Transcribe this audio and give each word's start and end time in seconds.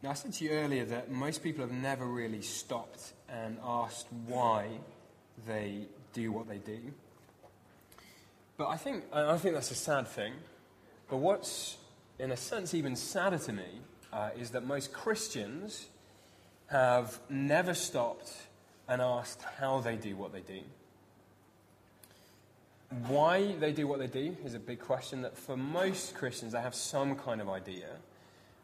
Now, 0.00 0.10
I 0.10 0.14
said 0.14 0.32
to 0.34 0.44
you 0.44 0.50
earlier 0.50 0.84
that 0.84 1.10
most 1.10 1.42
people 1.42 1.62
have 1.62 1.72
never 1.72 2.06
really 2.06 2.40
stopped 2.40 3.14
and 3.28 3.58
asked 3.64 4.06
why 4.26 4.68
they 5.44 5.86
do 6.12 6.30
what 6.30 6.48
they 6.48 6.58
do. 6.58 6.78
But 8.56 8.68
I 8.68 8.76
think, 8.76 9.04
I 9.12 9.36
think 9.38 9.54
that's 9.54 9.72
a 9.72 9.76
sad 9.76 10.06
thing. 10.06 10.34
But 11.10 11.16
what's, 11.16 11.78
in 12.18 12.30
a 12.30 12.36
sense, 12.36 12.74
even 12.74 12.94
sadder 12.94 13.38
to 13.38 13.52
me 13.52 13.80
uh, 14.12 14.30
is 14.38 14.50
that 14.50 14.64
most 14.64 14.92
Christians 14.92 15.86
have 16.68 17.18
never 17.28 17.74
stopped 17.74 18.32
and 18.88 19.02
asked 19.02 19.42
how 19.58 19.80
they 19.80 19.96
do 19.96 20.14
what 20.14 20.32
they 20.32 20.40
do. 20.40 20.60
Why 23.08 23.54
they 23.56 23.72
do 23.72 23.86
what 23.86 23.98
they 23.98 24.06
do 24.06 24.36
is 24.44 24.54
a 24.54 24.58
big 24.58 24.78
question 24.78 25.22
that 25.22 25.36
for 25.36 25.56
most 25.56 26.14
Christians, 26.14 26.52
they 26.52 26.60
have 26.60 26.74
some 26.74 27.16
kind 27.16 27.40
of 27.40 27.48
idea. 27.48 27.88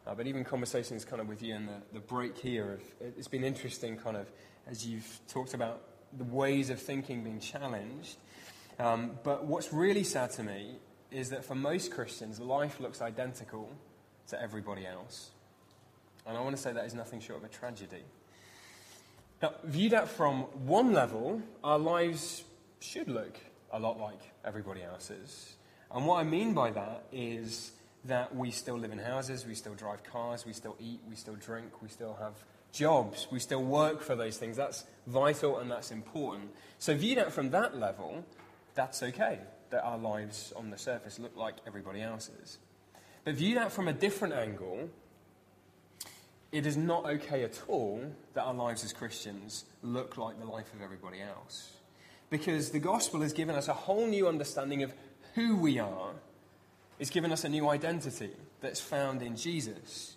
Uh, 0.07 0.13
but 0.13 0.27
even 0.27 0.43
conversations 0.43 1.03
kind 1.03 1.21
of 1.21 1.27
with 1.27 1.41
you 1.41 1.55
and 1.55 1.67
the, 1.67 1.81
the 1.93 1.99
break 1.99 2.37
here, 2.37 2.79
it's 3.01 3.27
been 3.27 3.43
interesting 3.43 3.97
kind 3.97 4.15
of 4.15 4.29
as 4.67 4.85
you've 4.85 5.19
talked 5.27 5.53
about 5.53 5.81
the 6.17 6.23
ways 6.23 6.69
of 6.69 6.79
thinking 6.79 7.23
being 7.23 7.39
challenged. 7.39 8.17
Um, 8.77 9.17
but 9.23 9.45
what's 9.45 9.73
really 9.73 10.03
sad 10.03 10.31
to 10.31 10.43
me 10.43 10.77
is 11.11 11.29
that 11.29 11.45
for 11.45 11.55
most 11.55 11.91
Christians, 11.91 12.39
life 12.39 12.79
looks 12.79 13.01
identical 13.01 13.71
to 14.27 14.41
everybody 14.41 14.85
else. 14.85 15.31
And 16.25 16.37
I 16.37 16.41
want 16.41 16.55
to 16.55 16.61
say 16.61 16.73
that 16.73 16.85
is 16.85 16.93
nothing 16.93 17.19
short 17.19 17.39
of 17.39 17.45
a 17.45 17.53
tragedy. 17.53 18.03
Now, 19.41 19.53
viewed 19.63 19.93
at 19.93 20.07
from 20.07 20.41
one 20.65 20.93
level, 20.93 21.41
our 21.63 21.77
lives 21.77 22.43
should 22.79 23.07
look 23.07 23.37
a 23.71 23.79
lot 23.79 23.99
like 23.99 24.19
everybody 24.43 24.81
else's. 24.83 25.55
And 25.91 26.05
what 26.05 26.19
I 26.19 26.23
mean 26.23 26.53
by 26.53 26.71
that 26.71 27.05
is 27.11 27.71
that 28.05 28.35
we 28.35 28.51
still 28.51 28.77
live 28.77 28.91
in 28.91 28.99
houses, 28.99 29.45
we 29.45 29.55
still 29.55 29.73
drive 29.73 30.03
cars, 30.03 30.45
we 30.45 30.53
still 30.53 30.75
eat, 30.79 31.01
we 31.09 31.15
still 31.15 31.35
drink, 31.35 31.81
we 31.81 31.89
still 31.89 32.17
have 32.19 32.33
jobs, 32.71 33.27
we 33.31 33.39
still 33.39 33.63
work 33.63 34.01
for 34.01 34.15
those 34.15 34.37
things. 34.37 34.57
That's 34.57 34.85
vital 35.07 35.59
and 35.59 35.71
that's 35.71 35.91
important. 35.91 36.51
So, 36.77 36.95
viewed 36.95 37.17
out 37.17 37.31
from 37.31 37.49
that 37.51 37.77
level, 37.77 38.23
that's 38.75 39.01
okay 39.01 39.39
that 39.71 39.83
our 39.83 39.97
lives 39.97 40.53
on 40.55 40.69
the 40.69 40.77
surface 40.77 41.17
look 41.19 41.35
like 41.35 41.55
everybody 41.65 42.01
else's. 42.01 42.59
But 43.23 43.35
viewed 43.35 43.57
out 43.57 43.71
from 43.71 43.87
a 43.87 43.93
different 43.93 44.35
angle, 44.35 44.89
it 46.51 46.65
is 46.65 46.77
not 46.77 47.05
okay 47.05 47.43
at 47.43 47.59
all 47.67 48.13
that 48.33 48.43
our 48.43 48.53
lives 48.53 48.83
as 48.83 48.93
Christians 48.93 49.65
look 49.81 50.17
like 50.17 50.39
the 50.39 50.45
life 50.45 50.71
of 50.73 50.81
everybody 50.81 51.21
else. 51.21 51.71
Because 52.29 52.69
the 52.69 52.79
gospel 52.79 53.21
has 53.21 53.33
given 53.33 53.55
us 53.55 53.67
a 53.67 53.73
whole 53.73 54.05
new 54.05 54.27
understanding 54.27 54.83
of 54.83 54.93
who 55.33 55.55
we 55.55 55.79
are 55.79 56.11
it's 56.99 57.09
given 57.09 57.31
us 57.31 57.43
a 57.43 57.49
new 57.49 57.69
identity 57.69 58.31
that's 58.61 58.79
found 58.79 59.21
in 59.21 59.35
Jesus. 59.35 60.15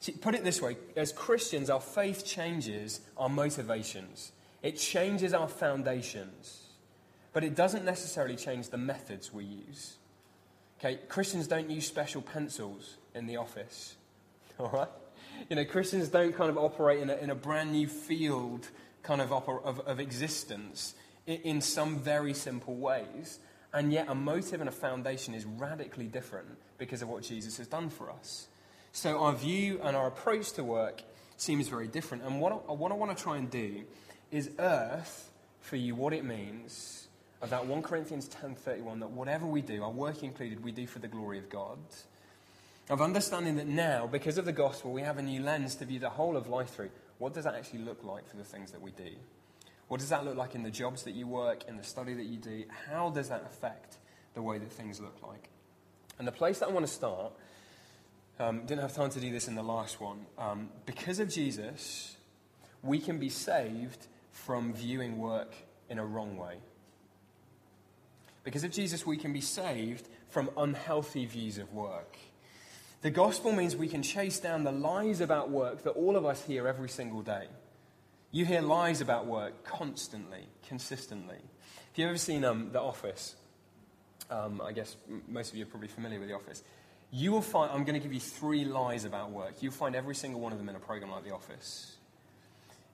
See, 0.00 0.12
put 0.12 0.34
it 0.34 0.44
this 0.44 0.60
way 0.60 0.76
as 0.96 1.12
Christians, 1.12 1.70
our 1.70 1.80
faith 1.80 2.24
changes 2.24 3.00
our 3.16 3.28
motivations, 3.28 4.32
it 4.62 4.76
changes 4.76 5.32
our 5.34 5.48
foundations, 5.48 6.62
but 7.32 7.44
it 7.44 7.54
doesn't 7.54 7.84
necessarily 7.84 8.36
change 8.36 8.68
the 8.68 8.78
methods 8.78 9.32
we 9.32 9.44
use. 9.44 9.96
Okay, 10.78 10.98
Christians 11.08 11.46
don't 11.46 11.70
use 11.70 11.86
special 11.86 12.22
pencils 12.22 12.96
in 13.14 13.26
the 13.26 13.36
office, 13.36 13.94
all 14.58 14.70
right? 14.70 14.88
You 15.48 15.56
know, 15.56 15.64
Christians 15.64 16.08
don't 16.08 16.34
kind 16.34 16.50
of 16.50 16.58
operate 16.58 17.00
in 17.00 17.10
a, 17.10 17.14
in 17.14 17.30
a 17.30 17.34
brand 17.34 17.72
new 17.72 17.86
field 17.86 18.68
kind 19.02 19.20
of, 19.20 19.32
of, 19.32 19.80
of 19.80 20.00
existence 20.00 20.94
in 21.26 21.60
some 21.60 21.98
very 21.98 22.34
simple 22.34 22.74
ways. 22.74 23.38
And 23.74 23.92
yet, 23.92 24.06
a 24.08 24.14
motive 24.14 24.60
and 24.60 24.68
a 24.68 24.72
foundation 24.72 25.34
is 25.34 25.46
radically 25.46 26.06
different 26.06 26.48
because 26.78 27.00
of 27.00 27.08
what 27.08 27.22
Jesus 27.22 27.56
has 27.56 27.66
done 27.66 27.88
for 27.88 28.10
us. 28.10 28.48
So, 28.92 29.18
our 29.20 29.32
view 29.32 29.80
and 29.82 29.96
our 29.96 30.06
approach 30.06 30.52
to 30.52 30.64
work 30.64 31.02
seems 31.38 31.68
very 31.68 31.88
different. 31.88 32.24
And 32.24 32.40
what 32.40 32.52
I, 32.52 32.72
what 32.72 32.92
I 32.92 32.94
want 32.94 33.16
to 33.16 33.22
try 33.22 33.38
and 33.38 33.50
do 33.50 33.84
is 34.30 34.50
earth 34.58 35.30
for 35.60 35.76
you 35.76 35.94
what 35.94 36.12
it 36.12 36.24
means 36.24 37.08
of 37.40 37.50
that 37.50 37.66
1 37.66 37.82
Corinthians 37.82 38.28
10:31 38.28 39.00
that 39.00 39.10
whatever 39.10 39.46
we 39.46 39.62
do, 39.62 39.82
our 39.82 39.90
work 39.90 40.22
included, 40.22 40.62
we 40.62 40.70
do 40.70 40.86
for 40.86 41.00
the 41.00 41.08
glory 41.08 41.38
of 41.38 41.48
God. 41.50 41.78
Of 42.88 43.00
understanding 43.00 43.56
that 43.56 43.66
now, 43.66 44.06
because 44.06 44.38
of 44.38 44.44
the 44.44 44.52
gospel, 44.52 44.92
we 44.92 45.02
have 45.02 45.18
a 45.18 45.22
new 45.22 45.42
lens 45.42 45.76
to 45.76 45.84
view 45.84 45.98
the 45.98 46.10
whole 46.10 46.36
of 46.36 46.48
life 46.48 46.70
through. 46.70 46.90
What 47.18 47.32
does 47.32 47.44
that 47.44 47.54
actually 47.54 47.80
look 47.80 48.04
like 48.04 48.28
for 48.28 48.36
the 48.36 48.44
things 48.44 48.72
that 48.72 48.82
we 48.82 48.90
do? 48.90 49.10
What 49.92 50.00
does 50.00 50.08
that 50.08 50.24
look 50.24 50.38
like 50.38 50.54
in 50.54 50.62
the 50.62 50.70
jobs 50.70 51.02
that 51.02 51.14
you 51.14 51.26
work, 51.26 51.68
in 51.68 51.76
the 51.76 51.84
study 51.84 52.14
that 52.14 52.24
you 52.24 52.38
do? 52.38 52.64
How 52.88 53.10
does 53.10 53.28
that 53.28 53.44
affect 53.44 53.98
the 54.32 54.40
way 54.40 54.56
that 54.56 54.72
things 54.72 55.00
look 55.00 55.18
like? 55.22 55.50
And 56.18 56.26
the 56.26 56.32
place 56.32 56.60
that 56.60 56.70
I 56.70 56.72
want 56.72 56.86
to 56.86 56.90
start, 56.90 57.34
um, 58.40 58.60
didn't 58.60 58.80
have 58.80 58.94
time 58.94 59.10
to 59.10 59.20
do 59.20 59.30
this 59.30 59.48
in 59.48 59.54
the 59.54 59.62
last 59.62 60.00
one. 60.00 60.24
Um, 60.38 60.70
because 60.86 61.18
of 61.18 61.28
Jesus, 61.28 62.16
we 62.82 63.00
can 63.00 63.18
be 63.18 63.28
saved 63.28 64.06
from 64.30 64.72
viewing 64.72 65.18
work 65.18 65.54
in 65.90 65.98
a 65.98 66.06
wrong 66.06 66.38
way. 66.38 66.56
Because 68.44 68.64
of 68.64 68.70
Jesus, 68.70 69.04
we 69.04 69.18
can 69.18 69.34
be 69.34 69.42
saved 69.42 70.08
from 70.30 70.48
unhealthy 70.56 71.26
views 71.26 71.58
of 71.58 71.70
work. 71.74 72.16
The 73.02 73.10
gospel 73.10 73.52
means 73.52 73.76
we 73.76 73.88
can 73.88 74.02
chase 74.02 74.40
down 74.40 74.64
the 74.64 74.72
lies 74.72 75.20
about 75.20 75.50
work 75.50 75.82
that 75.82 75.90
all 75.90 76.16
of 76.16 76.24
us 76.24 76.42
hear 76.46 76.66
every 76.66 76.88
single 76.88 77.20
day. 77.20 77.48
You 78.34 78.46
hear 78.46 78.62
lies 78.62 79.02
about 79.02 79.26
work 79.26 79.62
constantly, 79.62 80.46
consistently. 80.66 81.36
If 81.92 81.98
you've 81.98 82.08
ever 82.08 82.16
seen 82.16 82.46
um, 82.46 82.70
The 82.72 82.80
Office, 82.80 83.36
um, 84.30 84.62
I 84.64 84.72
guess 84.72 84.96
most 85.28 85.50
of 85.50 85.58
you 85.58 85.64
are 85.64 85.66
probably 85.66 85.88
familiar 85.88 86.18
with 86.18 86.30
The 86.30 86.34
Office. 86.34 86.62
You 87.10 87.30
will 87.30 87.42
find, 87.42 87.70
I'm 87.70 87.84
going 87.84 87.92
to 87.92 88.00
give 88.00 88.14
you 88.14 88.20
three 88.20 88.64
lies 88.64 89.04
about 89.04 89.32
work. 89.32 89.56
You'll 89.60 89.72
find 89.72 89.94
every 89.94 90.14
single 90.14 90.40
one 90.40 90.50
of 90.50 90.56
them 90.56 90.70
in 90.70 90.74
a 90.74 90.80
program 90.80 91.10
like 91.10 91.24
The 91.24 91.34
Office. 91.34 91.96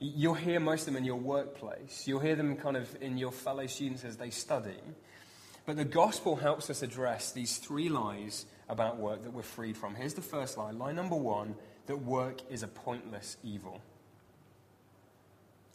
You'll 0.00 0.34
hear 0.34 0.58
most 0.58 0.80
of 0.80 0.86
them 0.86 0.96
in 0.96 1.04
your 1.04 1.20
workplace. 1.20 2.08
You'll 2.08 2.18
hear 2.18 2.34
them 2.34 2.56
kind 2.56 2.76
of 2.76 3.00
in 3.00 3.16
your 3.16 3.30
fellow 3.30 3.68
students 3.68 4.04
as 4.04 4.16
they 4.16 4.30
study. 4.30 4.80
But 5.66 5.76
the 5.76 5.84
gospel 5.84 6.34
helps 6.34 6.68
us 6.68 6.82
address 6.82 7.30
these 7.30 7.58
three 7.58 7.88
lies 7.88 8.44
about 8.68 8.98
work 8.98 9.22
that 9.22 9.32
we're 9.32 9.42
freed 9.42 9.76
from. 9.76 9.94
Here's 9.94 10.14
the 10.14 10.20
first 10.20 10.58
lie. 10.58 10.72
Lie 10.72 10.92
number 10.92 11.14
one 11.14 11.54
that 11.86 11.98
work 11.98 12.40
is 12.50 12.64
a 12.64 12.68
pointless 12.68 13.36
evil. 13.44 13.80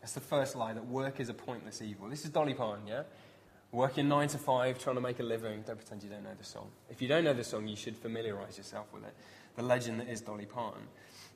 That's 0.03 0.11
the 0.11 0.19
first 0.19 0.57
lie 0.57 0.73
that 0.73 0.85
work 0.85 1.21
is 1.21 1.29
a 1.29 1.33
pointless 1.33 1.81
evil. 1.81 2.09
This 2.09 2.25
is 2.25 2.29
Dolly 2.29 2.53
Parton, 2.53 2.85
yeah? 2.85 3.03
Working 3.71 4.09
nine 4.09 4.27
to 4.27 4.37
five, 4.37 4.77
trying 4.77 4.97
to 4.97 5.01
make 5.01 5.21
a 5.21 5.23
living. 5.23 5.63
Don't 5.65 5.77
pretend 5.77 6.03
you 6.03 6.09
don't 6.09 6.23
know 6.23 6.35
the 6.37 6.43
song. 6.43 6.67
If 6.89 7.01
you 7.01 7.07
don't 7.07 7.23
know 7.23 7.31
the 7.31 7.45
song, 7.45 7.69
you 7.69 7.77
should 7.77 7.95
familiarize 7.95 8.57
yourself 8.57 8.87
with 8.93 9.05
it. 9.05 9.13
The 9.55 9.63
legend 9.63 10.01
that 10.01 10.09
is 10.09 10.19
Dolly 10.19 10.45
Parton. 10.45 10.81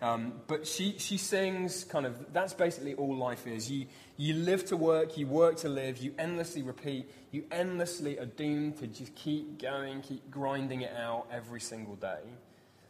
Um, 0.02 0.34
but 0.48 0.68
she, 0.68 0.96
she 0.98 1.16
sings 1.16 1.86
kind 1.86 2.06
of, 2.06 2.34
that's 2.34 2.54
basically 2.54 2.94
all 2.96 3.16
life 3.16 3.48
is. 3.48 3.72
You, 3.72 3.86
you 4.18 4.34
live 4.34 4.66
to 4.66 4.76
work, 4.76 5.18
you 5.18 5.28
work 5.28 5.56
to 5.60 5.70
live, 5.70 6.00
you 6.00 6.14
endlessly 6.20 6.62
repeat, 6.62 7.10
you 7.32 7.46
endlessly 7.50 8.20
are 8.20 8.26
doomed 8.26 8.80
to 8.80 8.88
just 8.88 9.16
keep 9.16 9.62
going, 9.62 10.02
keep 10.02 10.30
grinding 10.30 10.82
it 10.82 10.92
out 10.94 11.28
every 11.32 11.62
single 11.62 11.96
day. 11.96 12.20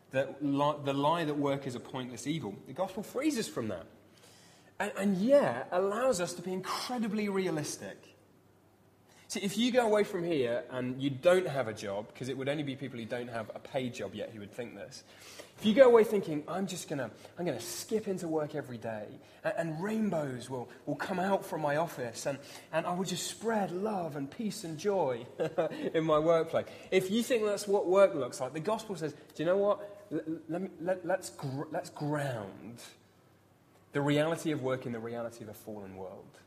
That 0.09 0.43
li- 0.43 0.77
the 0.83 0.93
lie 0.93 1.25
that 1.25 1.37
work 1.37 1.67
is 1.67 1.75
a 1.75 1.79
pointless 1.79 2.25
evil. 2.25 2.55
The 2.65 2.73
gospel 2.73 3.03
frees 3.03 3.37
us 3.37 3.47
from 3.47 3.67
that 3.67 3.85
and, 4.79 4.91
and 4.97 5.17
yet 5.17 5.67
allows 5.71 6.21
us 6.21 6.33
to 6.33 6.41
be 6.41 6.53
incredibly 6.53 7.29
realistic. 7.29 8.17
See, 9.29 9.41
if 9.41 9.57
you 9.57 9.73
go 9.73 9.85
away 9.85 10.05
from 10.05 10.23
here 10.23 10.63
and 10.69 11.01
you 11.01 11.09
don't 11.09 11.47
have 11.47 11.67
a 11.67 11.73
job, 11.73 12.07
because 12.07 12.29
it 12.29 12.37
would 12.37 12.47
only 12.47 12.63
be 12.63 12.77
people 12.77 12.97
who 12.97 13.05
don't 13.05 13.27
have 13.27 13.51
a 13.53 13.59
paid 13.59 13.93
job 13.93 14.15
yet 14.15 14.29
who 14.29 14.39
would 14.39 14.53
think 14.53 14.75
this. 14.75 15.03
If 15.59 15.65
you 15.65 15.73
go 15.73 15.87
away 15.87 16.05
thinking, 16.05 16.43
I'm 16.47 16.65
just 16.65 16.87
going 16.87 16.99
to 16.99 17.09
I'm 17.37 17.45
gonna 17.45 17.59
skip 17.59 18.07
into 18.07 18.27
work 18.27 18.55
every 18.55 18.77
day, 18.77 19.05
and, 19.43 19.53
and, 19.57 19.83
rainbows 19.83 20.49
will, 20.49 20.69
will 20.85 20.95
come 20.95 21.19
out 21.19 21.45
from 21.45 21.61
my 21.61 21.75
office, 21.75 22.25
and, 22.25 22.37
and 22.71 22.85
I 22.85 22.93
will 22.93 23.03
just 23.03 23.27
spread 23.27 23.71
love 23.71 24.15
and 24.15 24.31
peace 24.31 24.63
and 24.63 24.77
joy 24.77 25.25
in 25.93 26.05
my 26.05 26.19
workplace. 26.19 26.67
If 26.91 27.11
you 27.11 27.21
think 27.21 27.43
that's 27.43 27.67
what 27.67 27.85
work 27.85 28.15
looks 28.15 28.39
like, 28.39 28.53
the 28.53 28.61
gospel 28.61 28.95
says, 28.95 29.13
do 29.13 29.43
you 29.43 29.45
know 29.45 29.57
what? 29.57 30.05
Let, 30.09 30.23
let, 30.47 30.71
let, 30.81 31.05
let's, 31.05 31.31
gr- 31.31 31.67
let's 31.71 31.89
ground 31.89 32.81
the 33.93 34.01
reality 34.01 34.51
of 34.51 34.61
work 34.61 34.85
in 34.85 34.91
the 34.91 34.99
reality 34.99 35.43
of 35.43 35.49
a 35.49 35.53
fallen 35.53 35.95
world. 35.95 36.37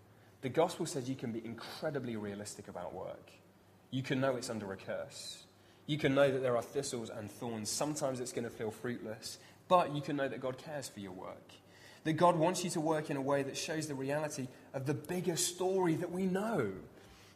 The 0.43 0.49
gospel 0.49 0.87
says 0.87 1.09
you 1.09 1.17
can 1.17 1.33
be 1.33 1.45
incredibly 1.45 2.17
realistic 2.17 2.69
about 2.69 2.95
work. 2.95 3.31
You 3.91 4.03
can 4.03 4.21
know 4.21 4.37
it's 4.37 4.51
under 4.51 4.73
a 4.73 4.77
curse. 4.77 5.45
You 5.87 5.99
can 5.99 6.15
know 6.15 6.31
that 6.31 6.43
there 6.43 6.57
are 6.57 6.63
thistles 6.63 7.11
and 7.11 7.31
thorns. 7.31 7.69
Sometimes 7.69 8.21
it's 8.21 8.33
going 8.33 8.45
to 8.45 8.51
feel 8.51 8.71
fruitless, 8.71 9.39
but 9.69 9.95
you 9.95 10.01
can 10.01 10.17
know 10.17 10.29
that 10.29 10.41
God 10.41 10.57
cares 10.57 10.89
for 10.89 11.01
your 11.01 11.13
work. 11.13 11.51
That 12.05 12.15
God 12.15 12.37
wants 12.37 12.65
you 12.65 12.71
to 12.71 12.81
work 12.81 13.11
in 13.11 13.17
a 13.17 13.21
way 13.21 13.43
that 13.43 13.57
shows 13.57 13.87
the 13.87 13.95
reality 13.95 14.47
of 14.73 14.87
the 14.87 14.95
bigger 14.95 15.37
story 15.37 15.97
that 15.97 16.11
we 16.11 16.25
know, 16.27 16.71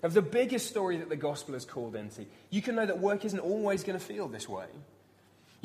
of 0.03 0.15
the 0.15 0.23
biggest 0.23 0.69
story 0.69 0.97
that 0.99 1.09
the 1.09 1.17
gospel 1.17 1.55
has 1.55 1.65
called 1.65 1.97
into. 1.97 2.25
You 2.51 2.63
can 2.63 2.77
know 2.77 2.87
that 2.87 2.99
work 2.99 3.25
isn't 3.25 3.41
always 3.41 3.83
going 3.83 3.99
to 3.99 4.05
feel 4.05 4.29
this 4.29 4.49
way. 4.49 4.67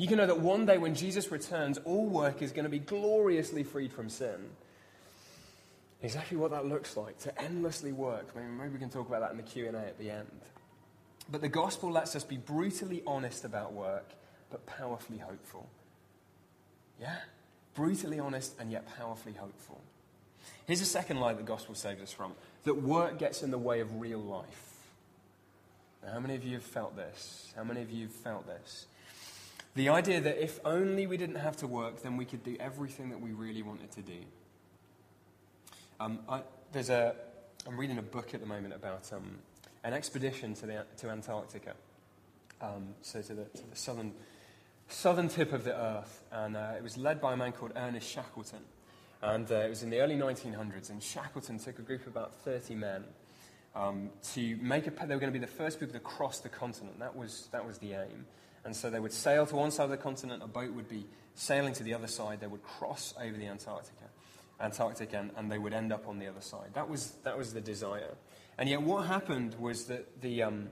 You 0.00 0.08
can 0.08 0.16
know 0.16 0.26
that 0.26 0.40
one 0.40 0.64
day 0.64 0.78
when 0.78 0.94
Jesus 0.94 1.30
returns, 1.30 1.78
all 1.84 2.06
work 2.06 2.40
is 2.40 2.52
going 2.52 2.64
to 2.64 2.70
be 2.70 2.78
gloriously 2.78 3.64
freed 3.64 3.92
from 3.92 4.08
sin. 4.08 4.50
Exactly 6.02 6.38
what 6.38 6.52
that 6.52 6.64
looks 6.64 6.96
like, 6.96 7.18
to 7.18 7.42
endlessly 7.42 7.92
work. 7.92 8.34
Maybe, 8.34 8.48
maybe 8.48 8.70
we 8.70 8.78
can 8.78 8.88
talk 8.88 9.08
about 9.08 9.20
that 9.20 9.32
in 9.32 9.36
the 9.36 9.42
Q&A 9.42 9.76
at 9.76 9.98
the 9.98 10.10
end. 10.10 10.40
But 11.30 11.42
the 11.42 11.48
gospel 11.48 11.92
lets 11.92 12.16
us 12.16 12.24
be 12.24 12.38
brutally 12.38 13.02
honest 13.06 13.44
about 13.44 13.74
work, 13.74 14.08
but 14.50 14.64
powerfully 14.64 15.18
hopeful. 15.18 15.68
Yeah? 16.98 17.16
brutally 17.74 18.18
honest 18.18 18.54
and 18.58 18.70
yet 18.70 18.86
powerfully 18.98 19.34
hopeful. 19.34 19.80
Here's 20.66 20.80
a 20.80 20.86
second 20.86 21.20
lie 21.20 21.34
the 21.34 21.42
gospel 21.42 21.74
saves 21.74 22.02
us 22.02 22.12
from 22.12 22.32
that 22.64 22.82
work 22.82 23.18
gets 23.18 23.42
in 23.42 23.50
the 23.50 23.58
way 23.58 23.80
of 23.80 24.00
real 24.00 24.20
life. 24.20 24.76
Now, 26.02 26.12
how 26.12 26.20
many 26.20 26.34
of 26.34 26.44
you 26.44 26.54
have 26.54 26.62
felt 26.62 26.96
this? 26.96 27.52
How 27.56 27.64
many 27.64 27.82
of 27.82 27.90
you 27.90 28.04
have 28.04 28.14
felt 28.14 28.46
this? 28.46 28.86
The 29.74 29.88
idea 29.88 30.20
that 30.20 30.42
if 30.42 30.58
only 30.64 31.06
we 31.06 31.16
didn't 31.16 31.36
have 31.36 31.56
to 31.58 31.66
work, 31.66 32.02
then 32.02 32.16
we 32.16 32.24
could 32.24 32.42
do 32.42 32.56
everything 32.58 33.10
that 33.10 33.20
we 33.20 33.30
really 33.30 33.62
wanted 33.62 33.92
to 33.92 34.02
do. 34.02 34.18
Um, 36.00 36.18
I, 36.28 36.42
there's 36.72 36.90
a, 36.90 37.14
I'm 37.66 37.78
reading 37.78 37.98
a 37.98 38.02
book 38.02 38.34
at 38.34 38.40
the 38.40 38.46
moment 38.46 38.74
about 38.74 39.12
um, 39.12 39.38
an 39.84 39.92
expedition 39.92 40.54
to, 40.54 40.66
the, 40.66 40.86
to 40.98 41.10
Antarctica, 41.10 41.74
um, 42.60 42.88
so 43.02 43.22
to 43.22 43.34
the, 43.34 43.44
to 43.44 43.70
the, 43.70 43.76
southern, 43.76 44.12
southern 44.88 45.28
tip 45.28 45.52
of 45.52 45.62
the 45.62 45.76
Earth. 45.76 46.24
And 46.32 46.56
uh, 46.56 46.72
it 46.76 46.82
was 46.82 46.96
led 46.96 47.20
by 47.20 47.34
a 47.34 47.36
man 47.36 47.52
called 47.52 47.72
Ernest 47.76 48.10
Shackleton. 48.10 48.62
And 49.22 49.50
uh, 49.52 49.56
it 49.56 49.68
was 49.68 49.82
in 49.82 49.90
the 49.90 50.00
early 50.00 50.16
1900s, 50.16 50.90
and 50.90 51.02
Shackleton 51.02 51.58
took 51.58 51.78
a 51.78 51.82
group 51.82 52.02
of 52.02 52.08
about 52.08 52.32
30 52.44 52.74
men 52.74 53.04
um, 53.76 54.10
to 54.32 54.56
make 54.60 54.86
a. 54.86 54.90
They 54.90 55.14
were 55.14 55.20
going 55.20 55.32
to 55.32 55.38
be 55.38 55.44
the 55.44 55.46
first 55.46 55.78
people 55.78 55.92
to 55.92 56.00
cross 56.00 56.38
the 56.40 56.48
continent. 56.48 56.98
That 56.98 57.14
was, 57.14 57.48
that 57.52 57.64
was 57.64 57.78
the 57.78 57.92
aim. 57.92 58.26
And 58.64 58.74
so 58.76 58.90
they 58.90 59.00
would 59.00 59.12
sail 59.12 59.46
to 59.46 59.56
one 59.56 59.70
side 59.70 59.84
of 59.84 59.90
the 59.90 59.96
continent, 59.96 60.42
a 60.42 60.46
boat 60.46 60.72
would 60.72 60.88
be 60.88 61.06
sailing 61.34 61.72
to 61.74 61.82
the 61.82 61.94
other 61.94 62.06
side, 62.06 62.40
they 62.40 62.46
would 62.46 62.62
cross 62.62 63.14
over 63.20 63.36
the 63.36 63.46
Antarctica, 63.46 64.04
Antarctic, 64.60 65.12
and, 65.14 65.30
and 65.36 65.50
they 65.50 65.58
would 65.58 65.72
end 65.72 65.92
up 65.92 66.06
on 66.06 66.18
the 66.18 66.26
other 66.26 66.40
side. 66.40 66.68
That 66.74 66.88
was, 66.88 67.12
that 67.24 67.38
was 67.38 67.54
the 67.54 67.60
desire. 67.60 68.14
And 68.58 68.68
yet, 68.68 68.82
what 68.82 69.06
happened 69.06 69.56
was 69.58 69.84
that 69.86 70.20
the, 70.20 70.42
um, 70.42 70.68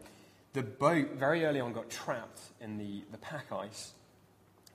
the 0.52 0.62
boat 0.62 1.12
very 1.12 1.44
early 1.44 1.61
on 1.61 1.73
got 1.73 1.88
trapped 1.88 2.40
in 2.61 2.76
the, 2.76 3.02
the 3.11 3.19
pack 3.19 3.50
ice 3.50 3.93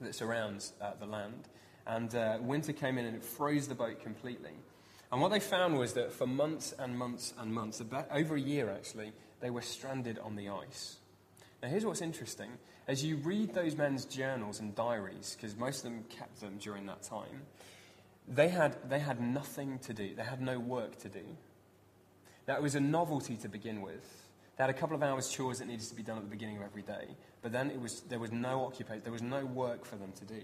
that 0.01 0.15
surrounds 0.15 0.73
uh, 0.81 0.91
the 0.99 1.05
land. 1.05 1.47
And 1.85 2.15
uh, 2.15 2.37
winter 2.41 2.73
came 2.73 2.97
in 2.97 3.05
and 3.05 3.15
it 3.15 3.23
froze 3.23 3.67
the 3.67 3.75
boat 3.75 4.01
completely. 4.01 4.53
And 5.11 5.21
what 5.21 5.29
they 5.29 5.39
found 5.39 5.77
was 5.77 5.93
that 5.93 6.11
for 6.11 6.25
months 6.25 6.73
and 6.79 6.97
months 6.97 7.33
and 7.37 7.53
months, 7.53 7.79
about, 7.81 8.07
over 8.11 8.35
a 8.35 8.41
year 8.41 8.71
actually, 8.71 9.11
they 9.41 9.51
were 9.51 9.61
stranded 9.61 10.17
on 10.17 10.35
the 10.35 10.49
ice. 10.49 10.95
Now, 11.61 11.69
here's 11.69 11.85
what's 11.85 12.01
interesting. 12.01 12.49
As 12.87 13.03
you 13.03 13.15
read 13.17 13.53
those 13.53 13.75
men's 13.77 14.05
journals 14.05 14.59
and 14.59 14.75
diaries, 14.75 15.37
because 15.37 15.55
most 15.55 15.77
of 15.77 15.91
them 15.91 16.03
kept 16.09 16.41
them 16.41 16.57
during 16.57 16.85
that 16.87 17.01
time, 17.01 17.43
they 18.27 18.49
had, 18.49 18.77
they 18.89 18.99
had 18.99 19.21
nothing 19.21 19.79
to 19.79 19.93
do. 19.93 20.15
They 20.15 20.23
had 20.23 20.41
no 20.41 20.59
work 20.59 20.97
to 20.99 21.09
do. 21.09 21.23
That 22.45 22.61
was 22.61 22.75
a 22.75 22.79
novelty 22.79 23.35
to 23.37 23.47
begin 23.47 23.81
with. 23.81 24.23
They 24.57 24.63
had 24.63 24.69
a 24.69 24.73
couple 24.73 24.95
of 24.95 25.03
hours 25.03 25.29
chores 25.29 25.59
that 25.59 25.67
needed 25.67 25.87
to 25.87 25.95
be 25.95 26.03
done 26.03 26.17
at 26.17 26.23
the 26.23 26.29
beginning 26.29 26.57
of 26.57 26.63
every 26.63 26.83
day, 26.83 27.07
but 27.41 27.51
then 27.51 27.71
it 27.71 27.79
was, 27.79 28.01
there 28.01 28.19
was 28.19 28.31
no 28.31 28.65
occupation, 28.65 29.01
there 29.03 29.13
was 29.13 29.21
no 29.21 29.45
work 29.45 29.85
for 29.85 29.95
them 29.95 30.11
to 30.19 30.25
do. 30.25 30.41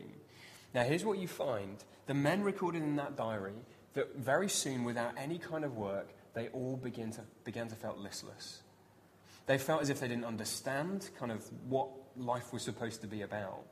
Now, 0.73 0.83
here's 0.83 1.05
what 1.05 1.19
you 1.19 1.27
find 1.27 1.83
the 2.07 2.13
men 2.13 2.43
recorded 2.43 2.81
in 2.81 2.95
that 2.95 3.15
diary 3.15 3.53
that 3.93 4.15
very 4.15 4.49
soon, 4.49 4.83
without 4.83 5.13
any 5.17 5.37
kind 5.37 5.63
of 5.65 5.75
work, 5.75 6.09
they 6.33 6.47
all 6.49 6.77
begin 6.77 7.11
to, 7.11 7.21
began 7.43 7.67
to 7.67 7.75
feel 7.75 7.95
listless. 7.97 8.61
They 9.45 9.57
felt 9.57 9.81
as 9.81 9.89
if 9.89 9.99
they 9.99 10.07
didn't 10.07 10.25
understand 10.25 11.09
kind 11.17 11.31
of 11.31 11.43
what 11.67 11.89
life 12.19 12.53
was 12.53 12.61
supposed 12.61 13.01
to 13.01 13.07
be 13.07 13.21
about. 13.21 13.63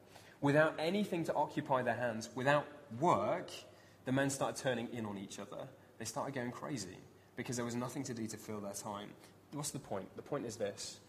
Without 0.41 0.75
anything 0.79 1.23
to 1.25 1.33
occupy 1.33 1.81
their 1.81 1.95
hands, 1.95 2.29
without 2.35 2.65
work, 2.99 3.49
the 4.05 4.11
men 4.11 4.29
started 4.29 4.61
turning 4.61 4.87
in 4.93 5.05
on 5.05 5.17
each 5.17 5.39
other. 5.39 5.67
They 5.97 6.05
started 6.05 6.33
going 6.33 6.51
crazy 6.51 6.97
because 7.35 7.55
there 7.55 7.65
was 7.65 7.75
nothing 7.75 8.03
to 8.03 8.13
do 8.13 8.27
to 8.27 8.37
fill 8.37 8.59
their 8.59 8.73
time. 8.73 9.09
What's 9.51 9.71
the 9.71 9.79
point? 9.79 10.15
The 10.15 10.21
point 10.21 10.45
is 10.45 10.55
this. 10.55 10.99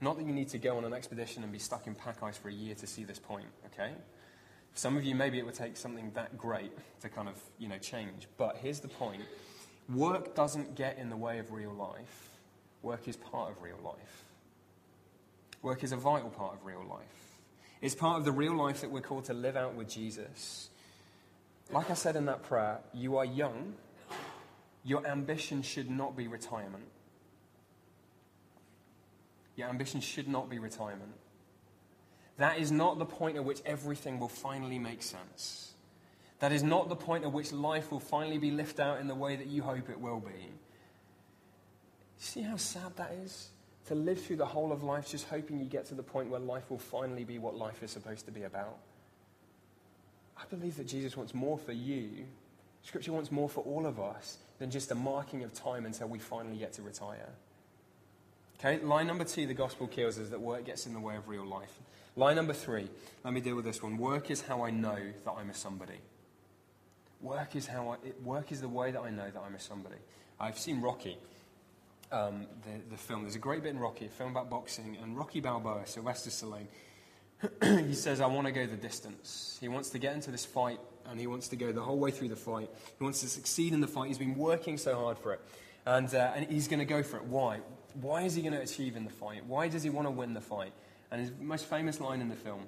Not 0.00 0.18
that 0.18 0.26
you 0.26 0.32
need 0.32 0.48
to 0.48 0.58
go 0.58 0.76
on 0.76 0.84
an 0.84 0.92
expedition 0.92 1.42
and 1.42 1.50
be 1.50 1.58
stuck 1.58 1.86
in 1.86 1.94
pack 1.94 2.22
ice 2.22 2.36
for 2.36 2.48
a 2.48 2.52
year 2.52 2.74
to 2.74 2.86
see 2.86 3.04
this 3.04 3.18
point, 3.18 3.46
okay? 3.72 3.92
Some 4.74 4.98
of 4.98 5.04
you, 5.04 5.14
maybe 5.14 5.38
it 5.38 5.46
would 5.46 5.54
take 5.54 5.76
something 5.76 6.10
that 6.14 6.36
great 6.36 6.72
to 7.00 7.08
kind 7.08 7.28
of, 7.28 7.40
you 7.58 7.68
know, 7.68 7.78
change. 7.78 8.28
But 8.36 8.58
here's 8.62 8.80
the 8.80 8.88
point. 8.88 9.22
Work 9.88 10.34
doesn't 10.34 10.74
get 10.74 10.98
in 10.98 11.08
the 11.08 11.16
way 11.16 11.38
of 11.38 11.50
real 11.50 11.72
life. 11.72 12.30
Work 12.82 13.08
is 13.08 13.16
part 13.16 13.50
of 13.50 13.62
real 13.62 13.78
life. 13.82 14.25
Work 15.66 15.82
is 15.82 15.90
a 15.90 15.96
vital 15.96 16.30
part 16.30 16.54
of 16.54 16.64
real 16.64 16.84
life. 16.88 17.40
It's 17.82 17.96
part 17.96 18.20
of 18.20 18.24
the 18.24 18.30
real 18.30 18.54
life 18.54 18.82
that 18.82 18.90
we're 18.92 19.00
called 19.00 19.24
to 19.24 19.34
live 19.34 19.56
out 19.56 19.74
with 19.74 19.88
Jesus. 19.88 20.70
Like 21.72 21.90
I 21.90 21.94
said 21.94 22.14
in 22.14 22.26
that 22.26 22.44
prayer, 22.44 22.78
you 22.94 23.16
are 23.16 23.24
young. 23.24 23.74
Your 24.84 25.04
ambition 25.04 25.62
should 25.62 25.90
not 25.90 26.16
be 26.16 26.28
retirement. 26.28 26.84
Your 29.56 29.68
ambition 29.68 30.00
should 30.00 30.28
not 30.28 30.48
be 30.48 30.60
retirement. 30.60 31.14
That 32.36 32.60
is 32.60 32.70
not 32.70 33.00
the 33.00 33.04
point 33.04 33.34
at 33.34 33.44
which 33.44 33.60
everything 33.66 34.20
will 34.20 34.28
finally 34.28 34.78
make 34.78 35.02
sense. 35.02 35.72
That 36.38 36.52
is 36.52 36.62
not 36.62 36.88
the 36.88 36.94
point 36.94 37.24
at 37.24 37.32
which 37.32 37.50
life 37.50 37.90
will 37.90 37.98
finally 37.98 38.38
be 38.38 38.52
lived 38.52 38.78
out 38.78 39.00
in 39.00 39.08
the 39.08 39.16
way 39.16 39.34
that 39.34 39.48
you 39.48 39.64
hope 39.64 39.90
it 39.90 40.00
will 40.00 40.20
be. 40.20 40.52
See 42.18 42.42
how 42.42 42.54
sad 42.54 42.94
that 42.98 43.10
is? 43.24 43.48
To 43.88 43.94
live 43.94 44.20
through 44.20 44.36
the 44.36 44.46
whole 44.46 44.72
of 44.72 44.82
life 44.82 45.08
just 45.08 45.28
hoping 45.28 45.58
you 45.58 45.64
get 45.64 45.86
to 45.86 45.94
the 45.94 46.02
point 46.02 46.28
where 46.28 46.40
life 46.40 46.70
will 46.70 46.78
finally 46.78 47.24
be 47.24 47.38
what 47.38 47.56
life 47.56 47.82
is 47.82 47.90
supposed 47.90 48.24
to 48.26 48.32
be 48.32 48.42
about. 48.42 48.76
I 50.36 50.44
believe 50.50 50.76
that 50.76 50.86
Jesus 50.86 51.16
wants 51.16 51.34
more 51.34 51.56
for 51.56 51.72
you. 51.72 52.26
Scripture 52.82 53.12
wants 53.12 53.32
more 53.32 53.48
for 53.48 53.62
all 53.64 53.86
of 53.86 53.98
us 53.98 54.38
than 54.58 54.70
just 54.70 54.90
a 54.90 54.94
marking 54.94 55.42
of 55.44 55.52
time 55.52 55.86
until 55.86 56.08
we 56.08 56.18
finally 56.18 56.56
get 56.56 56.72
to 56.74 56.82
retire. 56.82 57.28
Okay, 58.58 58.82
line 58.82 59.06
number 59.06 59.24
two 59.24 59.46
the 59.46 59.54
gospel 59.54 59.86
kills 59.86 60.18
is 60.18 60.30
that 60.30 60.40
work 60.40 60.64
gets 60.64 60.86
in 60.86 60.94
the 60.94 61.00
way 61.00 61.16
of 61.16 61.28
real 61.28 61.44
life. 61.44 61.78
Line 62.16 62.36
number 62.36 62.54
three, 62.54 62.88
let 63.24 63.34
me 63.34 63.40
deal 63.40 63.54
with 63.54 63.66
this 63.66 63.82
one. 63.82 63.98
Work 63.98 64.30
is 64.30 64.40
how 64.40 64.64
I 64.64 64.70
know 64.70 64.98
that 65.24 65.32
I'm 65.32 65.50
a 65.50 65.54
somebody. 65.54 66.00
Work 67.20 67.54
is, 67.56 67.66
how 67.66 67.90
I, 67.90 68.12
work 68.24 68.52
is 68.52 68.62
the 68.62 68.68
way 68.68 68.90
that 68.90 69.00
I 69.00 69.10
know 69.10 69.30
that 69.30 69.42
I'm 69.46 69.54
a 69.54 69.60
somebody. 69.60 69.96
I've 70.40 70.58
seen 70.58 70.80
Rocky, 70.80 71.18
um, 72.12 72.46
the, 72.64 72.90
the 72.90 72.96
film. 72.96 73.22
There's 73.22 73.36
a 73.36 73.40
great 73.40 73.62
bit 73.62 73.70
in 73.70 73.78
Rocky, 73.78 74.06
a 74.06 74.08
film 74.08 74.30
about 74.30 74.50
boxing, 74.50 74.96
and 75.02 75.16
Rocky 75.16 75.40
Balboa, 75.40 75.86
Sylvester 75.86 76.30
Stallone, 76.30 76.66
he 77.86 77.94
says, 77.94 78.20
I 78.20 78.26
want 78.26 78.46
to 78.46 78.52
go 78.52 78.66
the 78.66 78.76
distance. 78.76 79.58
He 79.60 79.68
wants 79.68 79.90
to 79.90 79.98
get 79.98 80.14
into 80.14 80.30
this 80.30 80.44
fight, 80.44 80.80
and 81.06 81.20
he 81.20 81.26
wants 81.26 81.48
to 81.48 81.56
go 81.56 81.72
the 81.72 81.82
whole 81.82 81.98
way 81.98 82.10
through 82.10 82.28
the 82.28 82.36
fight. 82.36 82.70
He 82.98 83.04
wants 83.04 83.20
to 83.20 83.28
succeed 83.28 83.72
in 83.72 83.80
the 83.80 83.86
fight. 83.86 84.08
He's 84.08 84.18
been 84.18 84.36
working 84.36 84.78
so 84.78 84.96
hard 84.96 85.18
for 85.18 85.34
it. 85.34 85.40
And, 85.84 86.12
uh, 86.14 86.32
and 86.34 86.46
he's 86.50 86.68
going 86.68 86.80
to 86.80 86.86
go 86.86 87.02
for 87.02 87.18
it. 87.18 87.24
Why? 87.24 87.60
Why 88.00 88.22
is 88.22 88.34
he 88.34 88.42
going 88.42 88.54
to 88.54 88.60
achieve 88.60 88.96
in 88.96 89.04
the 89.04 89.10
fight? 89.10 89.44
Why 89.46 89.68
does 89.68 89.82
he 89.82 89.90
want 89.90 90.06
to 90.06 90.10
win 90.10 90.34
the 90.34 90.40
fight? 90.40 90.72
And 91.10 91.20
his 91.20 91.30
most 91.40 91.66
famous 91.66 92.00
line 92.00 92.20
in 92.20 92.28
the 92.28 92.34
film, 92.34 92.66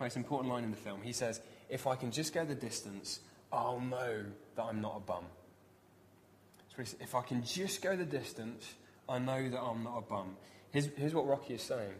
most 0.00 0.16
important 0.16 0.52
line 0.52 0.64
in 0.64 0.70
the 0.70 0.76
film, 0.76 1.02
he 1.02 1.12
says, 1.12 1.40
If 1.68 1.86
I 1.86 1.96
can 1.96 2.10
just 2.10 2.32
go 2.32 2.44
the 2.44 2.54
distance, 2.54 3.20
I'll 3.52 3.80
know 3.80 4.24
that 4.56 4.62
I'm 4.62 4.80
not 4.80 4.96
a 4.96 5.00
bum. 5.00 5.24
If 6.78 7.14
I 7.14 7.22
can 7.22 7.42
just 7.44 7.82
go 7.82 7.96
the 7.96 8.04
distance, 8.04 8.74
I 9.08 9.18
know 9.18 9.48
that 9.48 9.60
I'm 9.60 9.84
not 9.84 9.98
a 9.98 10.00
bum. 10.02 10.36
Here's, 10.70 10.86
here's 10.96 11.14
what 11.14 11.26
Rocky 11.26 11.54
is 11.54 11.62
saying. 11.62 11.94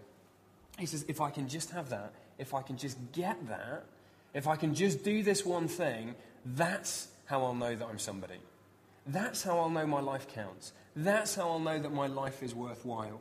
He 0.79 0.87
says, 0.87 1.05
If 1.09 1.21
I 1.21 1.31
can 1.31 1.49
just 1.49 1.71
have 1.71 1.91
that, 1.91 2.13
if 2.39 2.55
I 2.55 2.63
can 2.63 2.77
just 2.77 2.97
get 3.13 3.49
that, 3.49 3.85
if 4.35 4.47
I 4.47 4.57
can 4.57 4.75
just 4.75 5.03
do 5.03 5.23
this 5.23 5.45
one 5.45 5.69
thing, 5.69 6.15
that's 6.45 7.09
how 7.27 7.45
I'll 7.45 7.55
know 7.55 7.75
that 7.75 7.87
I'm 7.87 7.99
somebody. 7.99 8.39
That's 9.07 9.43
how 9.43 9.59
I'll 9.59 9.71
know 9.71 9.87
my 9.87 10.01
life 10.01 10.29
counts. 10.29 10.73
That's 10.95 11.35
how 11.35 11.49
I'll 11.49 11.59
know 11.59 11.79
that 11.79 11.93
my 11.93 12.07
life 12.07 12.43
is 12.43 12.55
worthwhile. 12.55 13.21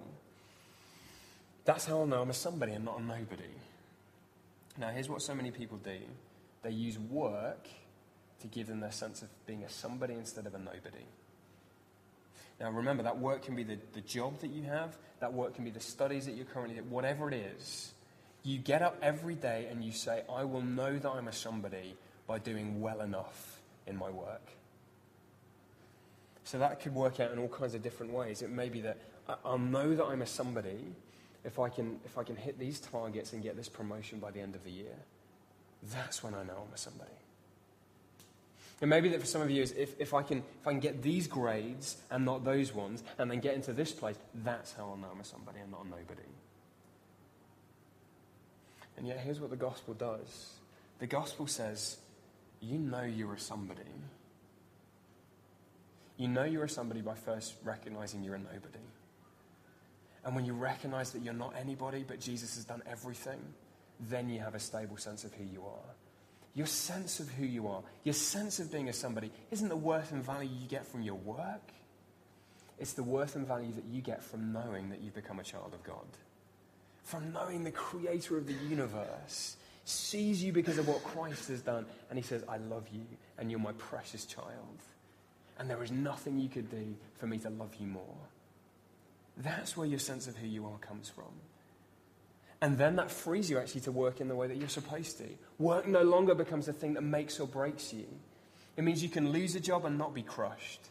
That's 1.66 1.86
how 1.86 2.00
I'll 2.00 2.08
know 2.08 2.22
I'm 2.22 2.30
a 2.30 2.34
somebody 2.34 2.74
and 2.74 2.86
not 2.86 3.00
a 3.00 3.04
nobody. 3.04 3.44
Now, 4.78 4.90
here's 4.90 5.10
what 5.10 5.22
so 5.22 5.34
many 5.34 5.52
people 5.52 5.78
do 5.78 5.98
they 6.64 6.72
use 6.72 7.00
work 7.00 7.68
to 8.42 8.48
give 8.48 8.68
them 8.68 8.80
their 8.80 8.92
sense 8.92 9.22
of 9.22 9.30
being 9.46 9.64
a 9.64 9.70
somebody 9.70 10.14
instead 10.14 10.46
of 10.46 10.54
a 10.54 10.60
nobody. 10.60 11.06
Now, 12.60 12.72
remember, 12.72 13.04
that 13.04 13.20
work 13.20 13.44
can 13.44 13.56
be 13.56 13.64
the, 13.64 13.78
the 13.94 14.02
job 14.02 14.40
that 14.40 14.50
you 14.50 14.64
have, 14.64 14.98
that 15.20 15.34
work 15.34 15.56
can 15.56 15.64
be 15.64 15.70
the 15.70 15.80
studies 15.80 16.26
that 16.26 16.36
you're 16.36 16.46
currently 16.46 16.76
doing, 16.76 16.90
whatever 16.90 17.30
it 17.30 17.36
is. 17.36 17.94
You 18.44 18.58
get 18.58 18.82
up 18.82 18.98
every 19.02 19.36
day 19.36 19.68
and 19.70 19.84
you 19.84 19.92
say, 19.92 20.24
I 20.32 20.44
will 20.44 20.62
know 20.62 20.98
that 20.98 21.10
I'm 21.10 21.28
a 21.28 21.34
somebody 21.34 21.96
by 22.26 22.40
doing 22.40 22.82
well 22.82 23.02
enough 23.02 23.62
in 23.86 23.96
my 23.96 24.10
work. 24.10 24.52
So 26.44 26.60
that 26.60 26.80
could 26.80 26.96
work 26.96 27.20
out 27.20 27.32
in 27.32 27.40
all 27.40 27.50
kinds 27.50 27.76
of 27.76 27.84
different 27.84 28.14
ways. 28.14 28.42
It 28.42 28.50
may 28.50 28.70
be 28.70 28.82
that 28.82 28.98
I'll 29.44 29.58
know 29.58 29.96
that 29.96 30.06
I'm 30.06 30.22
a 30.22 30.26
somebody 30.26 30.80
if 31.44 31.60
I 31.60 31.70
can, 31.70 32.00
if 32.06 32.18
I 32.18 32.24
can 32.24 32.36
hit 32.36 32.58
these 32.58 32.80
targets 32.80 33.34
and 33.34 33.44
get 33.44 33.56
this 33.56 33.70
promotion 33.70 34.20
by 34.20 34.32
the 34.32 34.40
end 34.40 34.56
of 34.56 34.64
the 34.64 34.72
year. 34.72 34.96
That's 35.94 36.24
when 36.24 36.34
I 36.34 36.44
know 36.44 36.66
I'm 36.68 36.74
a 36.74 36.78
somebody. 36.78 37.12
And 38.80 38.90
maybe 38.90 39.10
that 39.10 39.20
for 39.20 39.26
some 39.26 39.42
of 39.42 39.50
you 39.50 39.64
is 39.64 39.72
if, 39.72 40.00
if, 40.00 40.14
I 40.14 40.22
can, 40.22 40.40
if 40.62 40.68
I 40.68 40.72
can 40.72 40.80
get 40.80 41.02
these 41.02 41.28
grades 41.28 41.98
and 42.12 42.26
not 42.26 42.44
those 42.44 42.74
ones, 42.74 43.04
and 43.18 43.30
then 43.30 43.40
get 43.40 43.56
into 43.56 43.74
this 43.74 43.92
place, 43.92 44.18
that's 44.36 44.74
how 44.74 44.90
I'll 44.90 44.98
know 44.98 45.08
I'm 45.12 45.20
a 45.20 45.24
somebody 45.24 45.60
and 45.60 45.72
not 45.72 45.86
a 45.86 45.90
nobody. 45.90 46.22
And 48.98 49.08
yet, 49.08 49.20
here's 49.20 49.40
what 49.40 49.50
the 49.50 49.56
gospel 49.56 49.94
does 49.94 50.54
the 51.00 51.08
gospel 51.08 51.48
says, 51.48 51.98
You 52.60 52.78
know 52.78 53.04
you're 53.04 53.34
a 53.34 53.40
somebody. 53.40 53.82
You 56.18 56.28
know 56.28 56.44
you're 56.44 56.64
a 56.64 56.70
somebody 56.70 57.02
by 57.02 57.14
first 57.14 57.54
recognizing 57.64 58.24
you're 58.24 58.36
a 58.36 58.40
nobody. 58.40 58.80
And 60.26 60.36
when 60.36 60.46
you 60.46 60.54
recognize 60.54 61.12
that 61.12 61.24
you're 61.24 61.34
not 61.34 61.54
anybody, 61.58 62.04
but 62.08 62.20
Jesus 62.20 62.56
has 62.56 62.66
done 62.66 62.82
everything, 62.90 63.40
then 64.00 64.30
you 64.30 64.40
have 64.40 64.56
a 64.56 64.60
stable 64.60 64.98
sense 64.98 65.24
of 65.24 65.34
who 65.34 65.44
you 65.44 65.64
are. 65.64 65.94
Your 66.58 66.66
sense 66.66 67.20
of 67.20 67.30
who 67.30 67.46
you 67.46 67.68
are, 67.68 67.84
your 68.04 68.16
sense 68.16 68.60
of 68.60 68.72
being 68.72 68.90
a 68.90 68.94
somebody, 68.94 69.30
isn't 69.52 69.70
the 69.70 69.76
worth 69.76 70.12
and 70.12 70.24
value 70.24 70.50
you 70.60 70.68
get 70.68 70.88
from 70.88 71.04
your 71.04 71.14
work. 71.14 71.72
It's 72.80 72.94
the 72.94 73.04
worth 73.04 73.36
and 73.36 73.46
value 73.46 73.72
that 73.74 73.86
you 73.86 74.02
get 74.02 74.24
from 74.24 74.52
knowing 74.52 74.90
that 74.90 75.02
you've 75.02 75.14
become 75.14 75.40
a 75.40 75.44
child 75.44 75.76
of 75.76 75.84
God. 75.84 76.08
From 77.04 77.32
knowing 77.32 77.64
the 77.64 77.70
creator 77.70 78.38
of 78.38 78.48
the 78.48 78.56
universe 78.70 79.56
sees 79.86 80.44
you 80.44 80.52
because 80.52 80.80
of 80.80 80.88
what 80.88 81.04
Christ 81.04 81.48
has 81.50 81.62
done, 81.62 81.86
and 82.10 82.18
he 82.18 82.24
says, 82.24 82.44
I 82.50 82.58
love 82.58 82.88
you, 82.92 83.06
and 83.38 83.52
you're 83.52 83.60
my 83.60 83.74
precious 83.74 84.26
child. 84.26 84.82
And 85.60 85.70
there 85.70 85.84
is 85.84 85.92
nothing 85.92 86.40
you 86.40 86.50
could 86.50 86.72
do 86.72 86.96
for 87.20 87.28
me 87.28 87.38
to 87.38 87.52
love 87.52 87.76
you 87.80 87.86
more. 87.86 88.18
That's 89.38 89.78
where 89.78 89.86
your 89.86 90.00
sense 90.00 90.26
of 90.26 90.36
who 90.36 90.48
you 90.48 90.66
are 90.66 90.80
comes 90.80 91.08
from. 91.08 91.34
And 92.62 92.78
then 92.78 92.96
that 92.96 93.12
frees 93.12 93.50
you 93.50 93.60
actually 93.60 93.82
to 93.82 93.92
work 93.92 94.20
in 94.20 94.28
the 94.28 94.36
way 94.36 94.48
that 94.48 94.58
you're 94.58 94.68
supposed 94.68 95.18
to. 95.20 95.28
Work 95.60 95.88
no 95.88 96.02
longer 96.02 96.34
becomes 96.34 96.68
a 96.68 96.74
thing 96.74 96.96
that 96.96 97.04
makes 97.04 97.40
or 97.40 97.48
breaks 97.48 97.94
you. 97.94 98.06
It 98.76 98.84
means 98.84 99.04
you 99.04 99.10
can 99.10 99.32
lose 99.32 99.56
a 99.56 99.60
job 99.60 99.86
and 99.86 99.98
not 99.98 100.14
be 100.14 100.24
crushed. 100.24 100.82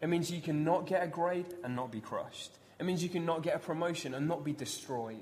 It 0.00 0.08
means 0.08 0.30
you 0.30 0.40
can 0.40 0.64
not 0.64 0.86
get 0.86 1.02
a 1.02 1.06
grade 1.06 1.54
and 1.64 1.74
not 1.74 1.90
be 1.90 2.00
crushed. 2.00 2.52
It 2.78 2.84
means 2.84 3.02
you 3.02 3.08
can 3.08 3.24
not 3.24 3.42
get 3.42 3.54
a 3.54 3.58
promotion 3.58 4.14
and 4.14 4.26
not 4.26 4.44
be 4.44 4.52
destroyed. 4.52 5.18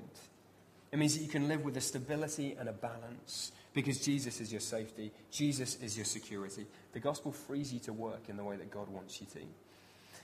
It 0.91 0.97
means 0.97 1.15
that 1.15 1.23
you 1.23 1.29
can 1.29 1.47
live 1.47 1.63
with 1.63 1.77
a 1.77 1.81
stability 1.81 2.55
and 2.59 2.67
a 2.67 2.73
balance 2.73 3.51
because 3.73 3.99
Jesus 3.99 4.41
is 4.41 4.51
your 4.51 4.61
safety, 4.61 5.11
Jesus 5.31 5.77
is 5.81 5.95
your 5.95 6.05
security. 6.05 6.65
The 6.91 6.99
gospel 6.99 7.31
frees 7.31 7.71
you 7.71 7.79
to 7.81 7.93
work 7.93 8.27
in 8.27 8.35
the 8.35 8.43
way 8.43 8.57
that 8.57 8.69
God 8.71 8.89
wants 8.89 9.21
you 9.21 9.27
to. 9.27 9.39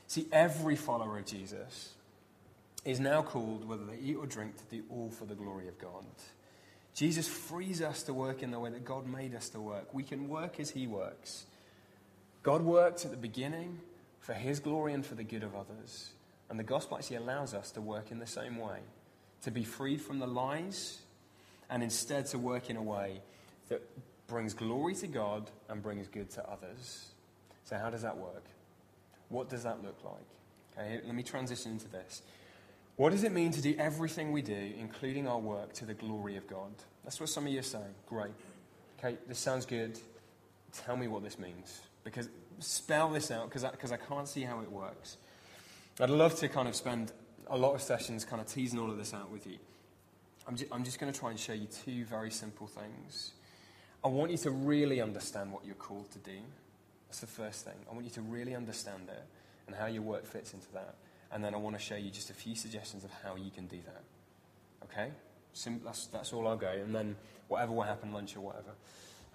See, 0.08 0.28
every 0.32 0.76
follower 0.76 1.20
of 1.20 1.26
Jesus 1.26 1.94
is 2.86 3.00
now 3.00 3.22
called, 3.22 3.68
whether 3.68 3.86
they 3.86 3.98
eat 3.98 4.16
or 4.16 4.26
drink, 4.26 4.58
to 4.58 4.76
do 4.76 4.84
all 4.90 5.10
for 5.10 5.26
the 5.26 5.36
glory 5.36 5.68
of 5.68 5.78
God. 5.78 6.06
Jesus 6.94 7.28
frees 7.28 7.82
us 7.82 8.04
to 8.04 8.14
work 8.14 8.42
in 8.42 8.50
the 8.50 8.60
way 8.60 8.72
that 8.72 8.84
God 8.84 9.08
made 9.08 9.36
us 9.36 9.50
to 9.50 9.60
work. 9.60 9.94
We 9.94 10.04
can 10.04 10.28
work 10.28 10.60
as 10.60 10.72
He 10.72 10.88
works. 10.88 11.46
God 12.44 12.62
worked 12.62 13.06
at 13.06 13.12
the 13.12 13.18
beginning 13.18 13.80
for 14.20 14.34
His 14.34 14.60
glory 14.60 14.94
and 14.94 15.06
for 15.06 15.16
the 15.16 15.24
good 15.24 15.44
of 15.44 15.56
others. 15.56 16.10
And 16.50 16.58
the 16.58 16.64
gospel 16.64 16.98
actually 16.98 17.18
allows 17.18 17.54
us 17.54 17.72
to 17.72 17.82
work 17.82 18.10
in 18.10 18.20
the 18.20 18.26
same 18.26 18.58
way, 18.58 18.80
to 19.44 19.52
be 19.52 19.64
freed 19.64 20.02
from 20.02 20.20
the 20.20 20.28
lies, 20.28 21.00
and 21.70 21.84
instead 21.84 22.26
to 22.28 22.40
work 22.40 22.70
in 22.70 22.78
a 22.78 22.82
way 22.82 23.22
that 23.70 23.82
brings 24.28 24.54
glory 24.54 24.96
to 24.96 25.08
God 25.08 25.50
and 25.70 25.84
brings 25.84 26.08
good 26.08 26.30
to 26.32 26.50
others. 26.50 27.12
So, 27.64 27.78
how 27.78 27.90
does 27.90 28.02
that 28.02 28.18
work? 28.18 28.46
What 29.30 29.50
does 29.50 29.64
that 29.64 29.84
look 29.84 30.00
like? 30.04 30.80
Okay, 30.80 31.02
let 31.06 31.16
me 31.16 31.24
transition 31.24 31.74
into 31.74 31.90
this. 31.90 32.22
What 32.98 33.12
does 33.12 33.24
it 33.24 33.32
mean 33.32 33.52
to 33.52 33.62
do 33.62 33.76
everything 33.78 34.32
we 34.32 34.42
do, 34.42 34.74
including 34.78 35.28
our 35.28 35.38
work, 35.38 35.72
to 35.74 35.86
the 35.86 35.94
glory 35.94 36.36
of 36.36 36.48
God? 36.48 36.72
That's 37.04 37.20
what 37.20 37.30
some 37.30 37.46
of 37.46 37.54
you 37.54 37.60
are 37.60 37.64
saying. 37.64 37.94
Great. 38.08 38.32
Okay, 38.98 39.18
this 39.28 39.38
sounds 39.38 39.68
good. 39.68 40.00
Tell 40.74 40.98
me 40.98 41.08
what 41.08 41.24
this 41.24 41.38
means. 41.38 41.82
Because 42.04 42.28
spell 42.60 43.10
this 43.10 43.30
out, 43.30 43.50
because 43.50 43.64
I, 43.64 43.70
I 43.70 43.98
can't 43.98 44.28
see 44.28 44.42
how 44.42 44.62
it 44.62 44.72
works. 44.72 45.18
I'd 46.00 46.10
love 46.10 46.36
to 46.40 46.50
kind 46.50 46.68
of 46.68 46.76
spend 46.76 47.12
a 47.48 47.58
lot 47.58 47.76
of 47.76 47.82
sessions 47.84 48.26
kind 48.26 48.42
of 48.42 48.48
teasing 48.48 48.80
all 48.80 48.90
of 48.90 48.98
this 48.98 49.14
out 49.14 49.32
with 49.32 49.46
you. 49.46 49.58
I'm, 50.48 50.56
ju- 50.56 50.68
I'm 50.72 50.84
just 50.84 51.00
going 51.00 51.14
to 51.14 51.18
try 51.18 51.30
and 51.30 51.40
show 51.40 51.54
you 51.54 51.68
two 51.68 52.04
very 52.06 52.32
simple 52.32 52.66
things. 52.66 53.34
I 54.04 54.08
want 54.08 54.32
you 54.32 54.38
to 54.40 54.52
really 54.52 55.02
understand 55.02 55.52
what 55.52 55.66
you're 55.66 55.76
called 55.76 56.10
to 56.12 56.20
do. 56.20 56.38
That's 57.08 57.20
the 57.20 57.28
first 57.28 57.64
thing. 57.64 57.76
I 57.90 57.94
want 57.94 58.06
you 58.06 58.12
to 58.12 58.22
really 58.22 58.56
understand 58.56 59.10
it 59.10 59.24
and 59.68 59.76
how 59.76 59.86
your 59.86 60.02
work 60.02 60.26
fits 60.26 60.54
into 60.54 60.72
that. 60.74 60.96
And 61.32 61.44
then 61.44 61.54
I 61.54 61.58
want 61.58 61.78
to 61.78 61.82
show 61.82 61.96
you 61.96 62.10
just 62.10 62.30
a 62.30 62.34
few 62.34 62.56
suggestions 62.56 63.04
of 63.04 63.12
how 63.24 63.36
you 63.36 63.52
can 63.52 63.68
do 63.68 63.78
that. 63.86 64.04
Okay? 64.86 65.12
Sim- 65.54 65.82
that's, 65.84 66.08
that's 66.08 66.34
all 66.34 66.48
I'll 66.48 66.58
go. 66.58 66.70
And 66.70 66.96
then 66.96 67.16
whatever 67.48 67.74
will 67.74 67.84
happen, 67.84 68.14
lunch 68.14 68.36
or 68.36 68.42
whatever. 68.42 68.72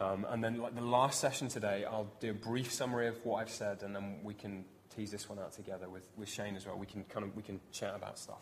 Um, 0.00 0.26
and 0.28 0.42
then, 0.42 0.58
like 0.58 0.74
the 0.74 0.80
last 0.80 1.20
session 1.20 1.48
today, 1.48 1.84
I'll 1.84 2.10
do 2.18 2.30
a 2.30 2.34
brief 2.34 2.72
summary 2.72 3.06
of 3.06 3.24
what 3.24 3.36
I've 3.36 3.50
said, 3.50 3.82
and 3.82 3.94
then 3.94 4.16
we 4.24 4.34
can 4.34 4.64
tease 4.94 5.10
this 5.10 5.28
one 5.28 5.38
out 5.38 5.52
together 5.52 5.88
with, 5.88 6.08
with 6.16 6.28
Shane 6.28 6.56
as 6.56 6.66
well. 6.66 6.76
We 6.76 6.86
can 6.86 7.04
kind 7.04 7.24
of 7.24 7.36
we 7.36 7.42
can 7.42 7.60
chat 7.70 7.94
about 7.94 8.18
stuff. 8.18 8.40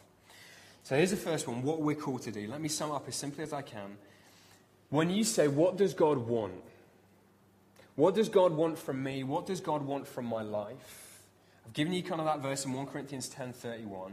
So 0.84 0.96
here's 0.96 1.10
the 1.10 1.16
first 1.16 1.46
one: 1.46 1.62
what 1.62 1.82
we're 1.82 1.96
called 1.96 2.22
to 2.22 2.30
do. 2.30 2.46
Let 2.46 2.62
me 2.62 2.68
sum 2.68 2.92
up 2.92 3.06
as 3.08 3.16
simply 3.16 3.44
as 3.44 3.52
I 3.52 3.60
can. 3.60 3.98
When 4.88 5.10
you 5.10 5.22
say, 5.22 5.48
"What 5.48 5.76
does 5.76 5.92
God 5.92 6.18
want?" 6.18 6.54
What 7.96 8.14
does 8.14 8.30
God 8.30 8.52
want 8.52 8.78
from 8.78 9.02
me? 9.02 9.24
What 9.24 9.44
does 9.44 9.60
God 9.60 9.82
want 9.82 10.06
from 10.06 10.24
my 10.24 10.40
life? 10.40 11.09
I've 11.70 11.74
given 11.74 11.92
you 11.92 12.02
kind 12.02 12.20
of 12.20 12.26
that 12.26 12.40
verse 12.40 12.64
in 12.64 12.72
1 12.72 12.86
Corinthians 12.88 13.28
10:31. 13.28 14.10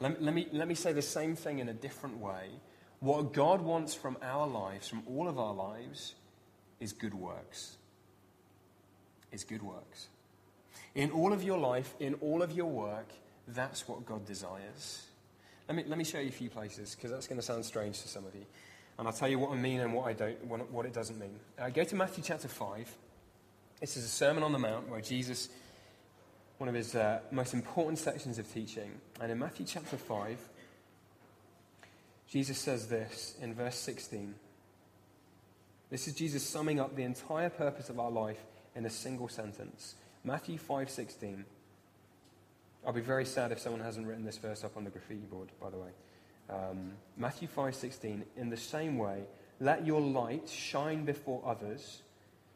Let, 0.00 0.22
let, 0.22 0.34
me, 0.34 0.48
let 0.52 0.68
me 0.68 0.74
say 0.74 0.92
the 0.92 1.00
same 1.00 1.34
thing 1.34 1.58
in 1.58 1.70
a 1.70 1.72
different 1.72 2.18
way. 2.18 2.50
What 2.98 3.32
God 3.32 3.62
wants 3.62 3.94
from 3.94 4.18
our 4.20 4.46
lives, 4.46 4.86
from 4.86 5.02
all 5.06 5.26
of 5.26 5.38
our 5.38 5.54
lives, 5.54 6.14
is 6.78 6.92
good 6.92 7.14
works. 7.14 7.78
Is 9.32 9.44
good 9.44 9.62
works. 9.62 10.08
In 10.94 11.10
all 11.12 11.32
of 11.32 11.42
your 11.42 11.56
life, 11.56 11.94
in 12.00 12.16
all 12.20 12.42
of 12.42 12.52
your 12.52 12.70
work, 12.70 13.08
that's 13.48 13.88
what 13.88 14.04
God 14.04 14.26
desires. 14.26 15.06
Let 15.68 15.76
me, 15.76 15.84
let 15.86 15.96
me 15.96 16.04
show 16.04 16.18
you 16.18 16.28
a 16.28 16.32
few 16.32 16.50
places, 16.50 16.94
because 16.94 17.12
that's 17.12 17.26
going 17.26 17.40
to 17.40 17.46
sound 17.46 17.64
strange 17.64 18.02
to 18.02 18.08
some 18.08 18.26
of 18.26 18.34
you. 18.34 18.44
And 18.98 19.08
I'll 19.08 19.14
tell 19.14 19.28
you 19.28 19.38
what 19.38 19.52
I 19.52 19.56
mean 19.56 19.80
and 19.80 19.94
what, 19.94 20.06
I 20.06 20.12
don't, 20.12 20.70
what 20.70 20.84
it 20.84 20.92
doesn't 20.92 21.18
mean. 21.18 21.40
Uh, 21.58 21.70
go 21.70 21.82
to 21.82 21.94
Matthew 21.94 22.22
chapter 22.22 22.48
5. 22.48 22.94
This 23.80 23.96
is 23.96 24.04
a 24.04 24.08
Sermon 24.08 24.42
on 24.42 24.52
the 24.52 24.58
Mount 24.58 24.90
where 24.90 25.00
Jesus 25.00 25.48
one 26.60 26.68
of 26.68 26.74
his 26.74 26.94
uh, 26.94 27.20
most 27.30 27.54
important 27.54 27.98
sections 27.98 28.38
of 28.38 28.52
teaching. 28.52 28.90
And 29.18 29.32
in 29.32 29.38
Matthew 29.38 29.64
chapter 29.64 29.96
5, 29.96 30.38
Jesus 32.28 32.58
says 32.58 32.86
this 32.86 33.34
in 33.40 33.54
verse 33.54 33.76
16. 33.76 34.34
This 35.88 36.06
is 36.06 36.14
Jesus 36.14 36.46
summing 36.46 36.78
up 36.78 36.94
the 36.94 37.02
entire 37.02 37.48
purpose 37.48 37.88
of 37.88 37.98
our 37.98 38.10
life 38.10 38.44
in 38.76 38.84
a 38.84 38.90
single 38.90 39.26
sentence. 39.26 39.94
Matthew 40.22 40.58
5:16. 40.58 41.46
I'll 42.86 42.92
be 42.92 43.00
very 43.00 43.24
sad 43.24 43.52
if 43.52 43.58
someone 43.58 43.80
hasn't 43.80 44.06
written 44.06 44.26
this 44.26 44.36
verse 44.36 44.62
up 44.62 44.76
on 44.76 44.84
the 44.84 44.90
graffiti 44.90 45.24
board, 45.24 45.48
by 45.58 45.70
the 45.70 45.78
way. 45.78 45.90
Um, 46.50 46.92
Matthew 47.16 47.48
5:16. 47.48 48.26
In 48.36 48.50
the 48.50 48.58
same 48.58 48.98
way, 48.98 49.24
let 49.60 49.86
your 49.86 50.02
light 50.02 50.46
shine 50.46 51.06
before 51.06 51.42
others, 51.42 52.02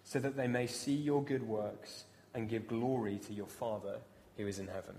so 0.02 0.18
that 0.18 0.36
they 0.36 0.46
may 0.46 0.66
see 0.66 0.94
your 0.94 1.24
good 1.24 1.42
works 1.42 2.04
and 2.34 2.48
give 2.48 2.66
glory 2.66 3.18
to 3.26 3.32
your 3.32 3.46
Father 3.46 3.98
who 4.36 4.46
is 4.46 4.58
in 4.58 4.66
heaven. 4.66 4.96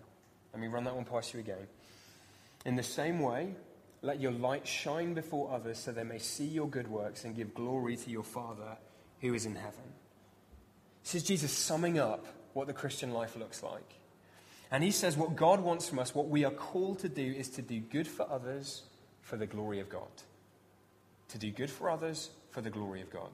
Let 0.54 0.62
me 0.62 0.68
run 0.68 0.86
that 0.86 0.96
one 0.96 1.06
past 1.06 1.34
you 1.34 1.40
again. 1.40 1.68
In 2.66 2.76
the 2.76 2.84
same 2.84 3.20
way, 3.20 3.56
let 4.02 4.22
your 4.22 4.32
light 4.32 4.68
shine 4.68 5.14
before 5.14 5.52
others 5.52 5.80
so 5.80 5.92
they 5.92 6.04
may 6.04 6.20
see 6.20 6.46
your 6.46 6.68
good 6.68 6.88
works 6.88 7.26
and 7.26 7.36
give 7.36 7.54
glory 7.54 7.98
to 7.98 8.10
your 8.10 8.24
Father 8.24 8.78
who 9.22 9.34
is 9.34 9.46
in 9.46 9.56
heaven. 9.56 9.94
This 11.04 11.16
is 11.16 11.24
Jesus 11.24 11.52
summing 11.52 12.00
up 12.00 12.26
what 12.54 12.68
the 12.68 12.74
Christian 12.74 13.12
life 13.12 13.36
looks 13.36 13.62
like. 13.62 13.96
And 14.72 14.84
he 14.84 14.92
says 14.92 15.18
what 15.18 15.36
God 15.36 15.60
wants 15.60 15.88
from 15.88 16.00
us, 16.00 16.16
what 16.16 16.30
we 16.30 16.44
are 16.46 16.52
called 16.52 17.00
to 17.00 17.10
do, 17.10 17.22
is 17.22 17.50
to 17.50 17.62
do 17.62 17.80
good 17.80 18.08
for 18.08 18.30
others 18.30 18.84
for 19.22 19.38
the 19.38 19.46
glory 19.46 19.80
of 19.80 19.90
God. 19.90 20.08
To 21.30 21.38
do 21.38 21.52
good 21.52 21.70
for 21.70 21.90
others 21.90 22.30
for 22.52 22.62
the 22.62 22.70
glory 22.70 23.02
of 23.02 23.12
God. 23.12 23.30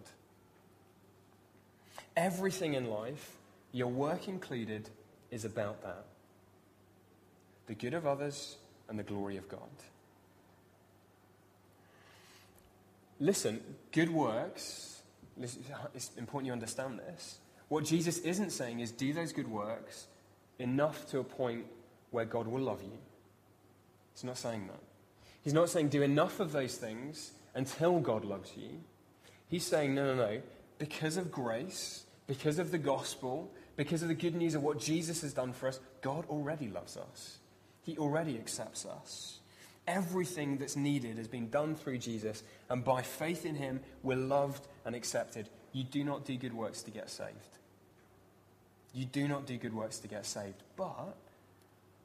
Everything 2.17 2.74
in 2.74 2.89
life 2.89 3.38
your 3.72 3.88
work 3.88 4.28
included 4.28 4.90
is 5.30 5.46
about 5.46 5.82
that 5.84 6.06
the 7.68 7.75
good 7.75 7.94
of 7.94 8.06
others 8.06 8.58
and 8.90 9.00
the 9.00 9.04
glory 9.04 9.38
of 9.38 9.48
God. 9.48 9.60
Listen, 13.20 13.62
good 13.94 14.10
works, 14.10 15.04
it's 15.40 16.12
important 16.18 16.48
you 16.48 16.51
understand 16.51 17.00
this. 17.00 17.38
What 17.70 17.86
Jesus 17.86 18.18
isn't 18.20 18.50
saying 18.50 18.82
is 18.82 18.92
do 18.92 19.13
those 19.13 19.32
good 19.32 19.48
works 19.48 20.08
enough 20.60 21.08
to 21.12 21.20
a 21.20 21.24
point 21.24 21.66
where 22.10 22.25
God 22.25 22.48
will 22.48 22.60
love 22.60 22.82
you. 22.84 22.98
He's 24.13 24.25
not 24.25 24.38
saying 24.38 24.68
that. 24.68 24.82
He's 25.44 25.54
not 25.54 25.70
saying 25.70 25.90
do 25.90 26.01
enough 26.01 26.40
of 26.40 26.51
those 26.51 26.75
things 26.75 27.32
until 27.56 28.00
God 28.00 28.25
loves 28.25 28.51
you. 28.58 28.82
He's 29.48 29.66
saying, 29.66 29.96
no, 29.96 30.13
no, 30.13 30.16
no. 30.16 30.42
Because 30.78 31.16
of 31.16 31.32
grace, 31.32 32.04
because 32.28 32.60
of 32.60 32.72
the 32.72 32.78
gospel, 32.78 33.51
because 33.82 34.04
of 34.04 34.10
the 34.10 34.14
good 34.14 34.36
news 34.36 34.54
of 34.54 34.62
what 34.62 34.78
Jesus 34.78 35.22
has 35.24 35.34
done 35.34 35.54
for 35.54 35.68
us, 35.68 35.80
God 36.02 36.28
already 36.30 36.68
loves 36.68 36.98
us. 36.98 37.40
He 37.82 37.98
already 37.98 38.38
accepts 38.38 38.86
us. 38.86 39.40
Everything 39.88 40.58
that's 40.58 40.76
needed 40.76 41.18
has 41.18 41.28
been 41.28 41.50
done 41.50 41.74
through 41.74 41.98
Jesus, 41.98 42.44
and 42.70 42.84
by 42.84 43.02
faith 43.02 43.44
in 43.44 43.56
him, 43.56 43.80
we're 44.04 44.18
loved 44.18 44.68
and 44.86 44.94
accepted. 44.96 45.50
You 45.74 45.84
do 45.84 46.04
not 46.04 46.26
do 46.26 46.38
good 46.38 46.54
works 46.54 46.84
to 46.84 46.92
get 46.92 47.10
saved. 47.10 47.58
You 48.94 49.06
do 49.06 49.28
not 49.28 49.48
do 49.48 49.58
good 49.58 49.74
works 49.74 49.98
to 49.98 50.08
get 50.08 50.28
saved. 50.28 50.62
But 50.76 51.18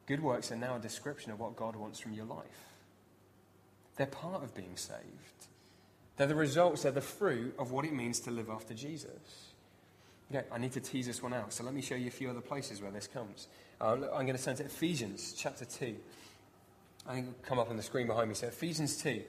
good 0.06 0.22
works 0.22 0.50
are 0.50 0.56
now 0.56 0.76
a 0.76 0.80
description 0.80 1.30
of 1.30 1.40
what 1.40 1.56
God 1.56 1.76
wants 1.76 2.00
from 2.00 2.14
your 2.14 2.24
life. 2.24 2.70
They're 3.96 4.06
part 4.06 4.42
of 4.42 4.54
being 4.54 4.76
saved. 4.76 5.02
They're 6.16 6.26
the 6.26 6.34
results, 6.34 6.84
they're 6.84 6.92
the 6.92 7.02
fruit 7.02 7.54
of 7.58 7.70
what 7.70 7.84
it 7.84 7.92
means 7.92 8.20
to 8.20 8.30
live 8.30 8.48
after 8.48 8.72
Jesus. 8.72 9.52
Okay, 10.30 10.44
I 10.50 10.58
need 10.58 10.72
to 10.72 10.80
tease 10.80 11.06
this 11.06 11.22
one 11.22 11.32
out. 11.32 11.52
So 11.52 11.62
let 11.62 11.72
me 11.72 11.80
show 11.80 11.94
you 11.94 12.08
a 12.08 12.10
few 12.10 12.28
other 12.28 12.40
places 12.40 12.82
where 12.82 12.90
this 12.90 13.06
comes. 13.06 13.46
Uh, 13.80 13.92
I'm 13.92 14.26
going 14.26 14.36
to 14.36 14.42
turn 14.42 14.56
to 14.56 14.64
Ephesians 14.64 15.34
chapter 15.36 15.64
2. 15.64 15.94
I 17.06 17.12
think 17.14 17.28
it'll 17.28 17.48
come 17.48 17.58
up 17.58 17.70
on 17.70 17.76
the 17.76 17.82
screen 17.82 18.08
behind 18.08 18.28
me. 18.28 18.34
So 18.34 18.48
Ephesians 18.48 18.96
2. 18.96 19.22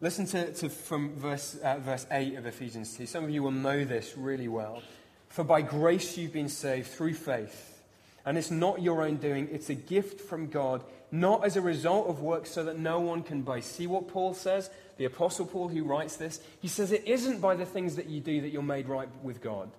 Listen 0.00 0.26
to, 0.26 0.52
to 0.54 0.68
from 0.68 1.14
verse, 1.16 1.56
uh, 1.62 1.78
verse 1.78 2.06
8 2.10 2.36
of 2.36 2.46
Ephesians 2.46 2.96
2. 2.96 3.06
Some 3.06 3.24
of 3.24 3.30
you 3.30 3.42
will 3.42 3.50
know 3.50 3.84
this 3.84 4.16
really 4.16 4.48
well. 4.48 4.82
For 5.28 5.44
by 5.44 5.62
grace 5.62 6.16
you've 6.16 6.32
been 6.32 6.48
saved 6.48 6.88
through 6.88 7.14
faith. 7.14 7.82
And 8.24 8.38
it's 8.38 8.50
not 8.50 8.80
your 8.80 9.02
own 9.02 9.16
doing, 9.16 9.48
it's 9.50 9.68
a 9.68 9.74
gift 9.74 10.20
from 10.20 10.46
God, 10.46 10.82
not 11.10 11.44
as 11.44 11.56
a 11.56 11.60
result 11.60 12.08
of 12.08 12.20
works, 12.20 12.50
so 12.50 12.64
that 12.64 12.78
no 12.78 13.00
one 13.00 13.22
can 13.22 13.42
boast. 13.42 13.72
See 13.72 13.88
what 13.88 14.08
Paul 14.08 14.32
says? 14.32 14.70
The 14.96 15.06
Apostle 15.06 15.46
Paul, 15.46 15.68
who 15.68 15.82
writes 15.82 16.16
this, 16.16 16.40
he 16.60 16.68
says 16.68 16.92
it 16.92 17.04
isn't 17.06 17.40
by 17.40 17.56
the 17.56 17.66
things 17.66 17.96
that 17.96 18.06
you 18.06 18.20
do 18.20 18.40
that 18.40 18.50
you're 18.50 18.62
made 18.62 18.88
right 18.88 19.08
with 19.22 19.42
God. 19.42 19.70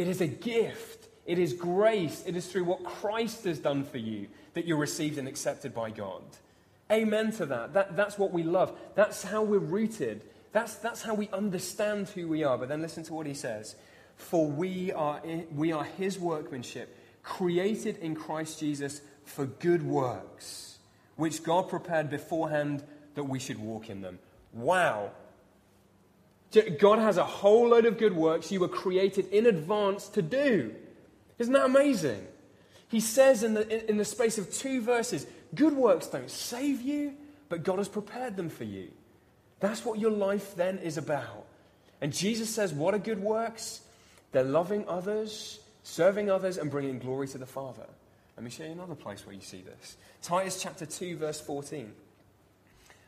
It 0.00 0.08
is 0.08 0.22
a 0.22 0.26
gift. 0.26 1.08
It 1.26 1.38
is 1.38 1.52
grace. 1.52 2.24
It 2.26 2.34
is 2.34 2.46
through 2.46 2.64
what 2.64 2.84
Christ 2.84 3.44
has 3.44 3.58
done 3.58 3.84
for 3.84 3.98
you 3.98 4.28
that 4.54 4.66
you're 4.66 4.78
received 4.78 5.18
and 5.18 5.28
accepted 5.28 5.74
by 5.74 5.90
God. 5.90 6.22
Amen 6.90 7.32
to 7.32 7.44
that. 7.44 7.74
that 7.74 7.96
that's 7.96 8.16
what 8.18 8.32
we 8.32 8.42
love. 8.42 8.72
That's 8.94 9.22
how 9.22 9.42
we're 9.42 9.58
rooted. 9.58 10.22
That's, 10.52 10.76
that's 10.76 11.02
how 11.02 11.12
we 11.12 11.28
understand 11.34 12.08
who 12.08 12.28
we 12.28 12.44
are. 12.44 12.56
But 12.56 12.70
then 12.70 12.80
listen 12.80 13.04
to 13.04 13.12
what 13.12 13.26
he 13.26 13.34
says. 13.34 13.76
For 14.16 14.46
we 14.46 14.90
are, 14.92 15.20
we 15.54 15.70
are 15.70 15.84
his 15.84 16.18
workmanship, 16.18 16.96
created 17.22 17.98
in 17.98 18.14
Christ 18.14 18.58
Jesus 18.58 19.02
for 19.26 19.44
good 19.44 19.82
works, 19.82 20.78
which 21.16 21.42
God 21.42 21.68
prepared 21.68 22.08
beforehand 22.08 22.82
that 23.16 23.24
we 23.24 23.38
should 23.38 23.58
walk 23.58 23.90
in 23.90 24.00
them. 24.00 24.18
Wow. 24.54 25.10
God 26.78 26.98
has 26.98 27.16
a 27.16 27.24
whole 27.24 27.68
load 27.68 27.86
of 27.86 27.98
good 27.98 28.14
works 28.14 28.50
you 28.50 28.60
were 28.60 28.68
created 28.68 29.28
in 29.32 29.46
advance 29.46 30.08
to 30.10 30.22
do. 30.22 30.74
Isn't 31.38 31.52
that 31.52 31.66
amazing? 31.66 32.26
He 32.88 33.00
says 33.00 33.44
in 33.44 33.54
the, 33.54 33.88
in 33.88 33.96
the 33.96 34.04
space 34.04 34.36
of 34.36 34.52
two 34.52 34.80
verses, 34.80 35.26
Good 35.54 35.74
works 35.74 36.06
don't 36.06 36.30
save 36.30 36.80
you, 36.80 37.14
but 37.48 37.62
God 37.62 37.78
has 37.78 37.88
prepared 37.88 38.36
them 38.36 38.50
for 38.50 38.64
you. 38.64 38.90
That's 39.60 39.84
what 39.84 39.98
your 39.98 40.10
life 40.10 40.54
then 40.56 40.78
is 40.78 40.96
about. 40.96 41.46
And 42.00 42.12
Jesus 42.12 42.52
says, 42.52 42.72
What 42.72 42.94
are 42.94 42.98
good 42.98 43.20
works? 43.20 43.82
They're 44.32 44.44
loving 44.44 44.84
others, 44.88 45.60
serving 45.82 46.30
others, 46.30 46.56
and 46.56 46.70
bringing 46.70 46.98
glory 46.98 47.28
to 47.28 47.38
the 47.38 47.46
Father. 47.46 47.86
Let 48.36 48.44
me 48.44 48.50
show 48.50 48.64
you 48.64 48.72
another 48.72 48.94
place 48.94 49.26
where 49.26 49.34
you 49.34 49.40
see 49.40 49.62
this. 49.62 49.96
Titus 50.22 50.62
chapter 50.62 50.86
2, 50.86 51.16
verse 51.16 51.40
14. 51.40 51.92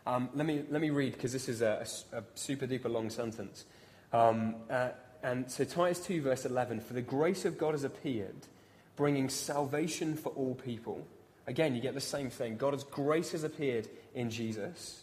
Um, 0.06 0.30
let, 0.35 0.47
me, 0.47 0.64
let 0.71 0.80
me 0.80 0.90
read, 0.90 1.12
because 1.12 1.32
this 1.32 1.49
is 1.49 1.62
a, 1.62 1.87
a, 2.12 2.18
a, 2.18 2.25
super 2.35 2.66
duper 2.66 2.90
long 2.90 3.09
sentence. 3.09 3.64
Um, 4.12 4.56
uh, 4.68 4.90
and 5.23 5.50
so, 5.50 5.64
Titus 5.64 6.04
2, 6.04 6.23
verse 6.23 6.44
11 6.44 6.80
For 6.80 6.94
the 6.94 7.02
grace 7.02 7.44
of 7.44 7.56
God 7.56 7.73
has 7.73 7.85
appeared, 7.85 8.47
bringing 8.97 9.28
salvation 9.28 10.16
for 10.16 10.30
all 10.30 10.54
people 10.54 11.06
Again, 11.47 11.75
you 11.75 11.80
get 11.80 11.94
the 11.94 12.00
same 12.00 12.30
thing. 12.30 12.56
God's 12.56 12.85
grace 12.85 13.32
has 13.32 13.42
appeared 13.42 13.88
in 14.14 14.30
Jesus, 14.30 15.02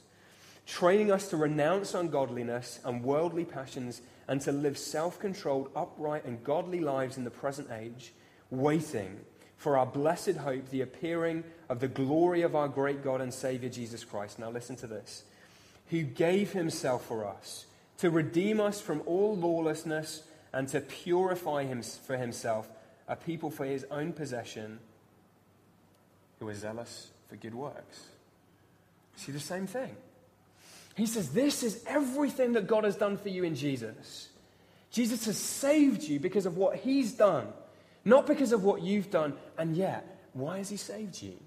training 0.65 1.11
us 1.11 1.29
to 1.29 1.37
renounce 1.37 1.93
ungodliness 1.93 2.79
and 2.85 3.03
worldly 3.03 3.45
passions 3.45 4.01
and 4.27 4.39
to 4.41 4.51
live 4.51 4.77
self 4.77 5.19
controlled, 5.19 5.69
upright, 5.75 6.25
and 6.25 6.43
godly 6.43 6.79
lives 6.79 7.17
in 7.17 7.23
the 7.23 7.31
present 7.31 7.69
age, 7.71 8.13
waiting 8.51 9.19
for 9.57 9.77
our 9.77 9.85
blessed 9.85 10.37
hope, 10.37 10.69
the 10.69 10.81
appearing 10.81 11.43
of 11.69 11.79
the 11.79 11.87
glory 11.87 12.41
of 12.41 12.55
our 12.55 12.67
great 12.67 13.03
God 13.03 13.21
and 13.21 13.33
Savior 13.33 13.69
Jesus 13.69 14.03
Christ. 14.03 14.39
Now, 14.39 14.49
listen 14.49 14.75
to 14.77 14.87
this. 14.87 15.23
Who 15.91 16.01
gave 16.01 16.51
himself 16.51 17.05
for 17.05 17.25
us 17.25 17.65
to 17.99 18.09
redeem 18.09 18.59
us 18.59 18.81
from 18.81 19.01
all 19.05 19.35
lawlessness 19.35 20.23
and 20.51 20.67
to 20.69 20.81
purify 20.81 21.63
him 21.63 21.81
for 21.81 22.17
himself 22.17 22.67
a 23.07 23.15
people 23.15 23.49
for 23.49 23.65
his 23.65 23.85
own 23.91 24.13
possession 24.13 24.79
who 26.39 26.47
are 26.47 26.53
zealous 26.53 27.09
for 27.27 27.35
good 27.35 27.55
works. 27.55 28.07
See 29.15 29.31
the 29.31 29.39
same 29.39 29.67
thing. 29.67 29.95
He 30.95 31.05
says, 31.05 31.29
This 31.29 31.63
is 31.63 31.83
everything 31.87 32.53
that 32.53 32.67
God 32.67 32.83
has 32.83 32.95
done 32.95 33.17
for 33.17 33.29
you 33.29 33.43
in 33.43 33.55
Jesus. 33.55 34.29
Jesus 34.91 35.25
has 35.25 35.37
saved 35.37 36.03
you 36.03 36.19
because 36.19 36.45
of 36.45 36.57
what 36.57 36.77
he's 36.77 37.13
done, 37.13 37.47
not 38.05 38.25
because 38.25 38.51
of 38.51 38.63
what 38.63 38.81
you've 38.81 39.11
done. 39.11 39.33
And 39.57 39.75
yet, 39.75 40.19
why 40.33 40.57
has 40.57 40.69
he 40.69 40.77
saved 40.77 41.21
you? 41.21 41.37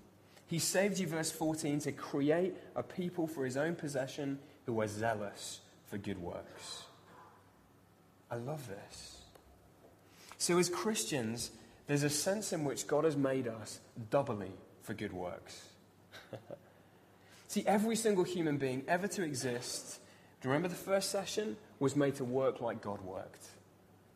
He 0.53 0.59
saved 0.59 0.99
you, 0.99 1.07
verse 1.07 1.33
14, 1.33 1.79
to 1.81 1.93
create 1.93 2.55
a 2.77 2.83
people 2.83 3.27
for 3.27 3.47
his 3.47 3.57
own 3.57 3.75
possession 3.75 4.39
who 4.67 4.83
are 4.83 4.87
zealous 4.87 5.61
for 5.89 5.97
good 5.97 6.19
works. 6.19 6.83
I 8.31 8.35
love 8.37 8.69
this. 8.69 9.17
So, 10.37 10.59
as 10.59 10.69
Christians, 10.69 11.53
there's 11.87 12.03
a 12.03 12.11
sense 12.11 12.53
in 12.53 12.65
which 12.65 12.87
God 12.87 13.05
has 13.05 13.17
made 13.17 13.49
us 13.49 13.81
doubly 14.11 14.53
for 14.83 14.93
good 14.93 15.15
works. 15.15 15.69
See, 17.49 17.65
every 17.67 17.97
single 17.97 18.25
human 18.25 18.59
being 18.59 18.85
ever 18.87 19.09
to 19.09 19.23
exist, 19.23 20.01
do 20.43 20.49
you 20.49 20.53
remember 20.53 20.69
the 20.69 20.75
first 20.75 21.11
session? 21.11 21.57
Was 21.79 21.97
made 21.97 22.17
to 22.17 22.25
work 22.25 22.61
like 22.61 22.83
God 22.83 23.01
worked, 23.01 23.47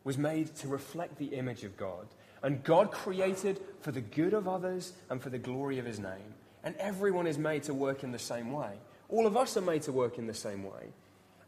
was 0.03 0.19
made 0.19 0.55
to 0.57 0.67
reflect 0.67 1.17
the 1.17 1.33
image 1.33 1.63
of 1.63 1.77
God. 1.77 2.05
And 2.43 2.63
God 2.63 2.91
created 2.91 3.59
for 3.81 3.91
the 3.91 4.01
good 4.01 4.33
of 4.33 4.47
others 4.47 4.93
and 5.09 5.21
for 5.21 5.29
the 5.29 5.37
glory 5.37 5.79
of 5.79 5.85
his 5.85 5.99
name. 5.99 6.33
And 6.63 6.75
everyone 6.77 7.27
is 7.27 7.37
made 7.37 7.63
to 7.63 7.73
work 7.73 8.03
in 8.03 8.11
the 8.11 8.19
same 8.19 8.51
way. 8.51 8.73
All 9.09 9.25
of 9.25 9.37
us 9.37 9.55
are 9.57 9.61
made 9.61 9.83
to 9.83 9.91
work 9.91 10.17
in 10.17 10.27
the 10.27 10.33
same 10.33 10.63
way. 10.63 10.91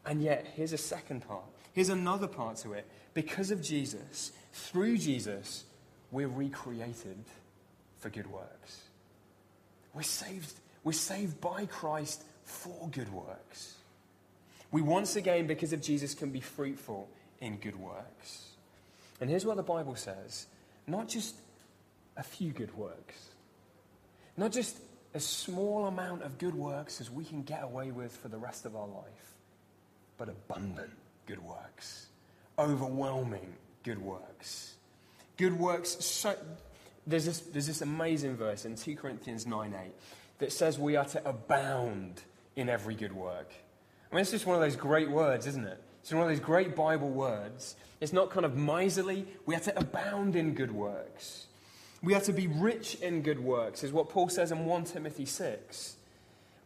And 0.06 0.22
yet, 0.22 0.46
here's 0.54 0.72
a 0.72 0.78
second 0.78 1.26
part. 1.26 1.44
Here's 1.72 1.90
another 1.90 2.26
part 2.26 2.56
to 2.58 2.72
it. 2.72 2.86
Because 3.14 3.50
of 3.50 3.62
Jesus, 3.62 4.32
through 4.52 4.98
Jesus, 4.98 5.64
we're 6.10 6.28
recreated 6.28 7.24
for 7.98 8.08
good 8.08 8.30
works. 8.30 8.80
We're 9.92 10.02
saved, 10.02 10.54
we're 10.84 10.92
saved 10.92 11.40
by 11.40 11.66
Christ 11.66 12.24
for 12.44 12.88
good 12.90 13.12
works. 13.12 13.74
We 14.72 14.82
once 14.82 15.16
again, 15.16 15.46
because 15.46 15.72
of 15.72 15.82
Jesus, 15.82 16.14
can 16.14 16.30
be 16.30 16.40
fruitful 16.40 17.08
in 17.40 17.56
good 17.56 17.76
works. 17.76 18.46
And 19.20 19.28
here's 19.28 19.44
what 19.44 19.56
the 19.56 19.62
Bible 19.62 19.96
says 19.96 20.46
not 20.90 21.08
just 21.08 21.34
a 22.16 22.22
few 22.22 22.52
good 22.52 22.76
works, 22.76 23.30
not 24.36 24.52
just 24.52 24.76
a 25.14 25.20
small 25.20 25.86
amount 25.86 26.22
of 26.22 26.38
good 26.38 26.54
works 26.54 27.00
as 27.00 27.10
we 27.10 27.24
can 27.24 27.42
get 27.42 27.62
away 27.62 27.90
with 27.90 28.16
for 28.16 28.28
the 28.28 28.38
rest 28.38 28.64
of 28.64 28.76
our 28.76 28.86
life, 28.86 29.34
but 30.18 30.28
abundant 30.28 30.90
good 31.26 31.42
works, 31.42 32.06
overwhelming 32.58 33.54
good 33.82 34.00
works. 34.00 34.74
Good 35.36 35.58
works, 35.58 36.04
so, 36.04 36.36
there's 37.06 37.24
this, 37.24 37.40
there's 37.40 37.66
this 37.66 37.80
amazing 37.80 38.36
verse 38.36 38.64
in 38.64 38.76
2 38.76 38.96
Corinthians 38.96 39.46
9 39.46 39.74
8 39.74 39.92
that 40.38 40.52
says 40.52 40.78
we 40.78 40.96
are 40.96 41.04
to 41.06 41.28
abound 41.28 42.22
in 42.56 42.68
every 42.68 42.94
good 42.94 43.12
work. 43.12 43.50
I 44.10 44.14
mean, 44.14 44.22
it's 44.22 44.30
just 44.30 44.46
one 44.46 44.56
of 44.56 44.62
those 44.62 44.76
great 44.76 45.10
words, 45.10 45.46
isn't 45.46 45.66
it? 45.66 45.80
It's 46.00 46.12
one 46.12 46.22
of 46.22 46.28
those 46.28 46.40
great 46.40 46.74
Bible 46.74 47.10
words. 47.10 47.76
It's 48.00 48.12
not 48.12 48.30
kind 48.30 48.46
of 48.46 48.56
miserly. 48.56 49.26
We 49.46 49.54
are 49.54 49.60
to 49.60 49.78
abound 49.78 50.34
in 50.34 50.54
good 50.54 50.72
works. 50.72 51.46
We 52.02 52.14
are 52.14 52.20
to 52.22 52.32
be 52.32 52.46
rich 52.46 52.94
in 52.96 53.22
good 53.22 53.40
works, 53.40 53.84
is 53.84 53.92
what 53.92 54.08
Paul 54.08 54.30
says 54.30 54.52
in 54.52 54.64
1 54.64 54.84
Timothy 54.84 55.26
6. 55.26 55.96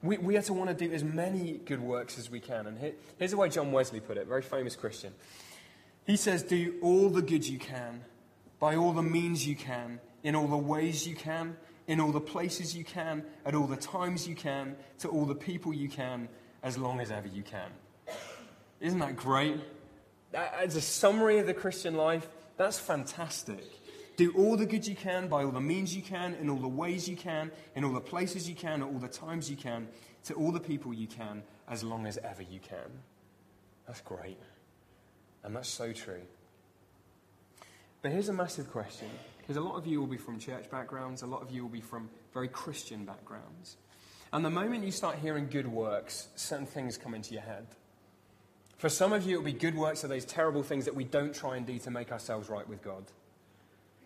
We, 0.02 0.18
we 0.18 0.36
are 0.36 0.42
to 0.42 0.52
want 0.52 0.70
to 0.70 0.86
do 0.86 0.92
as 0.92 1.02
many 1.02 1.54
good 1.64 1.80
works 1.80 2.18
as 2.18 2.30
we 2.30 2.38
can. 2.38 2.66
And 2.66 2.78
here, 2.78 2.92
here's 3.18 3.32
the 3.32 3.36
way 3.36 3.48
John 3.48 3.72
Wesley 3.72 4.00
put 4.00 4.16
it, 4.16 4.28
very 4.28 4.42
famous 4.42 4.76
Christian. 4.76 5.12
He 6.06 6.16
says, 6.16 6.42
Do 6.42 6.74
all 6.82 7.08
the 7.08 7.22
good 7.22 7.48
you 7.48 7.58
can, 7.58 8.02
by 8.60 8.76
all 8.76 8.92
the 8.92 9.02
means 9.02 9.46
you 9.46 9.56
can, 9.56 9.98
in 10.22 10.36
all 10.36 10.46
the 10.46 10.56
ways 10.56 11.06
you 11.06 11.16
can, 11.16 11.56
in 11.88 12.00
all 12.00 12.12
the 12.12 12.20
places 12.20 12.76
you 12.76 12.84
can, 12.84 13.24
at 13.44 13.54
all 13.54 13.66
the 13.66 13.76
times 13.76 14.28
you 14.28 14.34
can, 14.34 14.76
to 15.00 15.08
all 15.08 15.24
the 15.24 15.34
people 15.34 15.72
you 15.72 15.88
can, 15.88 16.28
as 16.62 16.78
long 16.78 17.00
as 17.00 17.10
ever 17.10 17.28
you 17.28 17.42
can. 17.42 17.70
Isn't 18.84 18.98
that 18.98 19.16
great? 19.16 19.58
As 20.34 20.76
a 20.76 20.80
summary 20.82 21.38
of 21.38 21.46
the 21.46 21.54
Christian 21.54 21.94
life, 21.94 22.28
that's 22.58 22.78
fantastic. 22.78 23.64
Do 24.16 24.30
all 24.36 24.58
the 24.58 24.66
good 24.66 24.86
you 24.86 24.94
can 24.94 25.26
by 25.26 25.42
all 25.42 25.52
the 25.52 25.60
means 25.60 25.96
you 25.96 26.02
can, 26.02 26.34
in 26.34 26.50
all 26.50 26.58
the 26.58 26.68
ways 26.68 27.08
you 27.08 27.16
can, 27.16 27.50
in 27.74 27.82
all 27.82 27.94
the 27.94 28.00
places 28.00 28.46
you 28.46 28.54
can, 28.54 28.82
at 28.82 28.88
all 28.88 28.98
the 28.98 29.08
times 29.08 29.48
you 29.50 29.56
can, 29.56 29.88
to 30.24 30.34
all 30.34 30.52
the 30.52 30.60
people 30.60 30.92
you 30.92 31.06
can, 31.06 31.42
as 31.66 31.82
long 31.82 32.06
as 32.06 32.18
ever 32.18 32.42
you 32.42 32.60
can. 32.60 33.00
That's 33.86 34.02
great. 34.02 34.38
And 35.44 35.56
that's 35.56 35.70
so 35.70 35.94
true. 35.94 36.20
But 38.02 38.12
here's 38.12 38.28
a 38.28 38.34
massive 38.34 38.70
question 38.70 39.08
because 39.38 39.56
a 39.56 39.62
lot 39.62 39.76
of 39.76 39.86
you 39.86 39.98
will 39.98 40.06
be 40.06 40.18
from 40.18 40.38
church 40.38 40.70
backgrounds, 40.70 41.22
a 41.22 41.26
lot 41.26 41.40
of 41.40 41.50
you 41.50 41.62
will 41.62 41.70
be 41.70 41.80
from 41.80 42.10
very 42.34 42.48
Christian 42.48 43.06
backgrounds. 43.06 43.78
And 44.30 44.44
the 44.44 44.50
moment 44.50 44.84
you 44.84 44.92
start 44.92 45.16
hearing 45.16 45.48
good 45.48 45.66
works, 45.66 46.28
certain 46.36 46.66
things 46.66 46.98
come 46.98 47.14
into 47.14 47.32
your 47.32 47.42
head. 47.42 47.66
For 48.78 48.88
some 48.88 49.12
of 49.12 49.24
you, 49.24 49.32
it'll 49.32 49.44
be 49.44 49.52
good 49.52 49.76
works 49.76 50.04
are 50.04 50.08
those 50.08 50.24
terrible 50.24 50.62
things 50.62 50.84
that 50.84 50.94
we 50.94 51.04
don't 51.04 51.34
try 51.34 51.56
and 51.56 51.66
do 51.66 51.78
to 51.78 51.90
make 51.90 52.12
ourselves 52.12 52.48
right 52.48 52.68
with 52.68 52.82
God. 52.82 53.04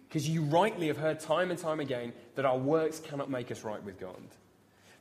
Because 0.08 0.28
you 0.28 0.42
rightly 0.42 0.86
have 0.86 0.96
heard 0.96 1.20
time 1.20 1.50
and 1.50 1.58
time 1.58 1.80
again 1.80 2.12
that 2.34 2.44
our 2.44 2.56
works 2.58 3.00
cannot 3.00 3.30
make 3.30 3.50
us 3.50 3.64
right 3.64 3.82
with 3.82 3.98
God. 3.98 4.20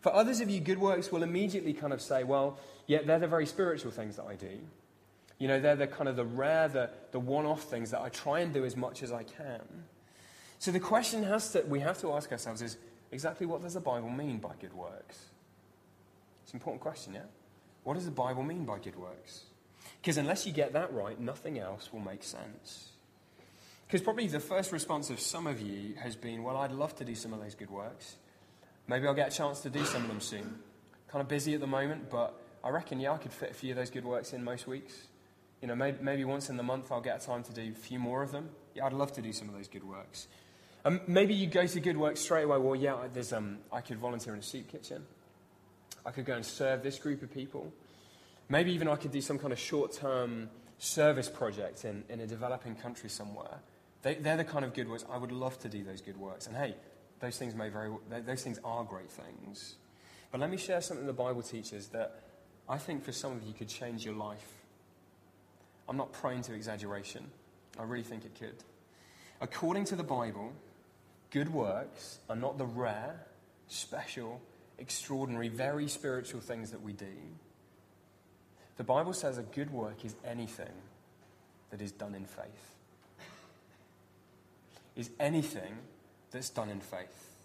For 0.02 0.14
others 0.14 0.42
of 0.42 0.50
you, 0.50 0.60
good 0.60 0.80
works 0.80 1.12
will 1.12 1.24
immediately 1.24 1.74
kind 1.74 1.94
of 1.94 2.02
say, 2.02 2.24
well, 2.24 2.60
yeah, 2.88 3.02
they're 3.04 3.20
the 3.20 3.28
very 3.28 3.46
spiritual 3.46 3.92
things 3.92 4.16
that 4.18 4.26
I 4.26 4.36
do. 4.36 4.60
You 5.40 5.48
know, 5.48 5.60
they're 5.60 5.76
the 5.76 5.88
kind 5.88 6.10
of 6.10 6.16
the 6.16 6.26
rare, 6.26 6.68
the, 6.68 6.90
the 7.12 7.20
one 7.20 7.46
off 7.46 7.64
things 7.64 7.92
that 7.92 8.02
I 8.02 8.10
try 8.10 8.40
and 8.40 8.54
do 8.54 8.66
as 8.66 8.76
much 8.76 9.04
as 9.04 9.12
I 9.12 9.24
can. 9.24 9.62
So 10.60 10.72
the 10.72 10.80
question 10.80 11.24
has 11.24 11.52
to, 11.52 11.62
we 11.62 11.80
have 11.82 12.00
to 12.02 12.14
ask 12.14 12.32
ourselves 12.32 12.62
is 12.62 12.78
exactly 13.12 13.46
what 13.46 13.62
does 13.62 13.76
the 13.76 13.80
Bible 13.80 14.10
mean 14.10 14.40
by 14.40 14.54
good 14.60 14.74
works? 14.74 15.26
It's 16.44 16.54
an 16.54 16.58
important 16.58 16.82
question, 16.82 17.14
yeah? 17.14 17.22
what 17.84 17.94
does 17.94 18.06
the 18.06 18.12
Bible 18.12 18.44
mean 18.44 18.66
by 18.66 18.80
good 18.80 18.98
works? 18.98 19.44
Because 20.02 20.18
unless 20.18 20.46
you 20.46 20.54
get 20.54 20.74
that 20.74 20.94
right, 20.94 21.20
nothing 21.20 21.60
else 21.60 21.92
will 21.92 22.00
make 22.00 22.24
sense. 22.24 22.92
Because 23.88 24.02
probably 24.02 24.28
the 24.28 24.40
first 24.40 24.72
response 24.72 25.10
of 25.10 25.20
some 25.20 25.48
of 25.48 25.62
you 25.62 25.96
has 25.96 26.16
been, 26.16 26.44
well, 26.44 26.58
I'd 26.58 26.72
love 26.72 26.96
to 26.98 27.06
do 27.06 27.16
some 27.16 27.34
of 27.34 27.40
those 27.40 27.56
good 27.56 27.70
works. 27.70 28.16
Maybe 28.88 29.08
I'll 29.08 29.14
get 29.14 29.34
a 29.34 29.36
chance 29.36 29.62
to 29.62 29.70
do 29.70 29.84
some 29.86 30.04
of 30.04 30.08
them 30.08 30.22
soon. 30.22 30.60
Kind 31.08 31.22
of 31.22 31.28
busy 31.28 31.54
at 31.54 31.62
the 31.62 31.68
moment, 31.68 32.10
but 32.10 32.40
I 32.64 32.70
reckon, 32.70 33.00
yeah, 33.00 33.14
I 33.14 33.18
could 33.18 33.32
fit 33.32 33.52
a 33.52 33.54
few 33.54 33.72
of 33.72 33.78
those 33.78 33.90
good 33.90 34.06
works 34.06 34.34
in 34.34 34.44
most 34.44 34.68
weeks. 34.68 34.94
You 35.62 35.68
know, 35.68 35.76
maybe, 35.76 35.98
maybe 36.02 36.26
once 36.26 36.50
in 36.50 36.58
the 36.58 36.64
month 36.64 36.92
I'll 36.92 37.02
get 37.02 37.24
a 37.24 37.26
time 37.26 37.44
to 37.44 37.54
do 37.54 37.72
a 37.72 37.76
few 37.76 37.98
more 37.98 38.24
of 38.24 38.32
them. 38.32 38.50
Yeah, 38.76 38.86
I'd 38.86 38.94
love 38.94 39.14
to 39.14 39.22
do 39.22 39.32
some 39.32 39.48
of 39.50 39.56
those 39.56 39.68
good 39.68 39.84
works. 39.84 40.28
Um, 40.86 41.02
maybe 41.08 41.34
you 41.34 41.48
go 41.48 41.66
to 41.66 41.80
good 41.80 41.98
works 41.98 42.20
straight 42.20 42.44
away. 42.44 42.58
Well, 42.58 42.76
yeah, 42.76 43.08
there's, 43.14 43.34
um, 43.34 43.60
I 43.72 43.82
could 43.82 43.98
volunteer 43.98 44.34
in 44.34 44.40
a 44.40 44.44
soup 44.44 44.68
kitchen. 44.70 45.06
I 46.06 46.12
could 46.12 46.26
go 46.26 46.36
and 46.36 46.46
serve 46.46 46.84
this 46.84 47.00
group 47.00 47.24
of 47.24 47.34
people. 47.34 47.74
Maybe 48.50 48.72
even 48.72 48.88
I 48.88 48.96
could 48.96 49.12
do 49.12 49.22
some 49.22 49.38
kind 49.38 49.52
of 49.52 49.60
short 49.60 49.94
term 49.94 50.50
service 50.78 51.30
project 51.30 51.86
in, 51.86 52.04
in 52.10 52.22
a 52.22 52.28
developing 52.28 52.76
country 52.76 53.10
somewhere. 53.10 53.60
They, 54.04 54.16
they're 54.16 54.38
the 54.38 54.46
kind 54.46 54.64
of 54.64 54.74
good 54.74 54.90
works. 54.90 55.06
I 55.12 55.18
would 55.18 55.32
love 55.32 55.60
to 55.60 55.70
do 55.70 55.84
those 55.84 56.02
good 56.02 56.18
works. 56.18 56.48
And 56.48 56.56
hey, 56.56 56.76
those 57.20 57.38
things 57.38 57.56
may 57.56 57.70
very 57.70 57.90
those 58.26 58.44
things 58.44 58.60
are 58.64 58.84
great 58.84 59.10
things. 59.10 59.76
But 60.32 60.42
let 60.42 60.50
me 60.50 60.58
share 60.58 60.82
something 60.82 61.06
the 61.06 61.14
Bible 61.14 61.42
teaches 61.42 61.88
that 61.90 62.22
I 62.70 62.78
think 62.78 63.04
for 63.04 63.12
some 63.12 63.32
of 63.34 63.44
you 63.44 63.54
could 63.54 63.70
change 63.70 64.06
your 64.06 64.14
life. 64.14 64.46
I'm 65.90 65.98
not 65.98 66.12
prone 66.12 66.42
to 66.44 66.54
exaggeration. 66.54 67.26
I 67.80 67.84
really 67.84 68.04
think 68.04 68.26
it 68.26 68.36
could. 68.38 68.56
According 69.40 69.86
to 69.86 69.96
the 69.96 70.04
Bible, 70.04 70.52
good 71.32 71.54
works 71.54 72.20
are 72.30 72.36
not 72.36 72.58
the 72.58 72.66
rare, 72.66 73.26
special, 73.68 74.42
extraordinary, 74.80 75.48
very 75.48 75.88
spiritual 75.88 76.42
things 76.42 76.72
that 76.72 76.82
we 76.82 76.92
do. 76.92 77.14
The 78.78 78.84
Bible 78.84 79.14
says 79.14 79.38
a 79.38 79.44
good 79.44 79.72
work 79.72 80.06
is 80.06 80.16
anything 80.24 80.74
that 81.72 81.82
is 81.82 81.92
done 81.92 82.16
in 82.16 82.26
faith. 82.26 82.74
Is 84.96 85.10
anything 85.20 85.78
that's 86.32 86.50
done 86.50 86.70
in 86.70 86.80
faith. 86.80 87.36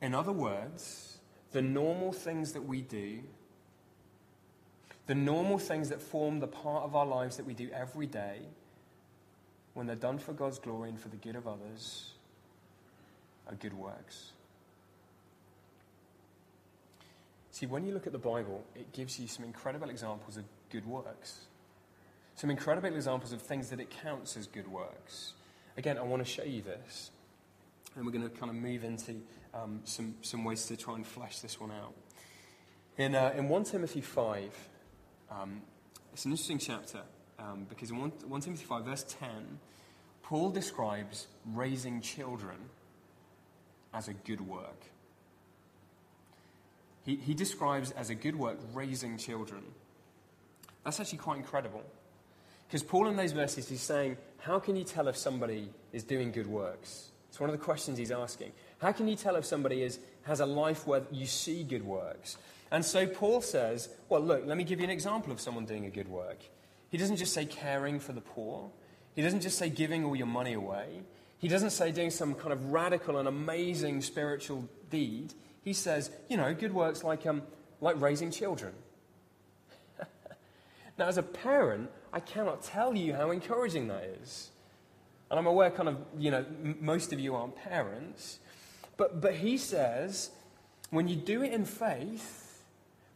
In 0.00 0.14
other 0.14 0.32
words, 0.32 1.18
the 1.52 1.62
normal 1.62 2.12
things 2.12 2.52
that 2.52 2.62
we 2.62 2.82
do, 2.82 3.20
the 5.06 5.14
normal 5.14 5.58
things 5.58 5.88
that 5.90 6.00
form 6.00 6.40
the 6.40 6.46
part 6.46 6.84
of 6.84 6.96
our 6.96 7.06
lives 7.06 7.36
that 7.36 7.46
we 7.46 7.54
do 7.54 7.68
every 7.72 8.06
day, 8.06 8.40
when 9.74 9.86
they're 9.86 9.96
done 9.96 10.18
for 10.18 10.32
God's 10.32 10.58
glory 10.58 10.88
and 10.88 10.98
for 10.98 11.08
the 11.08 11.16
good 11.16 11.36
of 11.36 11.46
others, 11.46 12.12
are 13.48 13.54
good 13.54 13.74
works. 13.74 14.32
See, 17.50 17.66
when 17.66 17.86
you 17.86 17.94
look 17.94 18.06
at 18.06 18.12
the 18.12 18.18
Bible, 18.18 18.64
it 18.74 18.92
gives 18.92 19.18
you 19.20 19.28
some 19.28 19.44
incredible 19.44 19.88
examples 19.88 20.36
of 20.36 20.44
good 20.74 20.86
works. 20.86 21.46
Some 22.34 22.50
incredible 22.50 22.92
examples 22.92 23.32
of 23.32 23.40
things 23.40 23.70
that 23.70 23.78
it 23.78 23.90
counts 23.90 24.36
as 24.36 24.48
good 24.48 24.66
works. 24.66 25.34
Again, 25.76 25.98
I 25.98 26.02
want 26.02 26.24
to 26.24 26.28
show 26.28 26.42
you 26.42 26.62
this. 26.62 27.12
And 27.94 28.04
we're 28.04 28.10
going 28.10 28.28
to 28.28 28.36
kind 28.36 28.50
of 28.50 28.56
move 28.56 28.82
into 28.82 29.14
um, 29.54 29.82
some, 29.84 30.16
some 30.22 30.42
ways 30.42 30.66
to 30.66 30.76
try 30.76 30.96
and 30.96 31.06
flesh 31.06 31.38
this 31.38 31.60
one 31.60 31.70
out. 31.70 31.94
In, 32.98 33.14
uh, 33.14 33.32
in 33.36 33.48
1 33.48 33.64
Timothy 33.64 34.00
5, 34.00 34.68
um, 35.30 35.62
it's 36.12 36.24
an 36.24 36.32
interesting 36.32 36.58
chapter 36.58 37.02
um, 37.38 37.66
because 37.68 37.92
in 37.92 37.98
1, 37.98 38.10
1 38.26 38.40
Timothy 38.40 38.64
5, 38.64 38.84
verse 38.84 39.04
10, 39.20 39.60
Paul 40.24 40.50
describes 40.50 41.28
raising 41.52 42.00
children 42.00 42.56
as 43.92 44.08
a 44.08 44.12
good 44.12 44.40
work. 44.40 44.86
He, 47.04 47.14
he 47.14 47.32
describes 47.32 47.92
as 47.92 48.10
a 48.10 48.16
good 48.16 48.34
work 48.34 48.58
raising 48.72 49.18
children. 49.18 49.62
That's 50.84 51.00
actually 51.00 51.18
quite 51.18 51.38
incredible. 51.38 51.82
Because 52.66 52.82
Paul, 52.82 53.08
in 53.08 53.16
those 53.16 53.32
verses, 53.32 53.68
he's 53.68 53.80
saying, 53.80 54.16
How 54.38 54.58
can 54.58 54.76
you 54.76 54.84
tell 54.84 55.08
if 55.08 55.16
somebody 55.16 55.70
is 55.92 56.04
doing 56.04 56.32
good 56.32 56.46
works? 56.46 57.10
It's 57.28 57.40
one 57.40 57.50
of 57.50 57.58
the 57.58 57.64
questions 57.64 57.98
he's 57.98 58.12
asking. 58.12 58.52
How 58.78 58.92
can 58.92 59.08
you 59.08 59.16
tell 59.16 59.36
if 59.36 59.44
somebody 59.44 59.82
is, 59.82 59.98
has 60.22 60.40
a 60.40 60.46
life 60.46 60.86
where 60.86 61.02
you 61.10 61.26
see 61.26 61.64
good 61.64 61.84
works? 61.84 62.36
And 62.70 62.84
so 62.84 63.06
Paul 63.06 63.40
says, 63.40 63.88
Well, 64.08 64.20
look, 64.20 64.46
let 64.46 64.56
me 64.56 64.64
give 64.64 64.78
you 64.80 64.84
an 64.84 64.90
example 64.90 65.32
of 65.32 65.40
someone 65.40 65.64
doing 65.64 65.86
a 65.86 65.90
good 65.90 66.08
work. 66.08 66.38
He 66.90 66.98
doesn't 66.98 67.16
just 67.16 67.32
say 67.32 67.44
caring 67.44 67.98
for 67.98 68.12
the 68.12 68.20
poor, 68.20 68.70
he 69.14 69.22
doesn't 69.22 69.40
just 69.40 69.58
say 69.58 69.70
giving 69.70 70.04
all 70.04 70.16
your 70.16 70.26
money 70.26 70.52
away, 70.52 71.02
he 71.38 71.48
doesn't 71.48 71.70
say 71.70 71.92
doing 71.92 72.10
some 72.10 72.34
kind 72.34 72.52
of 72.52 72.72
radical 72.72 73.18
and 73.18 73.28
amazing 73.28 74.00
spiritual 74.00 74.68
deed. 74.90 75.34
He 75.62 75.72
says, 75.72 76.10
you 76.28 76.36
know, 76.36 76.54
good 76.54 76.72
works 76.72 77.02
like, 77.02 77.26
um, 77.26 77.42
like 77.80 78.00
raising 78.00 78.30
children. 78.30 78.74
Now, 80.98 81.06
as 81.06 81.18
a 81.18 81.22
parent, 81.22 81.90
I 82.12 82.20
cannot 82.20 82.62
tell 82.62 82.94
you 82.94 83.14
how 83.14 83.30
encouraging 83.30 83.88
that 83.88 84.04
is. 84.22 84.50
And 85.30 85.38
I'm 85.38 85.46
aware, 85.46 85.70
kind 85.70 85.88
of, 85.88 85.98
you 86.18 86.30
know, 86.30 86.44
m- 86.64 86.78
most 86.80 87.12
of 87.12 87.18
you 87.18 87.34
aren't 87.34 87.56
parents. 87.56 88.38
But, 88.96 89.20
but 89.20 89.34
he 89.34 89.58
says, 89.58 90.30
when 90.90 91.08
you 91.08 91.16
do 91.16 91.42
it 91.42 91.52
in 91.52 91.64
faith, 91.64 92.62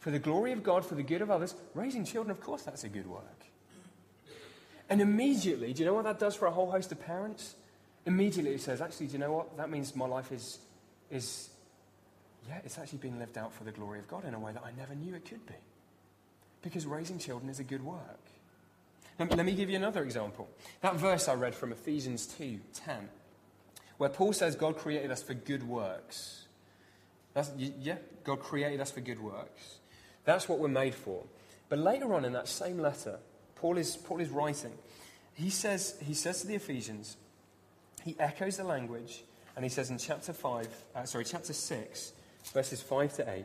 for 0.00 0.10
the 0.10 0.18
glory 0.18 0.52
of 0.52 0.62
God, 0.62 0.84
for 0.84 0.94
the 0.96 1.02
good 1.02 1.22
of 1.22 1.30
others, 1.30 1.54
raising 1.74 2.04
children, 2.04 2.30
of 2.30 2.40
course, 2.40 2.62
that's 2.62 2.84
a 2.84 2.88
good 2.88 3.06
work. 3.06 3.22
And 4.90 5.00
immediately, 5.00 5.72
do 5.72 5.80
you 5.82 5.86
know 5.86 5.94
what 5.94 6.04
that 6.04 6.18
does 6.18 6.34
for 6.34 6.46
a 6.46 6.50
whole 6.50 6.70
host 6.70 6.90
of 6.90 7.00
parents? 7.00 7.54
Immediately, 8.06 8.52
he 8.52 8.58
says, 8.58 8.80
actually, 8.80 9.06
do 9.06 9.12
you 9.12 9.18
know 9.18 9.32
what? 9.32 9.56
That 9.56 9.70
means 9.70 9.94
my 9.94 10.06
life 10.06 10.32
is, 10.32 10.58
is 11.10 11.50
yeah, 12.48 12.58
it's 12.64 12.78
actually 12.78 12.98
been 12.98 13.18
lived 13.18 13.36
out 13.36 13.52
for 13.52 13.64
the 13.64 13.72
glory 13.72 13.98
of 13.98 14.08
God 14.08 14.24
in 14.24 14.34
a 14.34 14.38
way 14.38 14.52
that 14.52 14.64
I 14.64 14.72
never 14.78 14.94
knew 14.94 15.14
it 15.14 15.28
could 15.28 15.44
be. 15.46 15.54
Because 16.62 16.86
raising 16.86 17.18
children 17.18 17.50
is 17.50 17.60
a 17.60 17.64
good 17.64 17.84
work. 17.84 18.20
Let 19.18 19.44
me, 19.44 19.52
give 19.52 19.68
you 19.68 19.76
another 19.76 20.04
example. 20.04 20.48
That 20.80 20.94
verse 20.94 21.26
I 21.26 21.34
read 21.34 21.54
from 21.54 21.72
Ephesians 21.72 22.26
2 22.38 22.60
10, 22.72 23.08
where 23.96 24.10
Paul 24.10 24.32
says 24.32 24.54
God 24.54 24.76
created 24.76 25.10
us 25.10 25.22
for 25.22 25.34
good 25.34 25.64
works. 25.64 26.46
That's, 27.34 27.50
yeah, 27.56 27.96
God 28.22 28.40
created 28.40 28.80
us 28.80 28.92
for 28.92 29.00
good 29.00 29.20
works. 29.20 29.78
That's 30.24 30.48
what 30.48 30.60
we're 30.60 30.68
made 30.68 30.94
for. 30.94 31.24
But 31.68 31.80
later 31.80 32.14
on 32.14 32.24
in 32.24 32.32
that 32.32 32.46
same 32.48 32.78
letter, 32.78 33.18
Paul 33.56 33.76
is, 33.76 33.96
Paul 33.96 34.20
is 34.20 34.30
writing. 34.30 34.72
He 35.34 35.50
says, 35.50 35.96
he 36.00 36.14
says 36.14 36.42
to 36.42 36.46
the 36.46 36.54
Ephesians, 36.54 37.16
he 38.04 38.16
echoes 38.18 38.56
the 38.56 38.64
language, 38.64 39.22
and 39.56 39.64
he 39.64 39.68
says 39.68 39.90
in 39.90 39.98
chapter 39.98 40.32
5, 40.32 40.68
uh, 40.94 41.04
sorry, 41.04 41.24
chapter 41.24 41.52
6, 41.52 42.12
verses 42.52 42.80
5 42.80 43.14
to 43.16 43.30
8, 43.30 43.44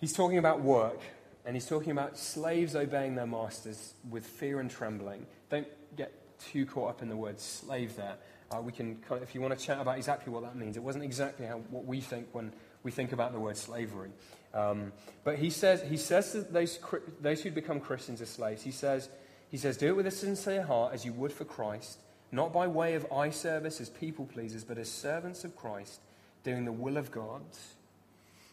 he's 0.00 0.12
talking 0.12 0.38
about 0.38 0.60
work, 0.60 1.00
and 1.44 1.54
he's 1.54 1.66
talking 1.66 1.92
about 1.92 2.16
slaves 2.16 2.74
obeying 2.74 3.14
their 3.14 3.26
masters 3.26 3.94
with 4.08 4.26
fear 4.26 4.60
and 4.60 4.70
trembling. 4.70 5.26
Don't 5.50 5.66
get 5.96 6.12
too 6.38 6.66
caught 6.66 6.90
up 6.90 7.02
in 7.02 7.08
the 7.08 7.16
word 7.16 7.38
slave 7.38 7.96
there. 7.96 8.16
Uh, 8.50 8.60
we 8.60 8.72
can, 8.72 8.98
if 9.22 9.34
you 9.34 9.40
want 9.40 9.58
to 9.58 9.64
chat 9.64 9.80
about 9.80 9.96
exactly 9.96 10.32
what 10.32 10.42
that 10.42 10.56
means, 10.56 10.76
it 10.76 10.82
wasn't 10.82 11.04
exactly 11.04 11.46
how, 11.46 11.58
what 11.70 11.84
we 11.84 12.00
think 12.00 12.28
when 12.32 12.52
we 12.82 12.90
think 12.90 13.12
about 13.12 13.32
the 13.32 13.40
word 13.40 13.56
slavery. 13.56 14.10
Um, 14.52 14.92
but 15.24 15.38
he 15.38 15.50
says, 15.50 15.82
he 15.82 15.96
says 15.96 16.32
to 16.32 16.42
those, 16.42 16.78
those 17.20 17.42
who 17.42 17.50
become 17.50 17.80
Christians 17.80 18.20
as 18.20 18.28
slaves, 18.28 18.62
he 18.62 18.70
says, 18.70 19.08
he 19.50 19.56
says, 19.56 19.76
do 19.76 19.88
it 19.88 19.96
with 19.96 20.06
a 20.06 20.10
sincere 20.10 20.62
heart 20.62 20.94
as 20.94 21.04
you 21.04 21.12
would 21.14 21.32
for 21.32 21.44
Christ, 21.44 21.98
not 22.30 22.52
by 22.52 22.66
way 22.66 22.94
of 22.94 23.10
eye 23.12 23.30
service 23.30 23.80
as 23.80 23.88
people 23.88 24.26
pleasers, 24.26 24.64
but 24.64 24.78
as 24.78 24.90
servants 24.90 25.44
of 25.44 25.56
Christ, 25.56 26.00
doing 26.42 26.64
the 26.64 26.72
will 26.72 26.96
of 26.96 27.10
God. 27.10 27.42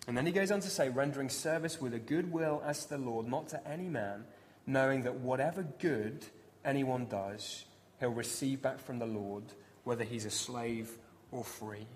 And 0.08 0.18
then 0.18 0.26
he 0.26 0.32
goes 0.32 0.52
on 0.52 0.62
to 0.62 0.70
say, 0.70 0.90
rendering 0.90 1.30
service 1.30 1.80
with 1.80 1.94
a 1.94 2.00
good 2.00 2.32
will 2.32 2.62
as 2.66 2.86
to 2.86 2.98
the 2.98 2.98
Lord, 2.98 3.28
not 3.28 3.50
to 3.50 3.68
any 3.68 3.88
man, 3.88 4.26
knowing 4.66 5.04
that 5.04 5.16
whatever 5.16 5.64
good 5.80 6.26
anyone 6.66 7.06
does, 7.06 7.66
he'll 8.00 8.10
receive 8.10 8.62
back 8.62 8.80
from 8.80 9.00
the 9.00 9.06
Lord, 9.06 9.44
whether 9.84 10.04
he's 10.04 10.26
a 10.26 10.32
slave 10.32 10.98
or 11.32 11.44
free. 11.44 11.88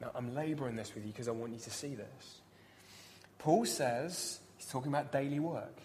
Now, 0.00 0.12
I'm 0.14 0.34
laboring 0.34 0.76
this 0.76 0.94
with 0.94 1.04
you 1.04 1.12
because 1.12 1.28
I 1.28 1.32
want 1.32 1.52
you 1.52 1.58
to 1.58 1.70
see 1.70 1.94
this. 1.94 2.40
Paul 3.38 3.64
says, 3.64 4.40
he's 4.56 4.68
talking 4.68 4.92
about 4.92 5.12
daily 5.12 5.40
work. 5.40 5.80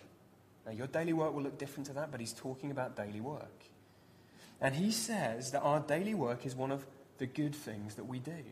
Now, 0.65 0.73
your 0.73 0.87
daily 0.87 1.13
work 1.13 1.33
will 1.33 1.43
look 1.43 1.57
different 1.57 1.87
to 1.87 1.93
that, 1.93 2.11
but 2.11 2.19
he's 2.19 2.33
talking 2.33 2.71
about 2.71 2.95
daily 2.95 3.21
work. 3.21 3.63
And 4.59 4.75
he 4.75 4.91
says 4.91 5.51
that 5.51 5.61
our 5.61 5.79
daily 5.79 6.13
work 6.13 6.45
is 6.45 6.55
one 6.55 6.71
of 6.71 6.85
the 7.17 7.25
good 7.25 7.55
things 7.55 7.95
that 7.95 8.05
we 8.05 8.19
do. 8.19 8.43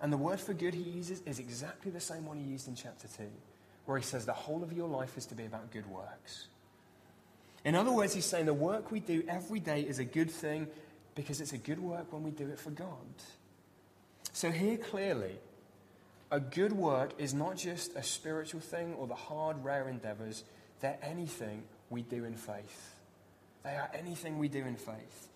And 0.00 0.12
the 0.12 0.16
word 0.16 0.40
for 0.40 0.54
good 0.54 0.74
he 0.74 0.82
uses 0.82 1.22
is 1.26 1.38
exactly 1.38 1.90
the 1.90 2.00
same 2.00 2.26
one 2.26 2.38
he 2.38 2.44
used 2.44 2.68
in 2.68 2.74
chapter 2.74 3.08
2, 3.08 3.24
where 3.86 3.98
he 3.98 4.04
says 4.04 4.26
the 4.26 4.32
whole 4.32 4.62
of 4.62 4.72
your 4.72 4.88
life 4.88 5.16
is 5.16 5.26
to 5.26 5.34
be 5.34 5.44
about 5.44 5.70
good 5.70 5.86
works. 5.86 6.46
In 7.64 7.74
other 7.74 7.90
words, 7.90 8.14
he's 8.14 8.24
saying 8.24 8.46
the 8.46 8.54
work 8.54 8.90
we 8.92 9.00
do 9.00 9.24
every 9.28 9.60
day 9.60 9.80
is 9.80 9.98
a 9.98 10.04
good 10.04 10.30
thing 10.30 10.68
because 11.14 11.40
it's 11.40 11.52
a 11.52 11.58
good 11.58 11.80
work 11.80 12.12
when 12.12 12.22
we 12.22 12.30
do 12.30 12.48
it 12.48 12.58
for 12.58 12.70
God. 12.70 12.88
So, 14.32 14.52
here 14.52 14.76
clearly, 14.76 15.34
a 16.30 16.38
good 16.38 16.72
work 16.72 17.12
is 17.18 17.34
not 17.34 17.56
just 17.56 17.96
a 17.96 18.02
spiritual 18.02 18.60
thing 18.60 18.94
or 18.94 19.08
the 19.08 19.16
hard, 19.16 19.64
rare 19.64 19.88
endeavors, 19.88 20.44
they're 20.80 20.98
anything 21.02 21.64
we 21.90 22.02
do 22.02 22.24
in 22.24 22.34
faith. 22.34 22.94
They 23.64 23.70
are 23.70 23.90
anything 23.92 24.38
we 24.38 24.48
do 24.48 24.64
in 24.64 24.76
faith. 24.76 25.28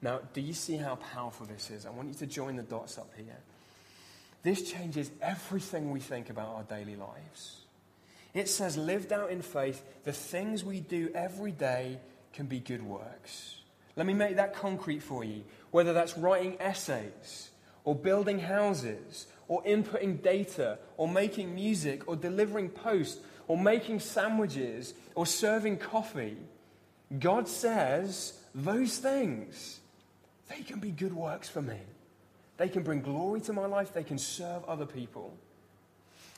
Now, 0.00 0.20
do 0.32 0.40
you 0.40 0.52
see 0.52 0.76
how 0.76 0.96
powerful 0.96 1.46
this 1.46 1.70
is? 1.70 1.86
I 1.86 1.90
want 1.90 2.08
you 2.08 2.14
to 2.14 2.26
join 2.26 2.56
the 2.56 2.64
dots 2.64 2.98
up 2.98 3.12
here. 3.16 3.38
This 4.42 4.70
changes 4.70 5.10
everything 5.20 5.90
we 5.90 6.00
think 6.00 6.30
about 6.30 6.48
our 6.48 6.62
daily 6.64 6.96
lives. 6.96 7.60
It 8.34 8.48
says, 8.48 8.76
lived 8.76 9.12
out 9.12 9.30
in 9.30 9.42
faith, 9.42 9.82
the 10.04 10.12
things 10.12 10.64
we 10.64 10.80
do 10.80 11.10
every 11.14 11.52
day 11.52 11.98
can 12.32 12.46
be 12.46 12.58
good 12.58 12.82
works. 12.82 13.56
Let 13.94 14.06
me 14.06 14.14
make 14.14 14.36
that 14.36 14.54
concrete 14.54 15.02
for 15.02 15.22
you. 15.22 15.44
Whether 15.70 15.92
that's 15.92 16.16
writing 16.16 16.56
essays, 16.60 17.50
or 17.84 17.94
building 17.94 18.38
houses, 18.38 19.26
or 19.48 19.62
inputting 19.64 20.22
data, 20.22 20.78
or 20.96 21.08
making 21.08 21.54
music, 21.54 22.08
or 22.08 22.16
delivering 22.16 22.70
posts, 22.70 23.20
or 23.48 23.58
making 23.58 24.00
sandwiches, 24.00 24.94
or 25.14 25.26
serving 25.26 25.76
coffee, 25.76 26.36
God 27.18 27.48
says 27.48 28.32
those 28.54 28.96
things, 28.98 29.80
they 30.48 30.62
can 30.62 30.80
be 30.80 30.90
good 30.90 31.12
works 31.12 31.48
for 31.48 31.60
me. 31.60 31.78
They 32.62 32.68
can 32.68 32.84
bring 32.84 33.00
glory 33.00 33.40
to 33.40 33.52
my 33.52 33.66
life, 33.66 33.92
they 33.92 34.04
can 34.04 34.18
serve 34.18 34.64
other 34.66 34.86
people. 34.86 35.36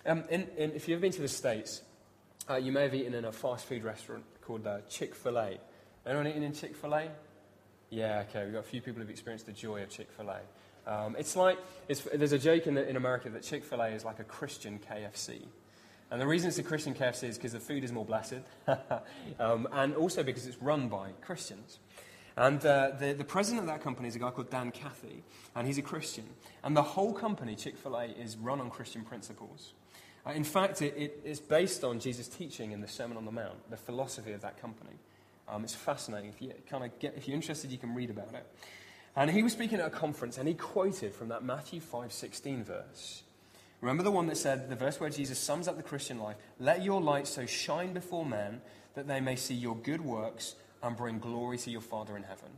Um, 0.06 0.24
if 0.30 0.88
you've 0.88 1.02
been 1.02 1.12
to 1.12 1.20
the 1.20 1.28
States, 1.28 1.82
uh, 2.48 2.56
you 2.56 2.72
may 2.72 2.84
have 2.84 2.94
eaten 2.94 3.12
in 3.12 3.26
a 3.26 3.30
fast 3.30 3.66
food 3.66 3.84
restaurant 3.84 4.24
called 4.40 4.66
uh, 4.66 4.78
Chick 4.88 5.14
fil 5.14 5.38
A. 5.38 5.58
Anyone 6.06 6.28
eaten 6.28 6.42
in 6.42 6.54
Chick 6.54 6.76
fil 6.76 6.94
A? 6.94 7.10
Yeah, 7.90 8.24
okay, 8.26 8.44
we've 8.44 8.54
got 8.54 8.60
a 8.60 8.62
few 8.62 8.80
people 8.80 9.02
who've 9.02 9.10
experienced 9.10 9.44
the 9.44 9.52
joy 9.52 9.82
of 9.82 9.90
Chick 9.90 10.10
fil 10.12 10.30
A. 10.30 10.40
Um, 10.90 11.14
it's 11.18 11.36
like, 11.36 11.58
it's, 11.88 12.00
there's 12.14 12.32
a 12.32 12.38
joke 12.38 12.66
in, 12.68 12.72
the, 12.72 12.88
in 12.88 12.96
America 12.96 13.28
that 13.28 13.42
Chick 13.42 13.62
fil 13.62 13.82
A 13.82 13.88
is 13.88 14.02
like 14.02 14.18
a 14.18 14.24
Christian 14.24 14.78
KFC. 14.78 15.42
And 16.10 16.18
the 16.18 16.26
reason 16.26 16.48
it's 16.48 16.56
a 16.56 16.62
Christian 16.62 16.94
KFC 16.94 17.24
is 17.24 17.36
because 17.36 17.52
the 17.52 17.60
food 17.60 17.84
is 17.84 17.92
more 17.92 18.06
blessed, 18.06 18.40
um, 19.38 19.68
and 19.72 19.94
also 19.94 20.22
because 20.22 20.46
it's 20.46 20.62
run 20.62 20.88
by 20.88 21.10
Christians. 21.20 21.80
And 22.36 22.64
uh, 22.66 22.90
the, 22.98 23.12
the 23.12 23.24
president 23.24 23.60
of 23.60 23.66
that 23.68 23.82
company 23.82 24.08
is 24.08 24.16
a 24.16 24.18
guy 24.18 24.30
called 24.30 24.50
Dan 24.50 24.72
Cathy, 24.72 25.22
and 25.54 25.66
he's 25.66 25.78
a 25.78 25.82
Christian. 25.82 26.24
And 26.64 26.76
the 26.76 26.82
whole 26.82 27.12
company, 27.12 27.54
Chick 27.54 27.76
fil 27.76 27.96
A, 27.96 28.06
is 28.06 28.36
run 28.36 28.60
on 28.60 28.70
Christian 28.70 29.02
principles. 29.02 29.72
Uh, 30.26 30.30
in 30.30 30.42
fact, 30.42 30.82
it, 30.82 30.94
it, 30.96 31.20
it's 31.24 31.40
based 31.40 31.84
on 31.84 32.00
Jesus' 32.00 32.26
teaching 32.26 32.72
in 32.72 32.80
the 32.80 32.88
Sermon 32.88 33.16
on 33.16 33.24
the 33.24 33.32
Mount, 33.32 33.70
the 33.70 33.76
philosophy 33.76 34.32
of 34.32 34.40
that 34.40 34.60
company. 34.60 34.96
Um, 35.48 35.62
it's 35.62 35.74
fascinating. 35.74 36.30
If, 36.30 36.42
you 36.42 36.52
kind 36.68 36.84
of 36.84 36.98
get, 36.98 37.14
if 37.16 37.28
you're 37.28 37.36
interested, 37.36 37.70
you 37.70 37.78
can 37.78 37.94
read 37.94 38.10
about 38.10 38.34
it. 38.34 38.46
And 39.14 39.30
he 39.30 39.42
was 39.42 39.52
speaking 39.52 39.78
at 39.78 39.86
a 39.86 39.90
conference, 39.90 40.38
and 40.38 40.48
he 40.48 40.54
quoted 40.54 41.14
from 41.14 41.28
that 41.28 41.44
Matthew 41.44 41.80
5:16 41.80 42.64
verse. 42.64 43.22
Remember 43.80 44.02
the 44.02 44.10
one 44.10 44.26
that 44.28 44.38
said, 44.38 44.70
the 44.70 44.76
verse 44.76 44.98
where 44.98 45.10
Jesus 45.10 45.38
sums 45.38 45.68
up 45.68 45.76
the 45.76 45.82
Christian 45.82 46.18
life 46.18 46.36
Let 46.58 46.82
your 46.82 47.02
light 47.02 47.26
so 47.26 47.44
shine 47.44 47.92
before 47.92 48.24
men 48.24 48.62
that 48.94 49.06
they 49.06 49.20
may 49.20 49.36
see 49.36 49.54
your 49.54 49.76
good 49.76 50.00
works 50.00 50.54
and 50.84 50.96
bring 50.96 51.18
glory 51.18 51.56
to 51.58 51.70
your 51.70 51.80
Father 51.80 52.16
in 52.16 52.22
heaven. 52.22 52.50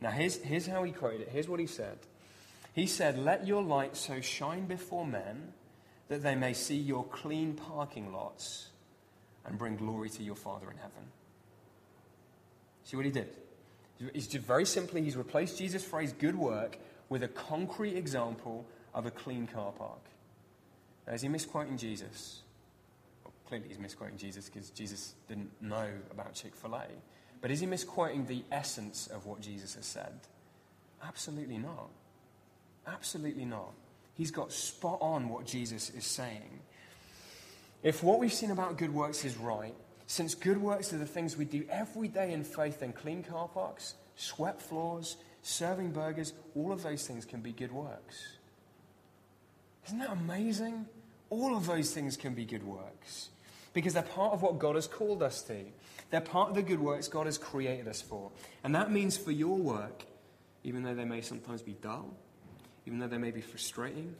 Now, 0.00 0.10
here's, 0.10 0.36
here's 0.38 0.66
how 0.66 0.82
he 0.82 0.90
quoted 0.90 1.22
it. 1.22 1.28
Here's 1.32 1.48
what 1.48 1.60
he 1.60 1.66
said. 1.66 1.98
He 2.74 2.86
said, 2.86 3.18
Let 3.18 3.46
your 3.46 3.62
light 3.62 3.96
so 3.96 4.20
shine 4.20 4.66
before 4.66 5.06
men 5.06 5.52
that 6.08 6.22
they 6.22 6.34
may 6.34 6.52
see 6.52 6.76
your 6.76 7.04
clean 7.04 7.54
parking 7.54 8.12
lots 8.12 8.70
and 9.46 9.56
bring 9.56 9.76
glory 9.76 10.10
to 10.10 10.22
your 10.22 10.34
Father 10.34 10.70
in 10.70 10.76
heaven. 10.76 11.04
See 12.84 12.96
what 12.96 13.06
he 13.06 13.12
did? 13.12 13.28
He's 14.12 14.26
just 14.26 14.44
very 14.44 14.66
simply, 14.66 15.02
he's 15.02 15.16
replaced 15.16 15.58
Jesus' 15.58 15.84
phrase 15.84 16.12
good 16.12 16.34
work 16.34 16.76
with 17.08 17.22
a 17.22 17.28
concrete 17.28 17.96
example 17.96 18.66
of 18.92 19.06
a 19.06 19.10
clean 19.12 19.46
car 19.46 19.70
park. 19.70 20.00
Now, 21.06 21.14
is 21.14 21.22
he 21.22 21.28
misquoting 21.28 21.78
Jesus? 21.78 22.41
Clearly, 23.52 23.68
he's 23.68 23.78
misquoting 23.78 24.16
Jesus 24.16 24.48
because 24.48 24.70
Jesus 24.70 25.12
didn't 25.28 25.50
know 25.60 25.86
about 26.10 26.32
Chick 26.32 26.54
fil 26.54 26.74
A. 26.74 26.86
But 27.42 27.50
is 27.50 27.60
he 27.60 27.66
misquoting 27.66 28.24
the 28.24 28.42
essence 28.50 29.08
of 29.08 29.26
what 29.26 29.42
Jesus 29.42 29.74
has 29.74 29.84
said? 29.84 30.20
Absolutely 31.06 31.58
not. 31.58 31.90
Absolutely 32.86 33.44
not. 33.44 33.74
He's 34.14 34.30
got 34.30 34.52
spot 34.52 34.96
on 35.02 35.28
what 35.28 35.44
Jesus 35.44 35.90
is 35.90 36.06
saying. 36.06 36.60
If 37.82 38.02
what 38.02 38.18
we've 38.20 38.32
seen 38.32 38.52
about 38.52 38.78
good 38.78 38.94
works 38.94 39.22
is 39.22 39.36
right, 39.36 39.74
since 40.06 40.34
good 40.34 40.56
works 40.56 40.94
are 40.94 40.98
the 40.98 41.04
things 41.04 41.36
we 41.36 41.44
do 41.44 41.66
every 41.68 42.08
day 42.08 42.32
in 42.32 42.44
faith, 42.44 42.80
then 42.80 42.94
clean 42.94 43.22
car 43.22 43.48
parks, 43.48 43.96
swept 44.16 44.62
floors, 44.62 45.18
serving 45.42 45.90
burgers, 45.90 46.32
all 46.56 46.72
of 46.72 46.82
those 46.82 47.06
things 47.06 47.26
can 47.26 47.42
be 47.42 47.52
good 47.52 47.72
works. 47.72 48.38
Isn't 49.88 49.98
that 49.98 50.12
amazing? 50.12 50.86
All 51.28 51.54
of 51.54 51.66
those 51.66 51.92
things 51.92 52.16
can 52.16 52.32
be 52.32 52.46
good 52.46 52.64
works 52.64 53.28
because 53.72 53.94
they're 53.94 54.02
part 54.02 54.32
of 54.32 54.42
what 54.42 54.58
God 54.58 54.74
has 54.74 54.86
called 54.86 55.22
us 55.22 55.42
to. 55.42 55.64
They're 56.10 56.20
part 56.20 56.50
of 56.50 56.54
the 56.54 56.62
good 56.62 56.80
works 56.80 57.08
God 57.08 57.26
has 57.26 57.38
created 57.38 57.88
us 57.88 58.02
for. 58.02 58.30
And 58.64 58.74
that 58.74 58.90
means 58.90 59.16
for 59.16 59.30
your 59.30 59.56
work, 59.56 60.04
even 60.64 60.82
though 60.82 60.94
they 60.94 61.04
may 61.04 61.20
sometimes 61.20 61.62
be 61.62 61.72
dull, 61.80 62.14
even 62.86 62.98
though 62.98 63.08
they 63.08 63.18
may 63.18 63.30
be 63.30 63.40
frustrating, 63.40 64.14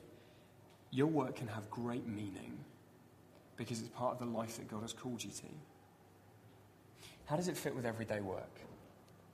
your 0.90 1.06
work 1.06 1.36
can 1.36 1.48
have 1.48 1.70
great 1.70 2.06
meaning 2.06 2.58
because 3.56 3.80
it's 3.80 3.88
part 3.90 4.14
of 4.14 4.18
the 4.18 4.36
life 4.36 4.56
that 4.56 4.70
God 4.70 4.82
has 4.82 4.92
called 4.92 5.22
you 5.22 5.30
to. 5.30 5.46
How 7.26 7.36
does 7.36 7.48
it 7.48 7.56
fit 7.56 7.74
with 7.74 7.86
everyday 7.86 8.20
work? 8.20 8.60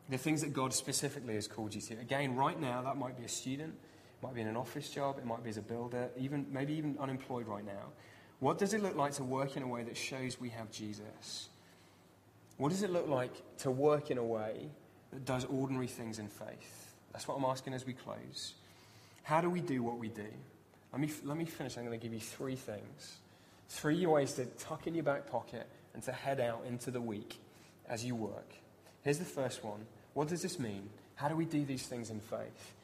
The 0.08 0.18
things 0.18 0.40
that 0.40 0.52
God 0.52 0.72
specifically 0.72 1.34
has 1.34 1.46
called 1.46 1.74
you 1.74 1.80
to. 1.82 1.94
Again, 1.94 2.34
right 2.34 2.58
now, 2.58 2.82
that 2.82 2.96
might 2.96 3.18
be 3.18 3.24
a 3.24 3.28
student, 3.28 3.74
might 4.22 4.34
be 4.34 4.40
in 4.40 4.48
an 4.48 4.56
office 4.56 4.88
job, 4.90 5.18
it 5.18 5.26
might 5.26 5.42
be 5.44 5.50
as 5.50 5.56
a 5.56 5.62
builder, 5.62 6.08
even 6.18 6.46
maybe 6.50 6.74
even 6.74 6.96
unemployed 6.98 7.46
right 7.46 7.64
now. 7.64 7.92
What 8.40 8.58
does 8.58 8.72
it 8.72 8.82
look 8.82 8.96
like 8.96 9.14
to 9.14 9.24
work 9.24 9.56
in 9.56 9.62
a 9.62 9.66
way 9.66 9.82
that 9.82 9.96
shows 9.96 10.40
we 10.40 10.50
have 10.50 10.70
Jesus? 10.70 11.48
What 12.56 12.70
does 12.70 12.82
it 12.82 12.90
look 12.90 13.08
like 13.08 13.32
to 13.58 13.70
work 13.70 14.10
in 14.10 14.18
a 14.18 14.24
way 14.24 14.68
that 15.12 15.24
does 15.24 15.44
ordinary 15.44 15.86
things 15.86 16.18
in 16.18 16.28
faith? 16.28 16.94
That's 17.12 17.26
what 17.26 17.36
I'm 17.36 17.44
asking 17.44 17.74
as 17.74 17.86
we 17.86 17.94
close. 17.94 18.54
How 19.22 19.40
do 19.40 19.50
we 19.50 19.60
do 19.60 19.82
what 19.82 19.98
we 19.98 20.08
do? 20.08 20.26
Let 20.92 21.00
me, 21.00 21.10
let 21.24 21.36
me 21.36 21.44
finish. 21.44 21.76
I'm 21.76 21.84
going 21.84 21.98
to 21.98 22.02
give 22.02 22.14
you 22.14 22.20
three 22.20 22.56
things. 22.56 23.16
Three 23.68 24.06
ways 24.06 24.34
to 24.34 24.46
tuck 24.46 24.86
in 24.86 24.94
your 24.94 25.04
back 25.04 25.30
pocket 25.30 25.66
and 25.94 26.02
to 26.04 26.12
head 26.12 26.40
out 26.40 26.64
into 26.66 26.90
the 26.90 27.00
week 27.00 27.38
as 27.88 28.04
you 28.04 28.14
work. 28.14 28.54
Here's 29.02 29.18
the 29.18 29.24
first 29.24 29.64
one. 29.64 29.86
What 30.14 30.28
does 30.28 30.42
this 30.42 30.58
mean? 30.58 30.88
How 31.16 31.28
do 31.28 31.36
we 31.36 31.44
do 31.44 31.64
these 31.64 31.86
things 31.86 32.10
in 32.10 32.20
faith? 32.20 32.74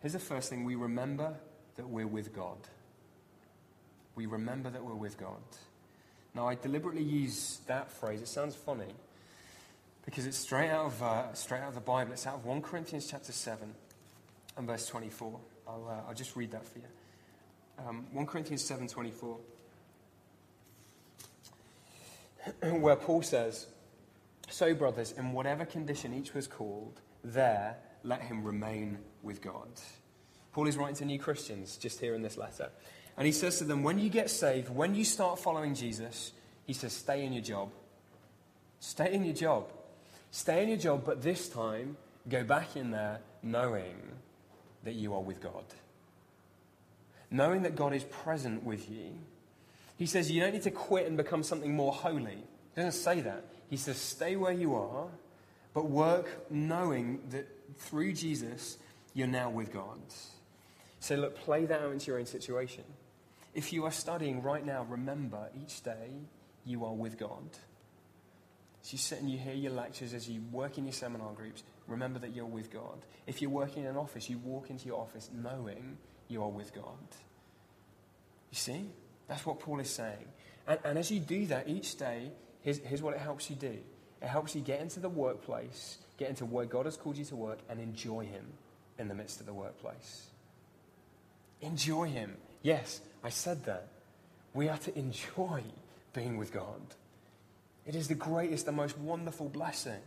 Here's 0.00 0.12
the 0.12 0.18
first 0.18 0.48
thing 0.48 0.64
we 0.64 0.76
remember 0.76 1.34
that 1.76 1.88
we're 1.88 2.06
with 2.06 2.34
God. 2.34 2.56
We 4.20 4.26
remember 4.26 4.68
that 4.68 4.84
we're 4.84 4.92
with 4.92 5.16
God. 5.16 5.40
Now, 6.34 6.46
I 6.46 6.54
deliberately 6.54 7.02
use 7.02 7.60
that 7.68 7.90
phrase. 7.90 8.20
It 8.20 8.28
sounds 8.28 8.54
funny 8.54 8.92
because 10.04 10.26
it's 10.26 10.36
straight 10.36 10.68
out 10.68 10.88
of, 10.88 11.02
uh, 11.02 11.32
straight 11.32 11.62
out 11.62 11.68
of 11.68 11.74
the 11.74 11.80
Bible. 11.80 12.12
It's 12.12 12.26
out 12.26 12.34
of 12.34 12.44
1 12.44 12.60
Corinthians 12.60 13.06
chapter 13.10 13.32
7 13.32 13.74
and 14.58 14.66
verse 14.66 14.86
24. 14.88 15.40
I'll, 15.66 15.88
uh, 15.88 16.08
I'll 16.08 16.14
just 16.14 16.36
read 16.36 16.50
that 16.50 16.66
for 16.66 16.80
you. 16.80 16.84
Um, 17.78 18.08
1 18.12 18.26
Corinthians 18.26 18.62
7.24 18.62 19.38
where 22.82 22.96
Paul 22.96 23.22
says, 23.22 23.68
So, 24.50 24.74
brothers, 24.74 25.12
in 25.12 25.32
whatever 25.32 25.64
condition 25.64 26.12
each 26.12 26.34
was 26.34 26.46
called, 26.46 27.00
there 27.24 27.78
let 28.02 28.20
him 28.20 28.44
remain 28.44 28.98
with 29.22 29.40
God. 29.40 29.70
Paul 30.52 30.66
is 30.66 30.76
writing 30.76 30.96
to 30.96 31.06
new 31.06 31.18
Christians 31.18 31.78
just 31.78 32.00
here 32.00 32.14
in 32.14 32.20
this 32.20 32.36
letter. 32.36 32.68
And 33.16 33.26
he 33.26 33.32
says 33.32 33.58
to 33.58 33.64
them, 33.64 33.82
When 33.82 33.98
you 33.98 34.08
get 34.08 34.30
saved, 34.30 34.68
when 34.68 34.94
you 34.94 35.04
start 35.04 35.38
following 35.38 35.74
Jesus, 35.74 36.32
he 36.66 36.72
says, 36.72 36.92
Stay 36.92 37.24
in 37.24 37.32
your 37.32 37.42
job. 37.42 37.70
Stay 38.80 39.12
in 39.12 39.24
your 39.24 39.34
job. 39.34 39.66
Stay 40.30 40.62
in 40.62 40.68
your 40.68 40.78
job, 40.78 41.02
but 41.04 41.22
this 41.22 41.48
time, 41.48 41.96
go 42.28 42.44
back 42.44 42.76
in 42.76 42.90
there 42.90 43.20
knowing 43.42 43.96
that 44.84 44.94
you 44.94 45.14
are 45.14 45.20
with 45.20 45.40
God. 45.40 45.64
Knowing 47.30 47.62
that 47.62 47.76
God 47.76 47.92
is 47.92 48.04
present 48.04 48.64
with 48.64 48.90
you. 48.90 49.12
He 49.96 50.06
says 50.06 50.30
you 50.30 50.40
don't 50.40 50.52
need 50.52 50.62
to 50.62 50.70
quit 50.70 51.06
and 51.06 51.16
become 51.16 51.42
something 51.42 51.74
more 51.74 51.92
holy. 51.92 52.38
He 52.74 52.82
doesn't 52.82 53.00
say 53.00 53.20
that. 53.20 53.44
He 53.68 53.76
says 53.76 53.98
stay 53.98 54.36
where 54.36 54.52
you 54.52 54.74
are, 54.74 55.06
but 55.74 55.90
work 55.90 56.50
knowing 56.50 57.20
that 57.30 57.46
through 57.78 58.14
Jesus, 58.14 58.78
you're 59.14 59.26
now 59.26 59.50
with 59.50 59.72
God. 59.72 59.98
So, 61.00 61.16
look, 61.16 61.36
play 61.36 61.64
that 61.66 61.80
out 61.80 61.92
into 61.92 62.06
your 62.06 62.18
own 62.18 62.26
situation. 62.26 62.84
If 63.54 63.72
you 63.72 63.84
are 63.84 63.90
studying 63.90 64.42
right 64.42 64.64
now, 64.64 64.86
remember 64.88 65.48
each 65.60 65.82
day 65.82 66.10
you 66.64 66.84
are 66.84 66.94
with 66.94 67.18
God. 67.18 67.48
As 68.82 68.92
you 68.92 68.98
sit 68.98 69.20
and 69.20 69.30
you 69.30 69.38
hear 69.38 69.54
your 69.54 69.72
lectures, 69.72 70.14
as 70.14 70.28
you 70.28 70.40
work 70.52 70.78
in 70.78 70.84
your 70.84 70.92
seminar 70.92 71.32
groups, 71.32 71.62
remember 71.86 72.18
that 72.20 72.34
you're 72.34 72.46
with 72.46 72.72
God. 72.72 73.04
If 73.26 73.42
you're 73.42 73.50
working 73.50 73.82
in 73.82 73.88
an 73.88 73.96
office, 73.96 74.30
you 74.30 74.38
walk 74.38 74.70
into 74.70 74.86
your 74.86 75.00
office 75.00 75.28
knowing 75.34 75.98
you 76.28 76.42
are 76.42 76.48
with 76.48 76.72
God. 76.72 76.84
You 78.50 78.56
see? 78.56 78.90
That's 79.28 79.44
what 79.44 79.60
Paul 79.60 79.80
is 79.80 79.90
saying. 79.90 80.26
And, 80.66 80.78
and 80.84 80.98
as 80.98 81.10
you 81.10 81.20
do 81.20 81.46
that 81.46 81.68
each 81.68 81.96
day, 81.96 82.30
here's, 82.62 82.78
here's 82.78 83.02
what 83.02 83.14
it 83.14 83.20
helps 83.20 83.50
you 83.50 83.56
do 83.56 83.78
it 84.22 84.28
helps 84.28 84.54
you 84.54 84.60
get 84.60 84.80
into 84.80 85.00
the 85.00 85.08
workplace, 85.08 85.96
get 86.18 86.28
into 86.28 86.44
where 86.44 86.66
God 86.66 86.84
has 86.84 86.96
called 86.96 87.16
you 87.16 87.24
to 87.26 87.36
work, 87.36 87.58
and 87.70 87.80
enjoy 87.80 88.26
Him 88.26 88.44
in 88.98 89.08
the 89.08 89.14
midst 89.14 89.40
of 89.40 89.46
the 89.46 89.54
workplace. 89.54 90.26
Enjoy 91.62 92.06
Him. 92.06 92.36
Yes, 92.62 93.00
I 93.24 93.30
said 93.30 93.64
that. 93.64 93.88
We 94.52 94.68
are 94.68 94.78
to 94.78 94.98
enjoy 94.98 95.62
being 96.12 96.36
with 96.36 96.52
God. 96.52 96.80
It 97.86 97.94
is 97.94 98.08
the 98.08 98.14
greatest 98.14 98.66
and 98.66 98.76
most 98.76 98.98
wonderful 98.98 99.48
blessing. 99.48 100.00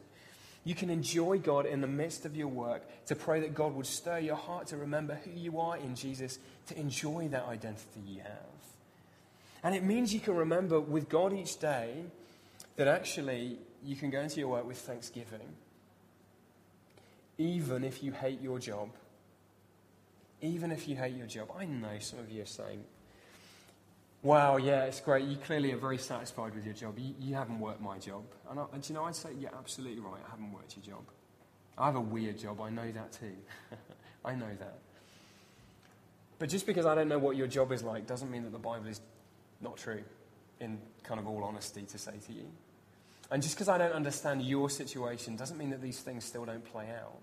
You 0.65 0.75
can 0.75 0.89
enjoy 0.89 1.39
God 1.39 1.65
in 1.65 1.81
the 1.81 1.87
midst 1.87 2.25
of 2.25 2.35
your 2.35 2.47
work, 2.47 2.83
to 3.07 3.15
pray 3.15 3.41
that 3.41 3.53
God 3.53 3.75
would 3.75 3.85
stir 3.85 4.19
your 4.19 4.35
heart 4.35 4.67
to 4.67 4.77
remember 4.77 5.15
who 5.15 5.31
you 5.31 5.59
are 5.59 5.77
in 5.77 5.95
Jesus, 5.95 6.39
to 6.67 6.79
enjoy 6.79 7.27
that 7.29 7.45
identity 7.45 7.99
you 8.07 8.21
have. 8.21 8.63
And 9.63 9.75
it 9.75 9.83
means 9.83 10.13
you 10.13 10.19
can 10.19 10.35
remember 10.35 10.79
with 10.79 11.09
God 11.09 11.33
each 11.33 11.59
day 11.59 12.03
that 12.75 12.87
actually 12.87 13.57
you 13.83 13.95
can 13.95 14.09
go 14.09 14.21
into 14.21 14.39
your 14.39 14.49
work 14.49 14.65
with 14.65 14.77
thanksgiving, 14.77 15.55
even 17.37 17.83
if 17.83 18.03
you 18.03 18.11
hate 18.11 18.41
your 18.41 18.59
job. 18.59 18.89
Even 20.43 20.71
if 20.71 20.87
you 20.87 20.95
hate 20.95 21.15
your 21.15 21.25
job. 21.25 21.49
I 21.57 21.65
know 21.65 21.97
some 21.99 22.19
of 22.19 22.29
you 22.29 22.43
are 22.43 22.45
saying, 22.45 22.83
wow, 24.21 24.57
yeah, 24.57 24.83
it's 24.83 24.99
great. 24.99 25.25
You 25.25 25.37
clearly 25.37 25.71
are 25.71 25.77
very 25.77 25.97
satisfied 25.97 26.53
with 26.53 26.65
your 26.65 26.75
job. 26.75 26.99
You, 26.99 27.15
you 27.19 27.33
haven't 27.33 27.59
worked 27.59 27.81
my 27.81 27.97
job. 27.97 28.23
And, 28.49 28.59
I, 28.59 28.65
and 28.73 28.87
you 28.87 28.93
know, 28.93 29.05
I'd 29.05 29.15
say, 29.15 29.29
yeah, 29.39 29.49
absolutely 29.57 30.01
right. 30.01 30.21
I 30.27 30.31
haven't 30.31 30.51
worked 30.51 30.75
your 30.75 30.95
job. 30.95 31.05
I 31.77 31.85
have 31.85 31.95
a 31.95 32.01
weird 32.01 32.37
job. 32.37 32.61
I 32.61 32.69
know 32.69 32.91
that 32.91 33.13
too. 33.13 33.35
I 34.25 34.35
know 34.35 34.49
that. 34.59 34.77
But 36.39 36.49
just 36.49 36.65
because 36.65 36.85
I 36.85 36.93
don't 36.93 37.07
know 37.07 37.19
what 37.19 37.37
your 37.37 37.47
job 37.47 37.71
is 37.71 37.83
like 37.83 38.05
doesn't 38.05 38.29
mean 38.29 38.43
that 38.43 38.51
the 38.51 38.59
Bible 38.59 38.87
is 38.87 38.99
not 39.61 39.77
true, 39.77 40.03
in 40.59 40.77
kind 41.03 41.19
of 41.19 41.27
all 41.27 41.43
honesty, 41.43 41.83
to 41.83 41.97
say 41.97 42.13
to 42.27 42.33
you. 42.33 42.45
And 43.31 43.41
just 43.41 43.55
because 43.55 43.69
I 43.69 43.77
don't 43.77 43.93
understand 43.93 44.41
your 44.41 44.69
situation 44.69 45.35
doesn't 45.35 45.57
mean 45.57 45.69
that 45.69 45.81
these 45.81 46.01
things 46.01 46.25
still 46.25 46.45
don't 46.45 46.63
play 46.65 46.89
out. 46.89 47.17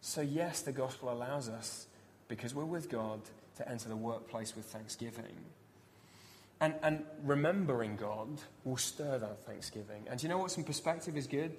So, 0.00 0.20
yes, 0.20 0.62
the 0.62 0.72
gospel 0.72 1.12
allows 1.12 1.48
us, 1.48 1.88
because 2.28 2.54
we're 2.54 2.64
with 2.64 2.88
God, 2.88 3.20
to 3.56 3.68
enter 3.68 3.88
the 3.88 3.96
workplace 3.96 4.54
with 4.54 4.66
thanksgiving. 4.66 5.36
And, 6.60 6.74
and 6.82 7.04
remembering 7.22 7.96
God 7.96 8.28
will 8.64 8.76
stir 8.76 9.18
that 9.18 9.44
thanksgiving. 9.44 10.04
And 10.10 10.22
you 10.22 10.28
know 10.28 10.38
what? 10.38 10.50
Some 10.50 10.64
perspective 10.64 11.16
is 11.16 11.26
good. 11.26 11.54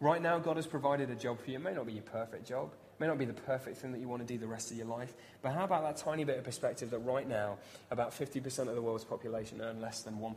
Right 0.00 0.20
now, 0.20 0.38
God 0.38 0.56
has 0.56 0.66
provided 0.66 1.10
a 1.10 1.14
job 1.14 1.40
for 1.40 1.50
you. 1.50 1.56
It 1.56 1.62
may 1.62 1.72
not 1.72 1.86
be 1.86 1.92
your 1.92 2.02
perfect 2.02 2.46
job, 2.46 2.72
it 2.72 3.00
may 3.00 3.06
not 3.06 3.18
be 3.18 3.24
the 3.24 3.32
perfect 3.32 3.78
thing 3.78 3.92
that 3.92 4.00
you 4.00 4.08
want 4.08 4.26
to 4.26 4.32
do 4.32 4.38
the 4.38 4.46
rest 4.46 4.70
of 4.70 4.76
your 4.76 4.86
life. 4.86 5.14
But 5.42 5.52
how 5.52 5.64
about 5.64 5.82
that 5.84 5.96
tiny 5.96 6.24
bit 6.24 6.38
of 6.38 6.44
perspective 6.44 6.90
that 6.90 6.98
right 6.98 7.28
now, 7.28 7.58
about 7.90 8.10
50% 8.10 8.68
of 8.68 8.74
the 8.74 8.82
world's 8.82 9.04
population 9.04 9.60
earn 9.60 9.80
less 9.80 10.02
than 10.02 10.14
£1.50 10.14 10.34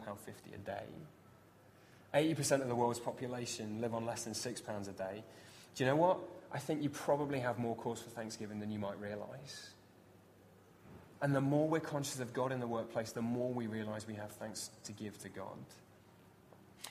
a 0.53 0.57
day? 0.59 0.85
80% 2.13 2.61
of 2.61 2.67
the 2.67 2.75
world's 2.75 2.99
population 2.99 3.81
live 3.81 3.93
on 3.93 4.05
less 4.05 4.23
than 4.23 4.33
£6 4.33 4.87
a 4.87 4.91
day. 4.91 5.23
Do 5.75 5.83
you 5.83 5.89
know 5.89 5.95
what? 5.95 6.19
I 6.51 6.59
think 6.59 6.81
you 6.81 6.89
probably 6.89 7.39
have 7.39 7.59
more 7.59 7.75
cause 7.75 8.01
for 8.01 8.09
Thanksgiving 8.09 8.59
than 8.59 8.71
you 8.71 8.79
might 8.79 8.99
realize. 8.99 9.69
And 11.21 11.35
the 11.35 11.41
more 11.41 11.67
we're 11.67 11.79
conscious 11.79 12.19
of 12.19 12.33
God 12.33 12.51
in 12.51 12.59
the 12.59 12.67
workplace, 12.67 13.11
the 13.11 13.21
more 13.21 13.51
we 13.51 13.67
realize 13.67 14.07
we 14.07 14.15
have 14.15 14.31
thanks 14.31 14.69
to 14.83 14.91
give 14.91 15.17
to 15.19 15.29
God. 15.29 15.57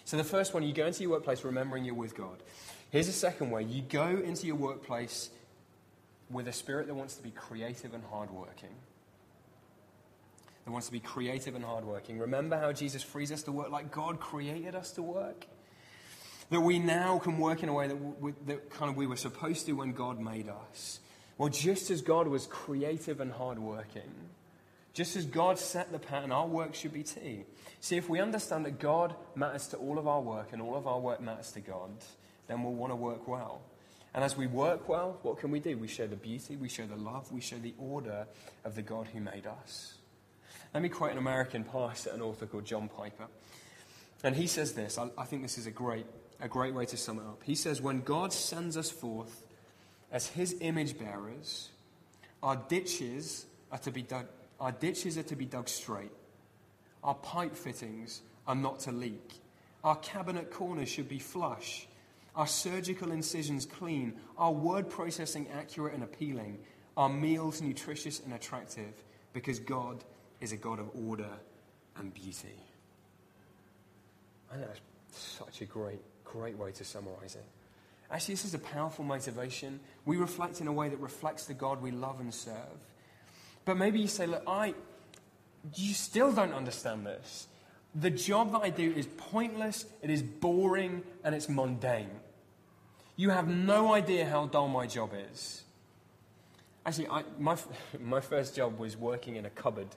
So 0.04 0.16
the 0.16 0.24
first 0.24 0.52
one, 0.52 0.62
you 0.62 0.72
go 0.72 0.86
into 0.86 1.02
your 1.02 1.12
workplace 1.12 1.44
remembering 1.44 1.84
you're 1.84 1.94
with 1.94 2.16
God. 2.16 2.42
Here's 2.90 3.06
the 3.06 3.12
second 3.12 3.50
way 3.50 3.62
you 3.62 3.82
go 3.82 4.06
into 4.06 4.46
your 4.46 4.56
workplace 4.56 5.30
with 6.30 6.48
a 6.48 6.52
spirit 6.52 6.86
that 6.88 6.94
wants 6.94 7.14
to 7.16 7.22
be 7.22 7.30
creative 7.30 7.94
and 7.94 8.04
hardworking. 8.04 8.74
That 10.64 10.72
wants 10.72 10.88
to 10.88 10.92
be 10.92 11.00
creative 11.00 11.54
and 11.54 11.64
hardworking. 11.64 12.18
Remember 12.18 12.58
how 12.58 12.72
Jesus 12.72 13.02
frees 13.02 13.30
us 13.30 13.44
to 13.44 13.52
work 13.52 13.70
like 13.70 13.92
God 13.92 14.18
created 14.18 14.74
us 14.74 14.90
to 14.92 15.02
work? 15.02 15.46
That 16.50 16.60
we 16.60 16.78
now 16.78 17.18
can 17.18 17.38
work 17.38 17.62
in 17.62 17.68
a 17.68 17.74
way 17.74 17.88
that, 17.88 17.96
we, 17.96 18.32
that 18.46 18.70
kind 18.70 18.90
of 18.90 18.96
we 18.96 19.06
were 19.06 19.16
supposed 19.16 19.66
to 19.66 19.72
when 19.72 19.92
God 19.92 20.20
made 20.20 20.48
us. 20.48 21.00
Well, 21.38 21.48
just 21.48 21.90
as 21.90 22.02
God 22.02 22.28
was 22.28 22.46
creative 22.46 23.20
and 23.20 23.32
hardworking, 23.32 24.12
just 24.94 25.16
as 25.16 25.26
God 25.26 25.58
set 25.58 25.92
the 25.92 25.98
pattern, 25.98 26.32
our 26.32 26.46
work 26.46 26.74
should 26.74 26.94
be 26.94 27.02
too. 27.02 27.44
See, 27.80 27.96
if 27.96 28.08
we 28.08 28.20
understand 28.20 28.64
that 28.64 28.78
God 28.78 29.14
matters 29.34 29.68
to 29.68 29.76
all 29.76 29.98
of 29.98 30.08
our 30.08 30.20
work 30.20 30.48
and 30.52 30.62
all 30.62 30.76
of 30.76 30.86
our 30.86 30.98
work 30.98 31.20
matters 31.20 31.52
to 31.52 31.60
God, 31.60 31.90
then 32.46 32.62
we'll 32.62 32.72
want 32.72 32.92
to 32.92 32.96
work 32.96 33.28
well. 33.28 33.60
And 34.14 34.24
as 34.24 34.34
we 34.34 34.46
work 34.46 34.88
well, 34.88 35.18
what 35.22 35.38
can 35.38 35.50
we 35.50 35.60
do? 35.60 35.76
We 35.76 35.88
show 35.88 36.06
the 36.06 36.16
beauty, 36.16 36.56
we 36.56 36.70
show 36.70 36.86
the 36.86 36.96
love, 36.96 37.30
we 37.30 37.42
show 37.42 37.58
the 37.58 37.74
order 37.78 38.26
of 38.64 38.74
the 38.74 38.80
God 38.80 39.08
who 39.12 39.20
made 39.20 39.46
us. 39.46 39.94
Let 40.72 40.82
me 40.82 40.88
quote 40.88 41.12
an 41.12 41.18
American 41.18 41.64
pastor 41.64 42.10
and 42.10 42.22
author 42.22 42.46
called 42.46 42.64
John 42.64 42.88
Piper. 42.88 43.26
And 44.24 44.34
he 44.34 44.46
says 44.46 44.72
this, 44.72 44.96
I, 44.96 45.08
I 45.18 45.24
think 45.24 45.42
this 45.42 45.58
is 45.58 45.66
a 45.66 45.70
great, 45.70 46.06
a 46.40 46.48
great 46.48 46.74
way 46.74 46.86
to 46.86 46.96
sum 46.96 47.18
it 47.18 47.22
up. 47.22 47.42
He 47.44 47.54
says, 47.54 47.80
When 47.80 48.00
God 48.00 48.32
sends 48.32 48.76
us 48.76 48.90
forth 48.90 49.46
as 50.12 50.26
his 50.26 50.56
image 50.60 50.98
bearers, 50.98 51.70
our 52.42 52.56
ditches 52.56 53.46
are 53.72 53.78
to 53.78 53.90
be 53.90 54.02
dug, 54.02 54.26
our 54.60 54.72
ditches 54.72 55.18
are 55.18 55.22
to 55.24 55.36
be 55.36 55.44
dug 55.44 55.68
straight. 55.68 56.12
Our 57.02 57.14
pipe 57.14 57.54
fittings 57.54 58.22
are 58.46 58.54
not 58.54 58.80
to 58.80 58.92
leak. 58.92 59.40
Our 59.84 59.96
cabinet 59.96 60.50
corners 60.50 60.88
should 60.88 61.08
be 61.08 61.18
flush. 61.18 61.86
Our 62.34 62.46
surgical 62.46 63.12
incisions 63.12 63.64
clean. 63.64 64.14
Our 64.36 64.52
word 64.52 64.90
processing 64.90 65.48
accurate 65.56 65.94
and 65.94 66.02
appealing. 66.02 66.58
Our 66.96 67.08
meals 67.08 67.62
nutritious 67.62 68.20
and 68.20 68.34
attractive 68.34 68.92
because 69.32 69.58
God 69.58 70.02
is 70.40 70.52
a 70.52 70.56
God 70.56 70.80
of 70.80 70.90
order 71.06 71.30
and 71.96 72.12
beauty. 72.12 72.58
I 74.52 74.56
that's 74.58 74.80
such 75.12 75.60
a 75.60 75.64
great, 75.64 76.00
great 76.32 76.56
way 76.56 76.72
to 76.72 76.84
summarize 76.84 77.34
it. 77.34 77.44
Actually, 78.10 78.34
this 78.34 78.44
is 78.44 78.54
a 78.54 78.58
powerful 78.58 79.04
motivation. 79.04 79.80
We 80.04 80.16
reflect 80.16 80.60
in 80.60 80.68
a 80.68 80.72
way 80.72 80.88
that 80.88 81.00
reflects 81.00 81.46
the 81.46 81.54
God 81.54 81.82
we 81.82 81.90
love 81.90 82.20
and 82.20 82.32
serve. 82.32 82.78
But 83.64 83.76
maybe 83.76 83.98
you 83.98 84.06
say, 84.06 84.26
look, 84.26 84.42
I, 84.46 84.74
you 85.74 85.92
still 85.92 86.32
don't 86.32 86.52
understand 86.52 87.04
this. 87.04 87.48
The 87.94 88.10
job 88.10 88.52
that 88.52 88.62
I 88.62 88.70
do 88.70 88.92
is 88.92 89.06
pointless, 89.16 89.86
it 90.02 90.10
is 90.10 90.22
boring, 90.22 91.02
and 91.24 91.34
it's 91.34 91.48
mundane. 91.48 92.10
You 93.16 93.30
have 93.30 93.48
no 93.48 93.94
idea 93.94 94.26
how 94.26 94.46
dull 94.46 94.68
my 94.68 94.86
job 94.86 95.10
is. 95.32 95.64
Actually, 96.84 97.08
I, 97.08 97.24
my, 97.38 97.56
my 98.00 98.20
first 98.20 98.54
job 98.54 98.78
was 98.78 98.96
working 98.96 99.36
in 99.36 99.46
a 99.46 99.50
cupboard 99.50 99.88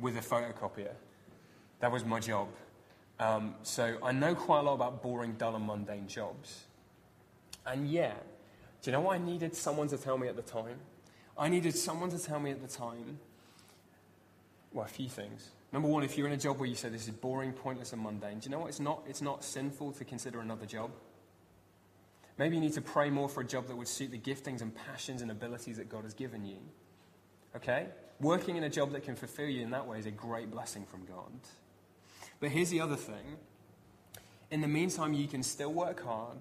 with 0.00 0.16
a 0.16 0.20
photocopier. 0.20 0.92
That 1.80 1.90
was 1.90 2.04
my 2.04 2.20
job. 2.20 2.48
Um, 3.22 3.54
so 3.62 3.98
I 4.02 4.10
know 4.10 4.34
quite 4.34 4.60
a 4.60 4.62
lot 4.62 4.74
about 4.74 5.00
boring, 5.00 5.34
dull, 5.38 5.54
and 5.54 5.64
mundane 5.64 6.08
jobs. 6.08 6.64
And 7.64 7.88
yet, 7.88 8.26
do 8.82 8.90
you 8.90 8.96
know 8.96 9.02
what 9.02 9.14
I 9.14 9.18
needed 9.18 9.54
someone 9.54 9.86
to 9.88 9.96
tell 9.96 10.18
me 10.18 10.26
at 10.26 10.34
the 10.34 10.42
time? 10.42 10.78
I 11.38 11.48
needed 11.48 11.76
someone 11.76 12.10
to 12.10 12.18
tell 12.18 12.40
me 12.40 12.50
at 12.50 12.60
the 12.60 12.66
time, 12.66 13.20
well, 14.72 14.84
a 14.84 14.88
few 14.88 15.08
things. 15.08 15.50
Number 15.72 15.88
one, 15.88 16.02
if 16.02 16.18
you're 16.18 16.26
in 16.26 16.32
a 16.32 16.36
job 16.36 16.58
where 16.58 16.68
you 16.68 16.74
say 16.74 16.88
this 16.88 17.04
is 17.04 17.14
boring, 17.14 17.52
pointless, 17.52 17.92
and 17.92 18.02
mundane, 18.02 18.40
do 18.40 18.46
you 18.46 18.50
know 18.50 18.58
what? 18.58 18.70
It's 18.70 18.80
not, 18.80 19.04
it's 19.08 19.22
not 19.22 19.44
sinful 19.44 19.92
to 19.92 20.04
consider 20.04 20.40
another 20.40 20.66
job. 20.66 20.90
Maybe 22.38 22.56
you 22.56 22.60
need 22.60 22.74
to 22.74 22.82
pray 22.82 23.08
more 23.08 23.28
for 23.28 23.42
a 23.42 23.46
job 23.46 23.68
that 23.68 23.76
would 23.76 23.86
suit 23.86 24.10
the 24.10 24.18
giftings 24.18 24.62
and 24.62 24.74
passions 24.74 25.22
and 25.22 25.30
abilities 25.30 25.76
that 25.76 25.88
God 25.88 26.02
has 26.02 26.12
given 26.12 26.44
you. 26.44 26.58
Okay? 27.54 27.86
Working 28.20 28.56
in 28.56 28.64
a 28.64 28.70
job 28.70 28.90
that 28.92 29.04
can 29.04 29.14
fulfill 29.14 29.48
you 29.48 29.62
in 29.62 29.70
that 29.70 29.86
way 29.86 30.00
is 30.00 30.06
a 30.06 30.10
great 30.10 30.50
blessing 30.50 30.84
from 30.90 31.04
God. 31.04 31.30
But 32.42 32.50
here's 32.50 32.70
the 32.70 32.80
other 32.80 32.96
thing. 32.96 33.38
In 34.50 34.62
the 34.62 34.66
meantime, 34.66 35.12
you 35.12 35.28
can 35.28 35.44
still 35.44 35.72
work 35.72 36.04
hard, 36.04 36.38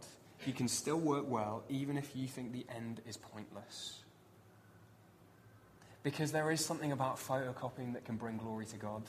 you 0.47 0.51
can 0.51 0.67
still 0.67 0.97
work 0.97 1.29
well, 1.29 1.63
even 1.69 1.95
if 1.95 2.15
you 2.15 2.27
think 2.27 2.51
the 2.51 2.65
end 2.75 3.01
is 3.07 3.17
pointless. 3.17 3.99
Because 6.01 6.31
there 6.31 6.49
is 6.49 6.65
something 6.65 6.91
about 6.91 7.17
photocopying 7.17 7.93
that 7.93 8.03
can 8.03 8.15
bring 8.15 8.37
glory 8.37 8.65
to 8.65 8.77
God. 8.77 9.03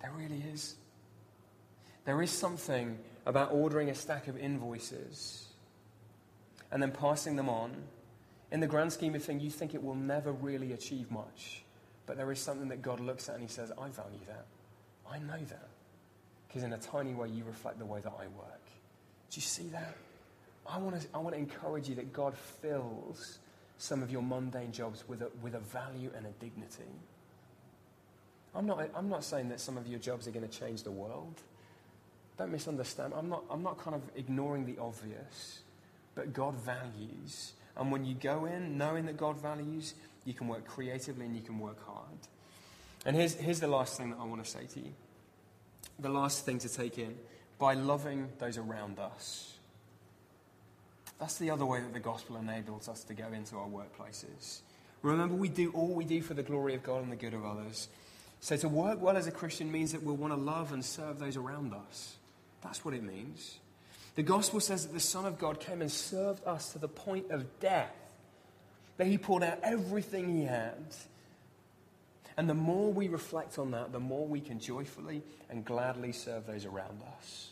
There 0.00 0.12
really 0.16 0.44
is. 0.54 0.76
There 2.04 2.22
is 2.22 2.30
something 2.30 2.96
about 3.26 3.50
ordering 3.52 3.90
a 3.90 3.96
stack 3.96 4.28
of 4.28 4.38
invoices 4.38 5.48
and 6.70 6.80
then 6.80 6.92
passing 6.92 7.34
them 7.34 7.48
on. 7.48 7.72
In 8.52 8.60
the 8.60 8.68
grand 8.68 8.92
scheme 8.92 9.16
of 9.16 9.24
things, 9.24 9.42
you 9.42 9.50
think 9.50 9.74
it 9.74 9.82
will 9.82 9.96
never 9.96 10.30
really 10.30 10.72
achieve 10.72 11.10
much. 11.10 11.64
But 12.06 12.16
there 12.16 12.30
is 12.30 12.38
something 12.38 12.68
that 12.68 12.80
God 12.80 13.00
looks 13.00 13.28
at 13.28 13.34
and 13.34 13.42
He 13.42 13.48
says, 13.48 13.72
I 13.72 13.88
value 13.88 14.20
that. 14.28 14.46
I 15.10 15.18
know 15.18 15.44
that. 15.48 15.68
Because 16.46 16.62
in 16.62 16.72
a 16.72 16.78
tiny 16.78 17.14
way, 17.14 17.28
you 17.28 17.44
reflect 17.44 17.78
the 17.78 17.84
way 17.84 18.00
that 18.00 18.12
I 18.18 18.26
work. 18.36 18.64
Do 19.30 19.36
you 19.36 19.42
see 19.42 19.68
that? 19.68 19.96
I 20.68 20.78
want 20.78 21.00
to, 21.00 21.06
I 21.14 21.18
want 21.18 21.34
to 21.34 21.40
encourage 21.40 21.88
you 21.88 21.94
that 21.96 22.12
God 22.12 22.36
fills 22.36 23.38
some 23.78 24.02
of 24.02 24.10
your 24.10 24.22
mundane 24.22 24.72
jobs 24.72 25.04
with 25.08 25.22
a, 25.22 25.30
with 25.42 25.54
a 25.54 25.60
value 25.60 26.10
and 26.16 26.26
a 26.26 26.30
dignity. 26.40 26.90
I'm 28.54 28.66
not, 28.66 28.90
I'm 28.94 29.08
not 29.08 29.24
saying 29.24 29.48
that 29.50 29.60
some 29.60 29.76
of 29.76 29.86
your 29.86 29.98
jobs 29.98 30.26
are 30.26 30.32
going 30.32 30.46
to 30.46 30.58
change 30.58 30.82
the 30.82 30.90
world. 30.90 31.34
Don't 32.36 32.50
misunderstand. 32.50 33.12
I'm 33.16 33.28
not, 33.28 33.44
I'm 33.50 33.62
not 33.62 33.78
kind 33.78 33.94
of 33.94 34.02
ignoring 34.16 34.66
the 34.66 34.76
obvious, 34.80 35.60
but 36.14 36.32
God 36.32 36.54
values. 36.54 37.52
And 37.76 37.92
when 37.92 38.04
you 38.04 38.14
go 38.14 38.46
in 38.46 38.76
knowing 38.76 39.06
that 39.06 39.16
God 39.16 39.40
values, 39.40 39.94
you 40.24 40.34
can 40.34 40.48
work 40.48 40.66
creatively 40.66 41.26
and 41.26 41.36
you 41.36 41.42
can 41.42 41.58
work 41.58 41.84
hard. 41.86 42.18
And 43.06 43.16
here's, 43.16 43.34
here's 43.34 43.60
the 43.60 43.68
last 43.68 43.96
thing 43.96 44.10
that 44.10 44.18
I 44.20 44.24
want 44.24 44.44
to 44.44 44.50
say 44.50 44.66
to 44.74 44.80
you. 44.80 44.92
The 45.98 46.08
last 46.08 46.44
thing 46.44 46.58
to 46.58 46.68
take 46.68 46.98
in 46.98 47.14
by 47.58 47.74
loving 47.74 48.28
those 48.38 48.58
around 48.58 48.98
us. 48.98 49.54
That's 51.18 51.36
the 51.36 51.50
other 51.50 51.66
way 51.66 51.80
that 51.80 51.92
the 51.92 52.00
gospel 52.00 52.36
enables 52.36 52.88
us 52.88 53.04
to 53.04 53.14
go 53.14 53.26
into 53.32 53.56
our 53.56 53.68
workplaces. 53.68 54.60
Remember, 55.02 55.34
we 55.34 55.48
do 55.48 55.70
all 55.72 55.88
we 55.88 56.04
do 56.04 56.22
for 56.22 56.34
the 56.34 56.42
glory 56.42 56.74
of 56.74 56.82
God 56.82 57.02
and 57.02 57.12
the 57.12 57.16
good 57.16 57.34
of 57.34 57.44
others. 57.44 57.88
So 58.40 58.56
to 58.56 58.68
work 58.68 59.00
well 59.02 59.16
as 59.16 59.26
a 59.26 59.30
Christian 59.30 59.70
means 59.70 59.92
that 59.92 60.02
we'll 60.02 60.16
want 60.16 60.32
to 60.32 60.40
love 60.40 60.72
and 60.72 60.82
serve 60.82 61.18
those 61.18 61.36
around 61.36 61.74
us. 61.74 62.16
That's 62.62 62.84
what 62.84 62.94
it 62.94 63.02
means. 63.02 63.58
The 64.14 64.22
gospel 64.22 64.60
says 64.60 64.86
that 64.86 64.92
the 64.92 65.00
Son 65.00 65.26
of 65.26 65.38
God 65.38 65.60
came 65.60 65.80
and 65.82 65.90
served 65.90 66.46
us 66.46 66.72
to 66.72 66.78
the 66.78 66.88
point 66.88 67.30
of 67.30 67.60
death, 67.60 67.94
that 68.96 69.06
he 69.06 69.18
poured 69.18 69.42
out 69.42 69.58
everything 69.62 70.34
he 70.36 70.44
had. 70.44 70.74
And 72.36 72.48
the 72.48 72.54
more 72.54 72.92
we 72.92 73.08
reflect 73.08 73.58
on 73.58 73.72
that, 73.72 73.92
the 73.92 74.00
more 74.00 74.26
we 74.26 74.40
can 74.40 74.58
joyfully 74.60 75.22
and 75.48 75.64
gladly 75.64 76.12
serve 76.12 76.46
those 76.46 76.64
around 76.64 77.02
us. 77.18 77.50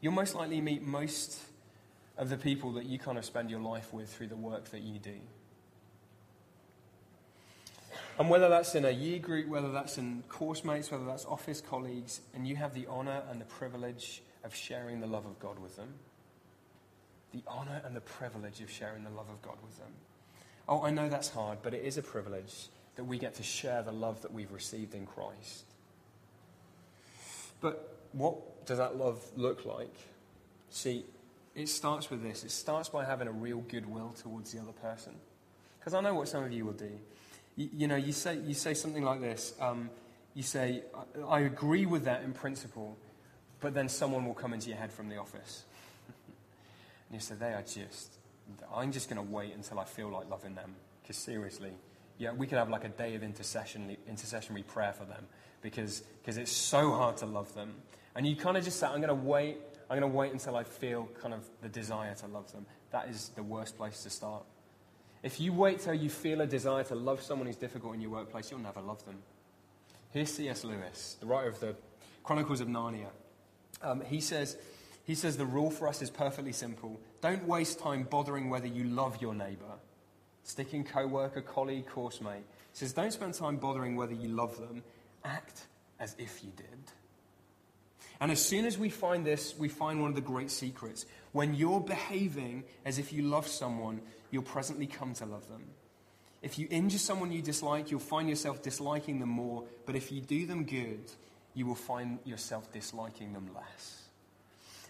You'll 0.00 0.12
most 0.12 0.34
likely 0.34 0.60
meet 0.60 0.82
most 0.82 1.40
of 2.16 2.30
the 2.30 2.36
people 2.36 2.72
that 2.72 2.86
you 2.86 2.98
kind 2.98 3.18
of 3.18 3.24
spend 3.24 3.50
your 3.50 3.60
life 3.60 3.92
with 3.92 4.08
through 4.08 4.28
the 4.28 4.36
work 4.36 4.70
that 4.70 4.80
you 4.80 4.98
do. 4.98 5.18
And 8.18 8.30
whether 8.30 8.48
that's 8.48 8.74
in 8.74 8.86
a 8.86 8.90
year 8.90 9.18
group, 9.18 9.48
whether 9.48 9.70
that's 9.70 9.98
in 9.98 10.22
course 10.28 10.64
mates, 10.64 10.90
whether 10.90 11.04
that's 11.04 11.26
office 11.26 11.60
colleagues, 11.60 12.20
and 12.34 12.48
you 12.48 12.56
have 12.56 12.72
the 12.72 12.86
honor 12.86 13.22
and 13.30 13.40
the 13.40 13.44
privilege 13.44 14.22
of 14.42 14.54
sharing 14.54 15.00
the 15.00 15.06
love 15.06 15.26
of 15.26 15.38
God 15.38 15.58
with 15.58 15.76
them. 15.76 15.94
The 17.32 17.42
honor 17.46 17.82
and 17.84 17.94
the 17.94 18.00
privilege 18.00 18.62
of 18.62 18.70
sharing 18.70 19.04
the 19.04 19.10
love 19.10 19.28
of 19.28 19.42
God 19.42 19.56
with 19.62 19.76
them. 19.76 19.92
Oh, 20.66 20.82
I 20.82 20.90
know 20.90 21.10
that's 21.10 21.28
hard, 21.28 21.58
but 21.62 21.74
it 21.74 21.84
is 21.84 21.98
a 21.98 22.02
privilege 22.02 22.68
that 22.96 23.04
we 23.04 23.18
get 23.18 23.34
to 23.34 23.42
share 23.42 23.82
the 23.82 23.92
love 23.92 24.22
that 24.22 24.32
we've 24.32 24.52
received 24.52 24.94
in 24.94 25.06
Christ. 25.06 25.64
But 27.60 27.96
what 28.12 28.66
does 28.66 28.78
that 28.78 28.96
love 28.96 29.22
look 29.36 29.64
like? 29.64 29.94
See, 30.70 31.04
it 31.54 31.68
starts 31.68 32.10
with 32.10 32.22
this 32.22 32.44
it 32.44 32.50
starts 32.50 32.88
by 32.88 33.04
having 33.04 33.28
a 33.28 33.32
real 33.32 33.60
goodwill 33.60 34.14
towards 34.20 34.52
the 34.52 34.60
other 34.60 34.72
person. 34.72 35.14
Because 35.78 35.94
I 35.94 36.00
know 36.00 36.14
what 36.14 36.28
some 36.28 36.42
of 36.42 36.52
you 36.52 36.64
will 36.64 36.72
do. 36.72 36.90
You, 37.56 37.68
you, 37.72 37.88
know, 37.88 37.96
you 37.96 38.12
say, 38.12 38.38
you 38.38 38.54
say 38.54 38.74
something 38.74 39.02
like 39.02 39.20
this 39.20 39.54
um, 39.60 39.88
you 40.36 40.42
say, 40.42 40.82
I, 40.94 41.38
I 41.38 41.40
agree 41.40 41.86
with 41.86 42.04
that 42.04 42.22
in 42.22 42.34
principle, 42.34 42.96
but 43.60 43.72
then 43.72 43.88
someone 43.88 44.26
will 44.26 44.34
come 44.34 44.52
into 44.52 44.68
your 44.68 44.76
head 44.76 44.92
from 44.92 45.08
the 45.08 45.16
office. 45.16 45.64
and 47.08 47.14
you 47.14 47.20
say, 47.20 47.34
they 47.36 47.54
are 47.54 47.62
just, 47.62 48.18
I'm 48.72 48.92
just 48.92 49.08
going 49.08 49.24
to 49.24 49.32
wait 49.32 49.54
until 49.54 49.80
I 49.80 49.84
feel 49.84 50.10
like 50.10 50.28
loving 50.28 50.54
them. 50.54 50.74
Because 51.02 51.16
seriously, 51.16 51.70
yeah, 52.18 52.32
we 52.32 52.46
could 52.46 52.58
have 52.58 52.70
like 52.70 52.84
a 52.84 52.88
day 52.88 53.14
of 53.14 53.22
intercession, 53.22 53.96
intercessionary 54.10 54.66
prayer 54.66 54.92
for 54.92 55.04
them 55.04 55.26
because 55.62 56.02
because 56.20 56.38
it's 56.38 56.52
so 56.52 56.92
hard 56.92 57.16
to 57.18 57.26
love 57.26 57.54
them. 57.54 57.74
And 58.14 58.26
you 58.26 58.34
kind 58.34 58.56
of 58.56 58.64
just 58.64 58.80
say, 58.80 58.86
I'm 58.86 59.00
going 59.00 59.08
to 59.08 59.14
wait. 59.14 59.58
I'm 59.88 59.98
going 60.00 60.10
to 60.10 60.16
wait 60.16 60.32
until 60.32 60.56
I 60.56 60.64
feel 60.64 61.08
kind 61.20 61.32
of 61.32 61.44
the 61.62 61.68
desire 61.68 62.14
to 62.14 62.26
love 62.26 62.50
them. 62.50 62.66
That 62.90 63.08
is 63.08 63.30
the 63.36 63.42
worst 63.42 63.76
place 63.76 64.02
to 64.02 64.10
start. 64.10 64.42
If 65.22 65.40
you 65.40 65.52
wait 65.52 65.80
till 65.80 65.94
you 65.94 66.08
feel 66.08 66.40
a 66.40 66.46
desire 66.46 66.82
to 66.84 66.94
love 66.94 67.22
someone 67.22 67.46
who's 67.46 67.56
difficult 67.56 67.94
in 67.94 68.00
your 68.00 68.10
workplace, 68.10 68.50
you'll 68.50 68.60
never 68.60 68.80
love 68.80 69.04
them. 69.04 69.16
Here's 70.10 70.32
C.S. 70.32 70.64
Lewis, 70.64 71.16
the 71.20 71.26
writer 71.26 71.48
of 71.48 71.60
the 71.60 71.76
Chronicles 72.24 72.60
of 72.60 72.68
Narnia. 72.68 73.08
Um, 73.82 74.00
he, 74.00 74.20
says, 74.20 74.56
he 75.04 75.14
says 75.14 75.36
the 75.36 75.44
rule 75.44 75.70
for 75.70 75.88
us 75.88 76.00
is 76.00 76.10
perfectly 76.10 76.52
simple. 76.52 77.00
Don't 77.20 77.46
waste 77.46 77.78
time 77.78 78.04
bothering 78.04 78.50
whether 78.50 78.66
you 78.66 78.84
love 78.84 79.20
your 79.20 79.34
neighbor. 79.34 79.78
Sticking 80.46 80.84
co 80.84 81.08
worker, 81.08 81.40
colleague, 81.40 81.86
course 81.88 82.20
mate. 82.20 82.44
He 82.72 82.78
says 82.78 82.92
don't 82.92 83.12
spend 83.12 83.34
time 83.34 83.56
bothering 83.56 83.96
whether 83.96 84.14
you 84.14 84.28
love 84.28 84.56
them. 84.58 84.84
Act 85.24 85.66
as 85.98 86.14
if 86.18 86.44
you 86.44 86.52
did. 86.56 86.92
And 88.20 88.30
as 88.30 88.40
soon 88.40 88.64
as 88.64 88.78
we 88.78 88.88
find 88.88 89.26
this, 89.26 89.58
we 89.58 89.68
find 89.68 90.00
one 90.00 90.10
of 90.10 90.14
the 90.14 90.20
great 90.20 90.52
secrets. 90.52 91.04
When 91.32 91.54
you're 91.54 91.80
behaving 91.80 92.62
as 92.84 93.00
if 93.00 93.12
you 93.12 93.22
love 93.22 93.48
someone, 93.48 94.00
you'll 94.30 94.44
presently 94.44 94.86
come 94.86 95.14
to 95.14 95.26
love 95.26 95.48
them. 95.48 95.64
If 96.42 96.60
you 96.60 96.68
injure 96.70 96.98
someone 96.98 97.32
you 97.32 97.42
dislike, 97.42 97.90
you'll 97.90 97.98
find 97.98 98.28
yourself 98.28 98.62
disliking 98.62 99.18
them 99.18 99.30
more. 99.30 99.64
But 99.84 99.96
if 99.96 100.12
you 100.12 100.20
do 100.20 100.46
them 100.46 100.64
good, 100.64 101.10
you 101.54 101.66
will 101.66 101.74
find 101.74 102.20
yourself 102.24 102.72
disliking 102.72 103.32
them 103.32 103.50
less. 103.52 104.02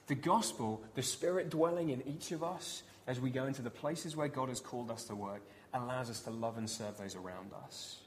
The 0.06 0.16
gospel, 0.16 0.82
the 0.94 1.02
spirit 1.02 1.48
dwelling 1.48 1.88
in 1.88 2.06
each 2.06 2.30
of 2.30 2.44
us 2.44 2.82
as 3.06 3.20
we 3.20 3.30
go 3.30 3.46
into 3.46 3.62
the 3.62 3.70
places 3.70 4.16
where 4.16 4.28
God 4.28 4.48
has 4.48 4.60
called 4.60 4.90
us 4.90 5.04
to 5.04 5.14
work, 5.14 5.42
allows 5.72 6.10
us 6.10 6.20
to 6.22 6.30
love 6.30 6.58
and 6.58 6.68
serve 6.68 6.98
those 6.98 7.14
around 7.14 7.52
us. 7.64 8.00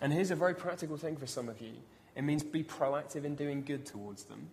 And 0.00 0.12
here's 0.12 0.30
a 0.30 0.36
very 0.36 0.54
practical 0.54 0.96
thing 0.96 1.16
for 1.16 1.26
some 1.26 1.48
of 1.48 1.60
you 1.60 1.72
it 2.14 2.22
means 2.22 2.42
be 2.42 2.64
proactive 2.64 3.24
in 3.24 3.34
doing 3.34 3.62
good 3.62 3.84
towards 3.84 4.24
them. 4.24 4.48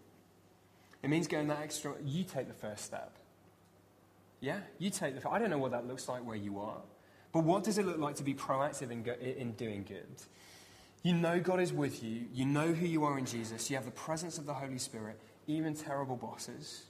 It 1.01 1.09
means 1.09 1.27
going 1.27 1.47
that 1.47 1.61
extra, 1.61 1.93
you 2.03 2.23
take 2.23 2.47
the 2.47 2.53
first 2.53 2.83
step. 2.83 3.13
Yeah, 4.41 4.59
you 4.79 4.89
take 4.89 5.19
the. 5.19 5.29
I 5.29 5.39
don't 5.39 5.49
know 5.49 5.57
what 5.57 5.71
that 5.71 5.87
looks 5.87 6.09
like 6.09 6.25
where 6.25 6.35
you 6.35 6.59
are, 6.59 6.81
but 7.31 7.45
what 7.45 7.63
does 7.63 7.77
it 7.77 7.85
look 7.85 7.99
like 7.99 8.15
to 8.15 8.23
be 8.23 8.33
proactive 8.33 8.91
in, 8.91 9.03
go, 9.03 9.13
in 9.13 9.53
doing 9.53 9.85
good? 9.87 10.07
You 11.01 11.13
know 11.13 11.39
God 11.39 11.61
is 11.61 11.71
with 11.71 12.03
you. 12.03 12.25
You 12.33 12.45
know 12.45 12.73
who 12.73 12.85
you 12.85 13.05
are 13.05 13.17
in 13.17 13.25
Jesus. 13.25 13.69
You 13.69 13.77
have 13.77 13.85
the 13.85 13.91
presence 13.91 14.37
of 14.37 14.45
the 14.45 14.53
Holy 14.53 14.77
Spirit. 14.77 15.19
Even 15.47 15.73
terrible 15.73 16.15
bosses, 16.15 16.83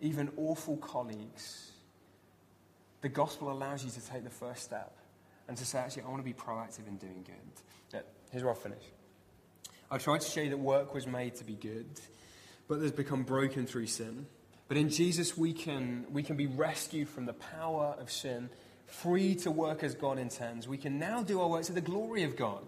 even 0.00 0.30
awful 0.36 0.76
colleagues. 0.76 1.71
The 3.02 3.08
gospel 3.08 3.52
allows 3.52 3.84
you 3.84 3.90
to 3.90 4.00
take 4.00 4.24
the 4.24 4.30
first 4.30 4.62
step 4.62 4.96
and 5.48 5.56
to 5.56 5.66
say, 5.66 5.78
actually, 5.78 6.02
I 6.02 6.08
want 6.08 6.20
to 6.20 6.24
be 6.24 6.32
proactive 6.32 6.86
in 6.88 6.96
doing 6.96 7.24
good. 7.24 7.34
Yeah, 7.92 8.00
here's 8.30 8.42
where 8.42 8.52
I'll 8.52 8.58
finish. 8.58 8.82
I 9.90 9.98
tried 9.98 10.22
to 10.22 10.30
show 10.30 10.40
you 10.40 10.50
that 10.50 10.58
work 10.58 10.94
was 10.94 11.06
made 11.06 11.34
to 11.36 11.44
be 11.44 11.54
good, 11.54 12.00
but 12.68 12.80
has 12.80 12.92
become 12.92 13.24
broken 13.24 13.66
through 13.66 13.88
sin. 13.88 14.26
But 14.68 14.76
in 14.76 14.88
Jesus, 14.88 15.36
we 15.36 15.52
can, 15.52 16.06
we 16.10 16.22
can 16.22 16.36
be 16.36 16.46
rescued 16.46 17.08
from 17.08 17.26
the 17.26 17.34
power 17.34 17.94
of 17.98 18.10
sin, 18.10 18.48
free 18.86 19.34
to 19.36 19.50
work 19.50 19.82
as 19.82 19.94
God 19.94 20.18
intends. 20.18 20.66
We 20.66 20.78
can 20.78 20.98
now 20.98 21.22
do 21.22 21.40
our 21.42 21.48
work 21.48 21.64
to 21.64 21.72
the 21.72 21.82
glory 21.82 22.22
of 22.22 22.36
God. 22.36 22.64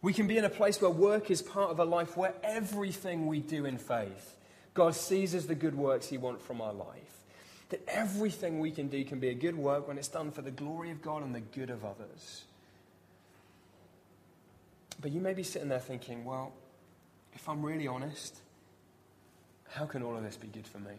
We 0.00 0.12
can 0.12 0.26
be 0.26 0.36
in 0.36 0.44
a 0.44 0.50
place 0.50 0.80
where 0.80 0.90
work 0.90 1.30
is 1.30 1.40
part 1.40 1.70
of 1.70 1.80
a 1.80 1.84
life 1.84 2.16
where 2.16 2.34
everything 2.44 3.26
we 3.26 3.40
do 3.40 3.64
in 3.64 3.78
faith, 3.78 4.36
God 4.74 4.94
sees 4.94 5.34
as 5.34 5.46
the 5.46 5.54
good 5.54 5.74
works 5.74 6.06
He 6.06 6.18
wants 6.18 6.44
from 6.44 6.60
our 6.60 6.74
life. 6.74 7.23
That 7.70 7.82
everything 7.88 8.60
we 8.60 8.70
can 8.70 8.88
do 8.88 9.04
can 9.04 9.20
be 9.20 9.28
a 9.28 9.34
good 9.34 9.56
work 9.56 9.88
when 9.88 9.98
it's 9.98 10.08
done 10.08 10.30
for 10.30 10.42
the 10.42 10.50
glory 10.50 10.90
of 10.90 11.02
God 11.02 11.22
and 11.22 11.34
the 11.34 11.40
good 11.40 11.70
of 11.70 11.84
others. 11.84 12.44
But 15.00 15.12
you 15.12 15.20
may 15.20 15.34
be 15.34 15.42
sitting 15.42 15.68
there 15.68 15.80
thinking, 15.80 16.24
well, 16.24 16.52
if 17.32 17.48
I'm 17.48 17.62
really 17.62 17.86
honest, 17.86 18.38
how 19.70 19.86
can 19.86 20.02
all 20.02 20.16
of 20.16 20.22
this 20.22 20.36
be 20.36 20.46
good 20.46 20.66
for 20.66 20.78
me? 20.78 20.94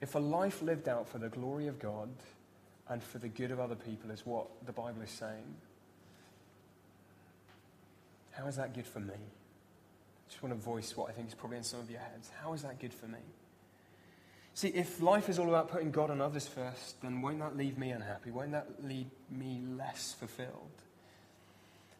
If 0.00 0.14
a 0.14 0.18
life 0.18 0.62
lived 0.62 0.88
out 0.88 1.08
for 1.08 1.18
the 1.18 1.28
glory 1.28 1.66
of 1.66 1.78
God 1.78 2.08
and 2.88 3.02
for 3.02 3.18
the 3.18 3.28
good 3.28 3.50
of 3.50 3.60
other 3.60 3.74
people 3.74 4.10
is 4.10 4.26
what 4.26 4.46
the 4.66 4.72
Bible 4.72 5.02
is 5.02 5.10
saying, 5.10 5.54
how 8.32 8.46
is 8.46 8.56
that 8.56 8.74
good 8.74 8.86
for 8.86 9.00
me? 9.00 9.14
I 9.14 10.30
just 10.30 10.42
want 10.42 10.54
to 10.54 10.60
voice 10.60 10.96
what 10.96 11.10
I 11.10 11.12
think 11.12 11.28
is 11.28 11.34
probably 11.34 11.58
in 11.58 11.64
some 11.64 11.80
of 11.80 11.90
your 11.90 12.00
heads. 12.00 12.30
How 12.42 12.52
is 12.54 12.62
that 12.62 12.80
good 12.80 12.94
for 12.94 13.06
me? 13.06 13.18
See, 14.54 14.68
if 14.68 15.00
life 15.00 15.28
is 15.28 15.38
all 15.38 15.48
about 15.48 15.68
putting 15.68 15.90
God 15.90 16.10
and 16.10 16.20
others 16.20 16.46
first, 16.46 17.00
then 17.02 17.22
won't 17.22 17.38
that 17.38 17.56
leave 17.56 17.78
me 17.78 17.90
unhappy? 17.90 18.30
Won't 18.30 18.52
that 18.52 18.84
leave 18.84 19.06
me 19.30 19.62
less 19.76 20.14
fulfilled? 20.18 20.70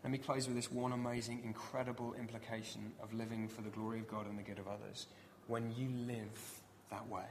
Let 0.03 0.11
me 0.11 0.19
close 0.19 0.47
with 0.47 0.57
this 0.57 0.73
one 0.73 0.93
amazing, 0.93 1.43
incredible 1.45 2.15
implication 2.19 2.93
of 3.03 3.13
living 3.13 3.49
for 3.49 3.63
the 3.63 3.69
glory 3.69 4.01
of 4.01 4.09
God 4.09 4.27
and 4.27 4.39
the 4.39 4.43
good 4.43 4.59
of 4.59 4.67
others. 4.67 5.07
When 5.47 5.75
you 5.77 5.89
live 6.07 6.61
that 6.91 7.09
way, 7.09 7.27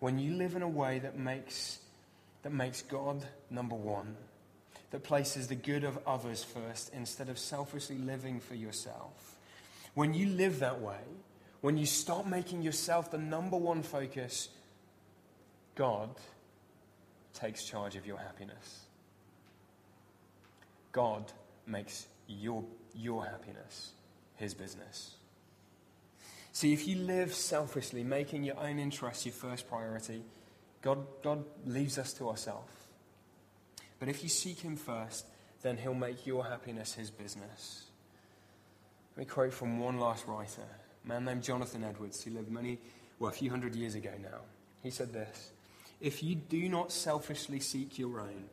when 0.00 0.18
you 0.18 0.34
live 0.34 0.56
in 0.56 0.62
a 0.62 0.68
way 0.68 0.98
that 1.00 1.18
makes, 1.18 1.78
that 2.42 2.52
makes 2.52 2.82
God 2.82 3.24
number 3.50 3.74
one, 3.74 4.16
that 4.90 5.04
places 5.04 5.48
the 5.48 5.54
good 5.54 5.84
of 5.84 5.98
others 6.06 6.42
first 6.42 6.90
instead 6.94 7.28
of 7.28 7.38
selfishly 7.38 7.98
living 7.98 8.40
for 8.40 8.54
yourself, 8.54 9.36
when 9.94 10.14
you 10.14 10.26
live 10.26 10.60
that 10.60 10.80
way, 10.80 11.02
when 11.60 11.76
you 11.76 11.86
stop 11.86 12.26
making 12.26 12.62
yourself 12.62 13.10
the 13.10 13.18
number 13.18 13.56
one 13.56 13.82
focus, 13.82 14.48
God 15.74 16.10
takes 17.34 17.64
charge 17.64 17.96
of 17.96 18.06
your 18.06 18.18
happiness. 18.18 18.80
God 20.92 21.30
makes 21.66 22.06
your, 22.26 22.64
your 22.94 23.24
happiness 23.24 23.92
his 24.36 24.54
business. 24.54 25.14
See, 26.52 26.72
if 26.72 26.88
you 26.88 26.96
live 26.96 27.32
selfishly, 27.32 28.02
making 28.02 28.42
your 28.42 28.58
own 28.58 28.78
interests 28.78 29.24
your 29.24 29.34
first 29.34 29.68
priority, 29.68 30.22
God, 30.82 31.06
God 31.22 31.44
leaves 31.66 31.98
us 31.98 32.12
to 32.14 32.28
ourselves. 32.28 32.72
But 33.98 34.08
if 34.08 34.22
you 34.22 34.28
seek 34.28 34.60
him 34.60 34.76
first, 34.76 35.26
then 35.62 35.76
he'll 35.76 35.94
make 35.94 36.26
your 36.26 36.44
happiness 36.44 36.94
his 36.94 37.10
business. 37.10 37.84
Let 39.16 39.26
me 39.26 39.30
quote 39.30 39.52
from 39.52 39.78
one 39.78 39.98
last 39.98 40.26
writer, 40.26 40.66
a 41.04 41.08
man 41.08 41.24
named 41.24 41.42
Jonathan 41.42 41.84
Edwards, 41.84 42.22
who 42.22 42.30
lived 42.32 42.50
many, 42.50 42.78
well, 43.18 43.30
a 43.30 43.34
few 43.34 43.50
hundred 43.50 43.74
years 43.74 43.94
ago 43.94 44.12
now. 44.22 44.40
He 44.82 44.90
said 44.90 45.12
this 45.12 45.52
If 46.00 46.22
you 46.22 46.34
do 46.34 46.68
not 46.68 46.92
selfishly 46.92 47.60
seek 47.60 47.98
your 47.98 48.20
own, 48.20 48.44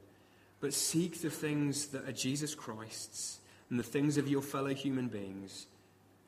but 0.59 0.73
seek 0.73 1.21
the 1.21 1.29
things 1.29 1.87
that 1.87 2.07
are 2.07 2.13
Jesus 2.13 2.55
Christ's 2.55 3.39
and 3.69 3.79
the 3.79 3.83
things 3.83 4.17
of 4.17 4.27
your 4.27 4.41
fellow 4.41 4.73
human 4.73 5.07
beings, 5.07 5.67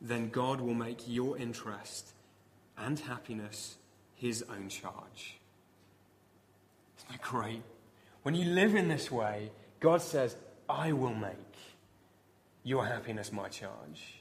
then 0.01 0.29
God 0.29 0.61
will 0.61 0.73
make 0.73 1.07
your 1.07 1.37
interest 1.37 2.13
and 2.77 2.99
happiness 2.99 3.75
his 4.15 4.43
own 4.49 4.69
charge. 4.69 5.39
Isn't 6.97 7.11
that 7.11 7.21
great? 7.21 7.63
When 8.23 8.35
you 8.35 8.45
live 8.45 8.75
in 8.75 8.87
this 8.87 9.09
way, 9.09 9.51
God 9.79 10.01
says, 10.01 10.35
I 10.67 10.91
will 10.91 11.13
make 11.13 11.33
your 12.63 12.85
happiness 12.85 13.31
my 13.31 13.47
charge. 13.47 14.18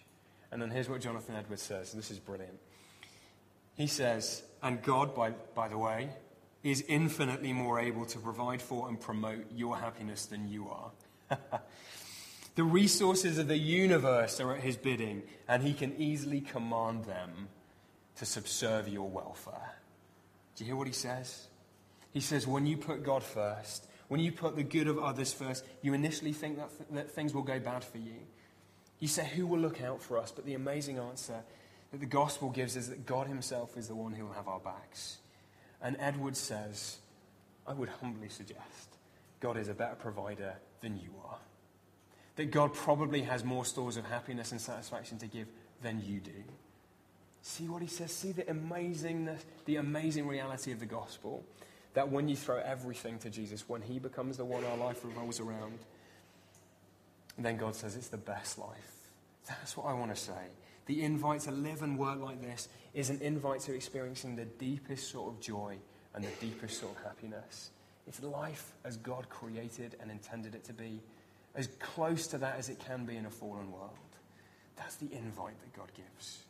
And 0.51 0.61
then 0.63 0.71
here's 0.71 0.89
what 0.89 1.01
Jonathan 1.01 1.35
Edwards 1.35 1.63
says. 1.63 1.93
This 1.93 2.11
is 2.11 2.19
brilliant. 2.19 2.59
He 3.77 3.87
says, 3.87 4.43
and 4.63 4.83
God, 4.83 5.15
by, 5.15 5.31
by 5.55 5.69
the 5.69 5.79
way, 5.79 6.11
is 6.63 6.85
infinitely 6.89 7.53
more 7.53 7.79
able 7.79 8.05
to 8.07 8.19
provide 8.19 8.61
for 8.61 8.89
and 8.89 9.01
promote 9.01 9.47
your 9.55 9.77
happiness 9.77 10.27
than 10.27 10.49
you 10.49 10.69
are. 10.69 10.91
the 12.55 12.65
resources 12.65 13.39
of 13.39 13.49
the 13.49 13.59
universe 13.59 14.41
are 14.41 14.55
at 14.55 14.63
his 14.63 14.77
bidding, 14.77 15.23
and 15.47 15.63
he 15.63 15.73
can 15.73 15.95
easily 15.97 16.41
command 16.41 17.05
them 17.05 17.49
to 18.17 18.27
subserve 18.27 18.89
your 18.89 19.09
welfare. 19.09 19.77
Do 20.57 20.65
you 20.65 20.71
hear 20.71 20.77
what 20.77 20.89
he 20.89 20.93
says? 20.93 21.47
He 22.13 22.21
says, 22.21 22.47
when 22.47 22.67
you 22.67 22.77
put 22.77 23.05
God 23.05 23.23
first, 23.23 23.89
when 24.09 24.21
you 24.21 24.33
put 24.33 24.57
the 24.57 24.65
good 24.65 24.89
of 24.89 24.99
others 24.99 25.33
first, 25.33 25.65
you 25.83 25.95
initially 25.95 26.33
think 26.33 26.57
that, 26.57 26.71
th- 26.77 26.91
that 26.93 27.11
things 27.13 27.33
will 27.33 27.43
go 27.43 27.61
bad 27.61 27.85
for 27.85 27.99
you. 27.99 28.17
You 28.99 29.09
say, 29.09 29.27
Who 29.35 29.47
will 29.47 29.59
look 29.59 29.81
out 29.81 30.03
for 30.03 30.19
us? 30.19 30.33
But 30.33 30.45
the 30.45 30.55
amazing 30.55 30.99
answer 30.99 31.43
that 31.91 32.01
the 32.01 32.07
gospel 32.07 32.51
gives 32.51 32.77
is 32.77 32.89
that 32.89 33.07
God 33.07 33.27
Himself 33.27 33.77
is 33.77 33.89
the 33.89 33.95
one 33.95 34.13
who 34.13 34.27
will 34.27 34.33
have 34.33 34.49
our 34.49 34.61
backs. 34.61 35.19
And 35.81 35.97
Edward 36.01 36.37
says, 36.37 36.99
I 37.67 37.73
would 37.73 37.89
humbly 37.89 38.29
suggest 38.29 38.97
God 39.41 39.57
is 39.57 39.69
a 39.69 39.75
better 39.75 39.95
provider 39.95 40.55
than 40.81 40.97
you 40.97 41.11
are. 41.29 41.39
That 42.37 42.51
God 42.51 42.73
probably 42.75 43.23
has 43.23 43.45
more 43.45 43.65
stores 43.65 43.97
of 43.97 44.05
happiness 44.07 44.53
and 44.53 44.61
satisfaction 44.61 45.19
to 45.19 45.27
give 45.27 45.49
than 45.83 46.03
you 46.05 46.21
do. 46.21 46.45
See 47.43 47.69
what 47.69 47.83
he 47.83 47.89
says? 47.89 48.13
See 48.13 48.33
the 48.33 48.43
amazingness, 48.43 49.41
the 49.65 49.77
amazing 49.77 50.27
reality 50.27 50.73
of 50.73 50.81
the 50.81 50.87
gospel. 50.87 51.45
That 51.95 52.11
when 52.11 52.29
you 52.29 52.37
throw 52.37 52.59
everything 52.59 53.19
to 53.21 53.31
Jesus, 53.31 53.69
when 53.69 53.83
he 53.83 53.99
becomes 53.99 54.37
the 54.37 54.45
one 54.45 54.65
our 54.65 54.77
life 54.77 55.05
revolves 55.05 55.41
around, 55.41 55.79
then 57.45 57.57
God 57.57 57.75
says 57.75 57.97
it's 57.97 58.09
the 58.09 58.17
best 58.17 58.59
life. 58.59 59.11
That's 59.47 59.77
what 59.77 59.87
I 59.87 59.95
want 59.95 60.15
to 60.15 60.21
say. 60.21 60.53
The 60.87 61.03
invite 61.03 61.43
to 61.43 61.51
live 61.51 61.83
and 61.83 61.99
work 61.99 62.21
like 62.21 62.41
this 62.41 62.69
is 62.95 63.11
an 63.11 63.21
invite 63.21 63.61
to 63.61 63.75
experiencing 63.75 64.37
the 64.37 64.45
deepest 64.45 65.11
sort 65.11 65.33
of 65.33 65.41
joy 65.41 65.77
and 66.15 66.25
the 66.25 66.31
deepest 66.41 66.81
sort 66.81 66.97
of 66.97 67.03
happiness. 67.03 67.71
It's 68.07 68.23
life 68.23 68.73
as 68.85 68.97
God 68.97 69.29
created 69.29 69.97
and 70.01 70.11
intended 70.11 70.55
it 70.55 70.65
to 70.65 70.73
be, 70.73 71.01
as 71.55 71.69
close 71.79 72.27
to 72.29 72.39
that 72.39 72.59
as 72.59 72.69
it 72.71 72.79
can 72.79 73.05
be 73.05 73.17
in 73.17 73.27
a 73.27 73.31
fallen 73.31 73.71
world. 73.71 73.91
That's 74.77 74.97
the 74.97 75.13
invite 75.13 75.59
that 75.61 75.77
God 75.77 75.91
gives. 75.95 76.45